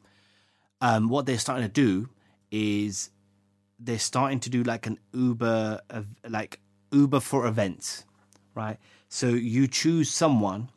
Um, 0.80 1.08
what 1.08 1.26
they're 1.26 1.38
starting 1.38 1.66
to 1.66 1.72
do 1.72 2.08
is 2.50 3.10
they're 3.78 3.98
starting 3.98 4.40
to 4.40 4.50
do 4.50 4.62
like 4.62 4.86
an 4.86 4.98
Uber, 5.12 5.80
uh, 5.90 6.02
like 6.28 6.60
Uber 6.90 7.20
for 7.20 7.46
events, 7.46 8.04
right? 8.54 8.78
So 9.08 9.28
you 9.28 9.68
choose 9.68 10.10
someone 10.10 10.70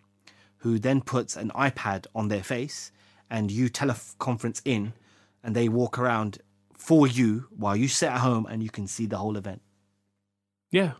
who 0.66 0.80
then 0.80 1.00
puts 1.00 1.36
an 1.36 1.52
iPad 1.56 2.08
on 2.16 2.28
their 2.28 2.42
face, 2.42 2.92
and 3.30 3.52
you 3.52 3.70
teleconference 3.70 4.64
in, 4.66 4.94
and 5.44 5.56
they 5.56 5.70
walk 5.70 6.00
around 6.00 6.40
for 6.76 7.06
you 7.06 7.46
while 7.56 7.76
you 7.76 7.88
sit 7.88 8.10
at 8.10 8.18
home 8.22 8.48
and 8.50 8.64
you 8.64 8.70
can 8.72 8.88
see 8.88 9.06
the 9.06 9.18
whole 9.18 9.38
event. 9.38 9.62
yeah, 10.72 10.94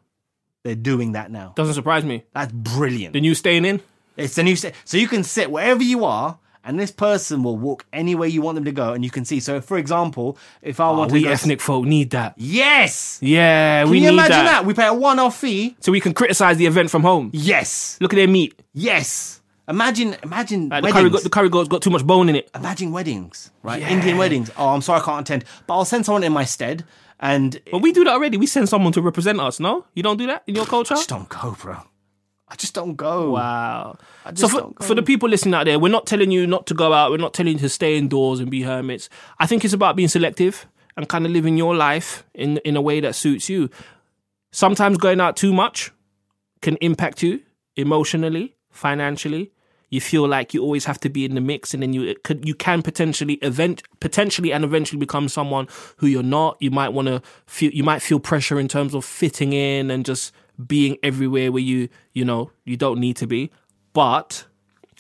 They're 0.64 0.76
doing 0.76 1.14
that 1.14 1.32
now. 1.32 1.54
doesn't 1.56 1.74
surprise 1.74 2.06
me. 2.06 2.26
That's 2.36 2.52
brilliant. 2.52 3.14
The 3.14 3.22
new 3.22 3.34
staying 3.34 3.66
in. 3.66 3.82
It's 4.18 4.36
the 4.36 4.44
new. 4.44 4.56
So 4.56 4.72
you 4.94 5.08
can 5.08 5.24
sit 5.24 5.50
wherever 5.50 5.82
you 5.82 6.06
are, 6.06 6.38
and 6.64 6.80
this 6.80 6.92
person 6.92 7.42
will 7.42 7.58
walk 7.58 7.86
anywhere 7.92 8.28
you 8.28 8.42
want 8.44 8.56
them 8.56 8.66
to 8.66 8.72
go, 8.72 8.94
and 8.94 9.04
you 9.04 9.10
can 9.10 9.26
see. 9.26 9.40
So, 9.40 9.62
for 9.62 9.78
example, 9.80 10.38
if 10.62 10.80
I 10.80 10.90
Oh, 10.90 10.98
want 11.00 11.10
to 11.10 11.14
we 11.16 11.28
ethnic 11.28 11.60
folk 11.60 11.86
need 11.86 12.12
that. 12.12 12.36
yes, 12.38 13.18
Yeah, 13.20 13.82
can 13.84 13.90
we 13.92 13.98
you 13.98 14.04
need 14.04 14.14
imagine 14.14 14.46
that. 14.46 14.62
that? 14.62 14.66
We 14.68 14.76
pay 14.76 14.86
a 14.88 14.94
one-off 14.94 15.38
fee. 15.40 15.76
so 15.80 15.92
we 15.92 16.00
can 16.02 16.14
criticize 16.14 16.58
the 16.58 16.68
event 16.68 16.90
from 16.92 17.02
home. 17.02 17.32
Yes, 17.34 17.98
Look 18.00 18.14
at 18.14 18.18
their 18.18 18.28
meat. 18.28 18.54
yes, 18.74 19.42
Imagine, 19.68 20.16
imagine 20.22 20.70
Like 20.70 20.84
the 20.84 20.92
curry, 20.92 21.10
got, 21.10 21.24
the 21.24 21.30
curry 21.30 21.50
goat's 21.50 21.68
got 21.68 21.82
too 21.82 21.90
much 21.90 22.06
bone 22.06 22.30
in 22.30 22.36
it. 22.36 22.50
imagine 22.54 22.92
weddings, 22.92 23.52
right? 23.64 23.82
Yeah. 23.82 23.90
Indian 23.90 24.18
weddings. 24.18 24.52
Oh, 24.58 24.70
I'm 24.70 24.82
sorry, 24.82 25.02
I 25.02 25.04
can't 25.04 25.22
attend, 25.22 25.46
but 25.66 25.74
I'll 25.74 25.86
send 25.86 26.06
someone 26.06 26.24
in 26.24 26.34
my 26.34 26.46
stead, 26.46 26.86
and 27.20 27.60
But 27.72 27.82
we 27.82 27.92
do 27.92 28.04
that 28.04 28.14
already. 28.14 28.38
We 28.38 28.46
send 28.46 28.70
someone 28.70 28.94
to 28.94 29.02
represent 29.02 29.40
us. 29.40 29.60
No, 29.60 29.86
you 29.96 30.04
don't 30.04 30.18
do 30.18 30.28
that 30.28 30.44
in 30.46 30.56
your 30.56 30.66
culture. 30.68 30.94
I 30.94 30.98
just 30.98 31.10
don't 31.10 31.30
go, 31.30 31.58
bro. 31.60 31.78
I 32.48 32.56
just 32.56 32.76
don't 32.76 32.96
go. 32.96 33.32
Wow. 33.32 33.98
So 34.36 34.48
for, 34.48 34.72
for 34.84 34.94
the 34.94 35.02
people 35.02 35.28
listening 35.28 35.56
out 35.56 35.66
there, 35.66 35.80
we're 35.80 35.92
not 35.92 36.06
telling 36.06 36.30
you 36.30 36.46
not 36.46 36.68
to 36.68 36.76
go 36.76 36.94
out. 36.94 37.10
We're 37.10 37.18
not 37.18 37.34
telling 37.34 37.54
you 37.54 37.60
to 37.60 37.70
stay 37.70 37.98
indoors 37.98 38.40
and 38.40 38.52
be 38.52 38.62
hermits. 38.62 39.10
I 39.40 39.48
think 39.48 39.66
it's 39.66 39.74
about 39.74 39.96
being 39.96 40.08
selective 40.10 40.68
and 40.96 41.10
kind 41.10 41.26
of 41.26 41.32
living 41.32 41.58
your 41.58 41.76
life 41.76 42.24
in 42.36 42.58
in 42.60 42.76
a 42.76 42.82
way 42.82 43.00
that 43.00 43.16
suits 43.16 43.50
you. 43.50 43.72
Sometimes 44.52 44.98
going 45.00 45.20
out 45.20 45.36
too 45.36 45.54
much 45.54 45.92
can 46.62 46.78
impact 46.82 47.24
you 47.24 47.42
emotionally, 47.76 48.56
financially. 48.70 49.52
You 49.90 50.02
feel 50.02 50.28
like 50.28 50.54
you 50.54 50.62
always 50.62 50.86
have 50.86 51.00
to 51.02 51.10
be 51.10 51.26
in 51.26 51.36
the 51.36 51.42
mix, 51.42 51.74
and 51.74 51.82
then 51.84 51.94
you 51.94 52.16
could 52.24 52.48
you 52.48 52.56
can 52.56 52.82
potentially 52.82 53.36
event 53.36 53.84
potentially 54.00 54.52
and 54.52 54.64
eventually 54.64 55.00
become 55.00 55.30
someone 55.30 55.68
who 55.98 56.08
you're 56.08 56.24
not. 56.24 56.58
You 56.60 56.72
might 56.72 56.90
want 56.90 57.08
to 57.08 57.22
feel 57.46 57.72
you 57.72 57.84
might 57.84 58.02
feel 58.02 58.20
pressure 58.20 58.60
in 58.60 58.68
terms 58.68 58.94
of 58.96 59.06
fitting 59.06 59.54
in 59.54 59.92
and 59.92 60.04
just 60.06 60.34
being 60.68 60.98
everywhere 61.04 61.52
where 61.52 61.62
you 61.64 61.90
you 62.14 62.26
know 62.26 62.52
you 62.66 62.78
don't 62.78 63.00
need 63.00 63.16
to 63.18 63.28
be. 63.28 63.52
But 63.94 64.46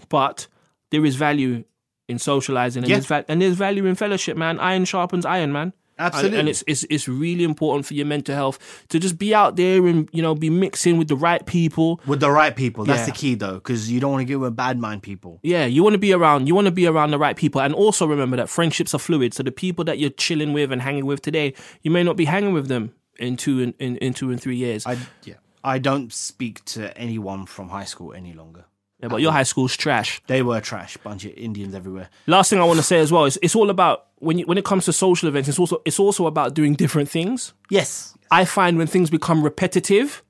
but 0.09 0.47
there 0.91 1.03
is 1.05 1.15
value 1.15 1.63
in 2.07 2.19
socializing, 2.19 2.83
and 2.83 2.89
Yeah. 2.89 2.97
there's 2.97 3.07
va- 3.07 3.25
and 3.27 3.41
there's 3.41 3.55
value 3.55 3.85
in 3.85 3.95
fellowship, 3.95 4.37
man. 4.37 4.59
Iron 4.59 4.85
sharpens 4.85 5.25
iron, 5.25 5.51
man. 5.51 5.73
And- 5.97 6.08
Absolutely. 6.08 6.39
and 6.39 6.49
it's 6.49 6.63
it's 6.67 6.86
it's 6.89 7.08
really 7.08 7.43
important 7.45 7.86
for 7.86 7.93
your 7.93 8.05
mental 8.05 8.36
health 8.36 8.60
to 8.89 8.99
just 8.99 9.17
be 9.17 9.34
out 9.34 9.55
there 9.55 9.86
and 9.88 10.10
you 10.12 10.21
know 10.21 10.36
be 10.36 10.49
mixing 10.49 10.97
with 10.97 11.08
the 11.08 11.15
right 11.15 11.45
people. 11.45 12.01
with 12.05 12.19
the 12.19 12.29
right 12.31 12.53
people. 12.55 12.84
That's 12.86 12.99
Yeah. 13.01 13.05
the 13.05 13.12
key, 13.13 13.36
though, 13.36 13.53
because 13.55 13.89
you 13.91 13.99
don't 14.01 14.12
want 14.12 14.21
to 14.21 14.25
get 14.25 14.39
with 14.39 14.55
bad 14.55 14.77
mind 14.77 15.03
people. 15.03 15.39
Yeah, 15.41 15.65
you 15.65 15.84
want 15.84 15.93
to 15.93 15.97
be 15.99 16.12
around. 16.12 16.47
You 16.47 16.55
want 16.55 16.65
to 16.65 16.71
be 16.71 16.86
around 16.86 17.12
the 17.12 17.17
right 17.17 17.36
people, 17.38 17.62
and 17.62 17.73
also 17.73 18.05
remember 18.05 18.36
that 18.38 18.49
friendships 18.49 18.93
are 18.93 18.99
fluid. 18.99 19.34
So 19.34 19.41
the 19.43 19.51
people 19.51 19.86
that 19.86 19.97
you're 19.99 20.10
chilling 20.10 20.51
with 20.53 20.71
and 20.71 20.81
hanging 20.81 21.05
with 21.05 21.21
today, 21.21 21.53
you 21.81 21.91
may 21.91 22.03
not 22.03 22.17
be 22.17 22.25
hanging 22.25 22.53
with 22.53 22.67
them 22.67 22.91
in 23.17 23.38
two 23.38 23.62
and 23.62 23.73
in, 23.79 23.95
in 23.97 24.13
two 24.13 24.31
and 24.31 24.41
three 24.41 24.58
years. 24.58 24.86
I 24.86 24.97
yeah. 25.23 25.36
I 25.63 25.79
don't 25.79 26.12
speak 26.13 26.63
to 26.65 26.95
anyone 26.97 27.45
from 27.45 27.69
high 27.69 27.86
school 27.86 28.13
any 28.13 28.34
longer. 28.34 28.65
yeah, 29.01 29.08
but 29.08 29.21
your 29.21 29.31
high 29.31 29.43
school's 29.43 29.75
trash. 29.75 30.21
They 30.27 30.41
were 30.41 30.62
trash, 30.62 30.97
bunch 30.97 31.25
of 31.25 31.31
Indians 31.36 31.73
everywhere. 31.73 32.10
Last 32.27 32.49
thing 32.49 32.60
I 32.60 32.63
want 32.65 32.77
to 32.77 32.84
say 32.84 32.99
as 32.99 33.12
well 33.12 33.25
is 33.25 33.39
it's 33.41 33.55
all 33.55 33.69
about 33.69 34.04
when 34.25 34.39
you, 34.39 34.45
when 34.45 34.57
it 34.57 34.65
comes 34.65 34.85
to 34.85 34.93
social 34.93 35.27
events. 35.29 35.47
It's 35.49 35.59
also 35.59 35.81
it's 35.85 35.99
also 35.99 36.25
about 36.27 36.53
doing 36.53 36.73
different 36.73 37.09
things. 37.09 37.53
Yes. 37.69 38.13
I 38.31 38.45
find 38.45 38.77
when 38.77 38.88
things 38.88 39.09
become 39.09 39.43
repetitive, 39.43 40.23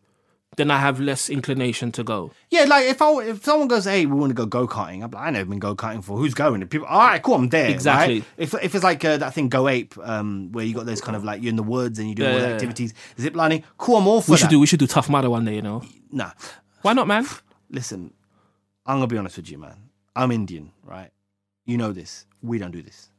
then 0.58 0.70
I 0.72 0.80
have 0.80 1.00
less 1.00 1.30
inclination 1.30 1.92
to 1.94 2.04
go. 2.04 2.32
Yeah, 2.50 2.64
like 2.66 2.86
if 2.86 3.02
I 3.02 3.10
if 3.24 3.44
someone 3.44 3.68
goes, 3.68 3.86
hey, 3.86 4.06
we 4.06 4.16
want 4.20 4.30
to 4.32 4.34
go 4.36 4.46
go 4.46 4.68
karting, 4.68 5.04
I'm 5.04 5.12
like, 5.12 5.24
I 5.28 5.30
never 5.32 5.50
been 5.50 5.60
go 5.60 5.76
karting 5.76 6.04
for. 6.04 6.18
Who's 6.18 6.34
going? 6.34 6.62
And 6.62 6.70
people, 6.70 6.88
all 6.88 7.00
right, 7.00 7.22
cool, 7.24 7.36
I'm 7.36 7.50
there. 7.50 7.70
Exactly. 7.70 8.20
right? 8.20 8.26
If 8.38 8.54
if 8.56 8.76
it's 8.76 8.84
like 8.84 9.04
uh, 9.04 9.18
that 9.18 9.34
thing 9.34 9.50
Go 9.50 9.68
Ape, 9.68 9.98
um, 10.04 10.52
where 10.52 10.64
you 10.66 10.74
got 10.74 10.86
those 10.86 11.02
kind 11.02 11.16
of 11.16 11.24
like 11.24 11.42
you're 11.42 11.50
in 11.50 11.56
the 11.56 11.64
woods 11.64 12.00
and 12.00 12.08
you 12.10 12.16
do 12.16 12.24
Yeah, 12.24 12.30
all 12.30 12.36
the 12.36 12.42
yeah, 12.42 12.48
yeah. 12.50 12.54
activities, 12.56 12.94
zip 13.20 13.36
lining, 13.36 13.64
cool, 13.78 13.98
I'm 13.98 14.08
all 14.08 14.22
for 14.22 14.32
We 14.32 14.36
that. 14.38 14.42
should 14.42 14.50
do 14.50 14.60
we 14.60 14.68
should 14.68 14.80
do 14.80 14.88
Tough 14.88 15.10
Mudder 15.10 15.30
one 15.30 15.46
day. 15.46 15.56
You 15.56 15.62
know 15.62 15.82
Nah, 16.12 16.32
why 16.84 16.94
not, 16.94 17.08
man? 17.08 17.26
listen, 17.70 18.14
I'm 18.86 18.98
gonna 18.98 19.08
be 19.08 19.18
honest 19.18 19.38
with 19.38 19.50
you, 19.50 19.58
man. 19.58 19.76
I'm 20.16 20.32
Indian, 20.32 20.72
right? 20.84 21.12
You 21.66 21.78
know 21.78 21.92
this. 21.92 22.26
We 22.42 22.60
don't 22.60 22.72
do 22.72 22.82
this. 22.82 23.10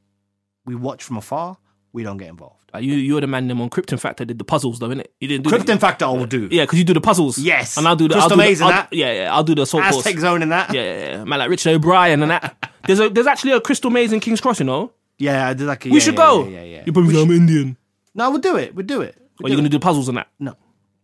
We 0.66 0.74
watch 0.74 1.02
from 1.04 1.16
afar. 1.16 1.56
We 1.92 2.02
don't 2.02 2.18
get 2.18 2.28
involved. 2.28 2.70
Like, 2.74 2.84
you 2.84 2.94
you're 2.94 3.22
the 3.22 3.26
man 3.26 3.48
them 3.48 3.60
on 3.62 3.70
Krypton 3.70 3.98
Factor 3.98 4.24
did 4.26 4.38
the 4.38 4.44
puzzles 4.44 4.78
though, 4.80 4.88
innit? 4.88 5.06
You 5.20 5.28
didn't 5.28 5.44
do 5.44 5.50
Krypton 5.50 5.80
Factor, 5.80 6.04
I 6.04 6.10
will 6.10 6.26
do. 6.26 6.48
Yeah, 6.50 6.64
because 6.64 6.78
you 6.78 6.84
do 6.84 6.92
the 6.92 7.00
puzzles. 7.00 7.38
Yes. 7.38 7.78
and 7.78 7.88
I'll 7.88 7.96
do 7.96 8.06
the 8.08 8.14
Crystal 8.14 8.32
I'll 8.32 8.36
do 8.36 8.42
the- 8.42 8.48
Maze 8.48 8.60
and 8.60 8.68
I'll- 8.70 8.82
that. 8.82 8.92
Yeah, 8.92 9.12
yeah, 9.12 9.34
I'll 9.34 9.44
do 9.44 9.54
the 9.54 9.62
assault 9.62 9.84
course. 9.84 9.96
Aztec 9.98 10.18
Zone 10.18 10.42
and 10.42 10.52
that. 10.52 10.74
Yeah, 10.74 10.82
yeah, 10.82 11.08
yeah, 11.18 11.24
man, 11.24 11.38
like 11.38 11.48
Richard 11.48 11.74
O'Brien 11.76 12.20
and 12.22 12.30
that. 12.32 12.70
There's 12.86 13.00
a 13.00 13.08
there's 13.08 13.26
actually 13.26 13.52
a 13.52 13.60
Crystal 13.60 13.90
Maze 13.90 14.12
in 14.12 14.20
King's 14.20 14.40
Cross, 14.40 14.60
you 14.60 14.66
know. 14.66 14.92
Yeah, 15.18 15.48
I 15.48 15.54
did 15.54 15.66
like. 15.66 15.86
a- 15.86 15.88
We 15.88 15.94
yeah, 15.94 16.00
should 16.00 16.14
yeah, 16.14 16.26
go. 16.26 16.44
Yeah, 16.48 16.58
yeah, 16.60 16.62
yeah. 16.76 16.82
You 16.86 16.92
probably 16.92 17.14
say 17.14 17.22
I'm 17.22 17.30
Indian. 17.30 17.76
No, 18.14 18.30
we'll 18.30 18.40
do 18.40 18.56
it. 18.56 18.74
We'll 18.74 18.86
do 18.86 19.00
it. 19.00 19.16
Or 19.42 19.48
you're 19.48 19.56
gonna 19.56 19.68
do 19.68 19.78
the 19.78 19.82
puzzles 19.82 20.08
and 20.08 20.18
that. 20.18 20.28
No. 20.38 20.54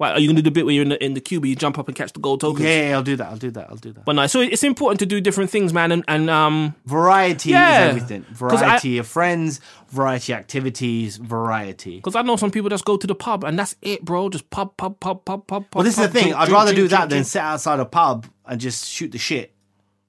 Why 0.03 0.11
are 0.15 0.19
you 0.19 0.27
gonna 0.27 0.43
do 0.43 0.43
the 0.43 0.51
bit 0.51 0.65
where 0.65 0.75
you're 0.75 0.83
in 0.83 0.89
the 0.89 1.05
in 1.05 1.15
the 1.15 1.21
cube, 1.21 1.45
you 1.47 1.55
jump 1.55 1.79
up 1.79 1.87
and 1.87 1.97
catch 1.97 2.13
the 2.13 2.19
gold 2.19 2.41
tokens? 2.41 2.65
Yeah, 2.67 2.89
yeah, 2.89 2.95
I'll 2.97 3.05
do 3.05 3.15
that. 3.15 3.29
I'll 3.29 3.37
do 3.37 3.53
that. 3.53 3.71
I'll 3.71 3.77
do 3.77 3.93
that. 3.93 4.05
But 4.05 4.15
no, 4.17 4.27
so 4.27 4.41
it's 4.41 4.65
important 4.65 4.99
to 4.99 5.07
do 5.07 5.21
different 5.21 5.49
things, 5.51 5.73
man, 5.73 5.93
and 5.93 6.05
and 6.09 6.29
um 6.29 6.75
Variety 6.87 7.51
Yeah. 7.51 7.83
is 7.85 7.89
everything. 7.91 8.25
'Cause 8.37 8.61
I- 8.63 8.67
Variety 8.67 8.99
of 8.99 9.07
friends, 9.07 9.61
variety 9.91 10.33
activities, 10.35 11.19
variety. 11.19 11.97
because 11.97 12.17
I 12.17 12.23
know 12.23 12.35
some 12.35 12.51
people 12.51 12.69
just 12.69 12.85
go 12.85 12.97
to 12.97 13.07
the 13.07 13.15
pub 13.15 13.45
and 13.45 13.57
that's 13.57 13.77
it, 13.81 14.05
bro. 14.05 14.29
Just 14.29 14.51
pub, 14.51 14.77
pub, 14.77 14.99
pub, 14.99 15.25
pub, 15.25 15.47
pub. 15.47 15.67
Well, 15.73 15.85
this 15.85 15.97
is 15.97 16.03
the 16.07 16.09
thing. 16.09 16.23
drink, 16.25 16.37
I'd 16.37 16.47
drink, 16.47 16.53
rather 16.59 16.75
drink, 16.75 16.91
do 16.91 16.97
that 16.97 17.09
than 17.09 17.23
sit 17.23 17.41
outside 17.43 17.79
a 17.79 17.85
pub 17.85 18.27
and 18.45 18.61
just 18.61 18.89
shoot 18.89 19.13
the 19.13 19.19
shit. 19.19 19.55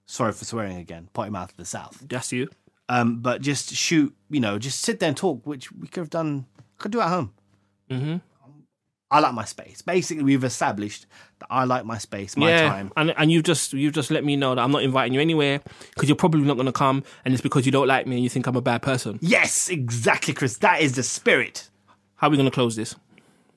Sorry 0.08 0.32
for 0.32 0.44
swearing 0.46 0.78
again. 0.78 1.08
Potty 1.14 1.30
mouth 1.30 1.52
of 1.52 1.58
the 1.58 1.66
south. 1.66 2.04
That's 2.10 2.32
you. 2.32 2.50
Um, 2.90 3.20
but 3.22 3.42
just 3.42 3.74
shoot. 3.76 4.14
You 4.32 4.40
know, 4.40 4.58
just 4.58 4.82
sit 4.82 5.00
there 5.00 5.08
and 5.10 5.16
talk, 5.18 5.46
which 5.46 5.72
we 5.72 5.88
could 5.88 6.02
have 6.02 6.10
done. 6.10 6.46
Could 6.80 6.92
do 6.92 7.00
at 7.02 7.10
home. 7.10 7.32
Mm-hmm. 7.92 8.18
I 9.14 9.20
like 9.20 9.34
my 9.34 9.46
space. 9.46 9.82
Basically, 9.82 10.24
we've 10.24 10.44
established 10.44 11.06
that 11.40 11.48
I 11.50 11.66
like 11.66 11.86
my 11.86 11.98
space, 12.00 12.36
my 12.36 12.50
yeah, 12.50 12.70
time. 12.70 12.92
and 12.98 13.14
and 13.16 13.32
you've 13.32 13.44
just 13.44 13.72
you've 13.74 13.94
just 13.94 14.10
let 14.12 14.24
me 14.24 14.36
know 14.36 14.56
that 14.56 14.62
I'm 14.62 14.72
not 14.72 14.84
inviting 14.84 15.14
you 15.14 15.22
anywhere 15.22 15.62
because 15.94 16.10
you're 16.10 16.16
probably 16.16 16.42
not 16.42 16.56
going 16.56 16.66
to 16.66 16.72
come, 16.72 17.04
and 17.24 17.34
it's 17.34 17.42
because 17.42 17.66
you 17.66 17.72
don't 17.72 17.88
like 17.88 18.08
me 18.08 18.16
and 18.16 18.24
you 18.24 18.30
think 18.30 18.48
I'm 18.48 18.56
a 18.56 18.62
bad 18.62 18.82
person. 18.82 19.20
Yes, 19.22 19.70
exactly, 19.70 20.34
Chris. 20.34 20.58
That 20.58 20.82
is 20.82 20.94
the 20.96 21.04
spirit. 21.04 21.70
How 22.16 22.28
are 22.28 22.30
we 22.32 22.38
going 22.38 22.50
to 22.50 22.54
close 22.54 22.76
this? 22.76 22.96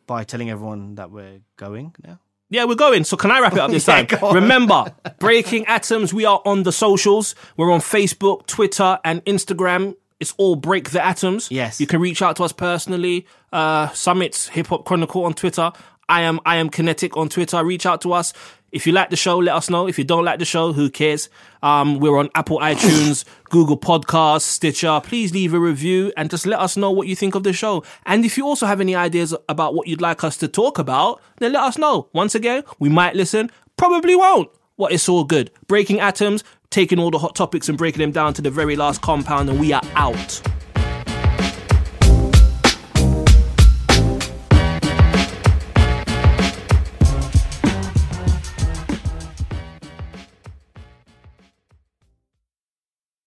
By 0.07 0.25
telling 0.25 0.51
everyone 0.51 0.95
that 0.97 1.11
we're 1.11 1.41
going 1.57 1.95
now. 2.05 2.21
Yeah, 2.49 2.65
we're 2.65 2.77
going. 2.77 3.03
So 3.05 3.17
can 3.17 3.31
I 3.33 3.41
wrap 3.41 3.55
it 3.55 3.59
up 3.59 3.71
this 3.73 3.89
Yeah, 3.89 4.05
time? 4.05 4.35
Remember, 4.35 4.93
Breaking 5.19 5.65
Atoms. 5.67 6.15
We 6.15 6.25
are 6.25 6.41
on 6.45 6.63
the 6.63 6.71
socials. 6.71 7.35
We're 7.57 7.73
on 7.73 7.81
Facebook, 7.81 8.47
Twitter, 8.47 8.99
and 9.05 9.25
Instagram. 9.25 9.97
It's 10.19 10.33
all 10.39 10.57
Break 10.57 10.91
the 10.91 11.05
Atoms. 11.05 11.51
Yes. 11.51 11.81
You 11.81 11.87
can 11.87 12.01
reach 12.01 12.23
out 12.23 12.37
to 12.37 12.45
us 12.45 12.53
personally. 12.53 13.27
Uh, 13.53 13.89
Sumit's 13.89 14.49
Hip 14.49 14.69
Hop 14.69 14.85
Chronicle 14.85 15.25
on 15.25 15.35
Twitter. 15.35 15.73
I 16.09 16.23
am 16.23 16.41
I 16.47 16.57
am 16.57 16.71
Kinetic 16.71 17.17
on 17.17 17.29
Twitter. 17.29 17.63
Reach 17.65 17.85
out 17.85 18.01
to 18.03 18.13
us. 18.13 18.33
If 18.73 18.87
you 18.87 18.93
like 18.93 19.11
the 19.11 19.17
show, 19.17 19.39
let 19.39 19.55
us 19.55 19.71
know. 19.71 19.87
If 19.89 19.99
you 19.99 20.05
don't 20.05 20.25
like 20.25 20.39
the 20.39 20.45
show, 20.45 20.73
who 20.73 20.91
cares? 20.91 21.29
Um, 21.63 21.99
we're 21.99 22.19
on 22.19 22.29
Apple 22.35 22.59
iTunes, 22.59 23.25
Google 23.45 23.79
Podcasts, 23.79 24.43
Stitcher. 24.43 25.01
Please 25.03 25.33
leave 25.33 25.55
a 25.55 25.59
review 25.59 26.13
and 26.17 26.29
just 26.29 26.47
let 26.47 26.61
us 26.61 26.77
know 26.77 26.91
what 26.91 27.07
you 27.09 27.17
think 27.17 27.35
of 27.35 27.43
the 27.43 27.53
show. 27.53 27.85
And 28.05 28.25
if 28.25 28.37
you 28.37 28.47
also 28.47 28.67
have 28.67 28.81
any 28.81 28.95
ideas 28.95 29.35
about 29.49 29.75
what 29.75 29.87
you'd 29.87 30.01
like 30.03 30.25
us 30.25 30.37
to 30.39 30.49
talk 30.49 30.79
about, 30.79 31.23
then 31.39 31.53
let 31.53 31.63
us 31.63 31.79
know. 31.79 32.09
Once 32.13 32.35
again, 32.35 32.65
we 32.79 32.89
might 32.89 33.17
listen, 33.17 33.51
probably 33.77 34.15
won't. 34.15 34.51
What 34.77 34.93
it's 34.93 35.09
all 35.09 35.25
good. 35.25 35.51
Breaking 35.69 36.01
atoms, 36.01 36.45
taking 36.71 36.99
all 36.99 37.11
the 37.11 37.19
hot 37.19 37.35
topics 37.35 37.69
and 37.69 37.79
breaking 37.79 38.01
them 38.01 38.13
down 38.13 38.35
to 38.35 38.43
the 38.43 38.51
very 38.51 38.77
last 38.77 39.03
compound, 39.03 39.49
and 39.49 39.61
we 39.61 39.73
are 39.73 39.83
out. 39.95 40.43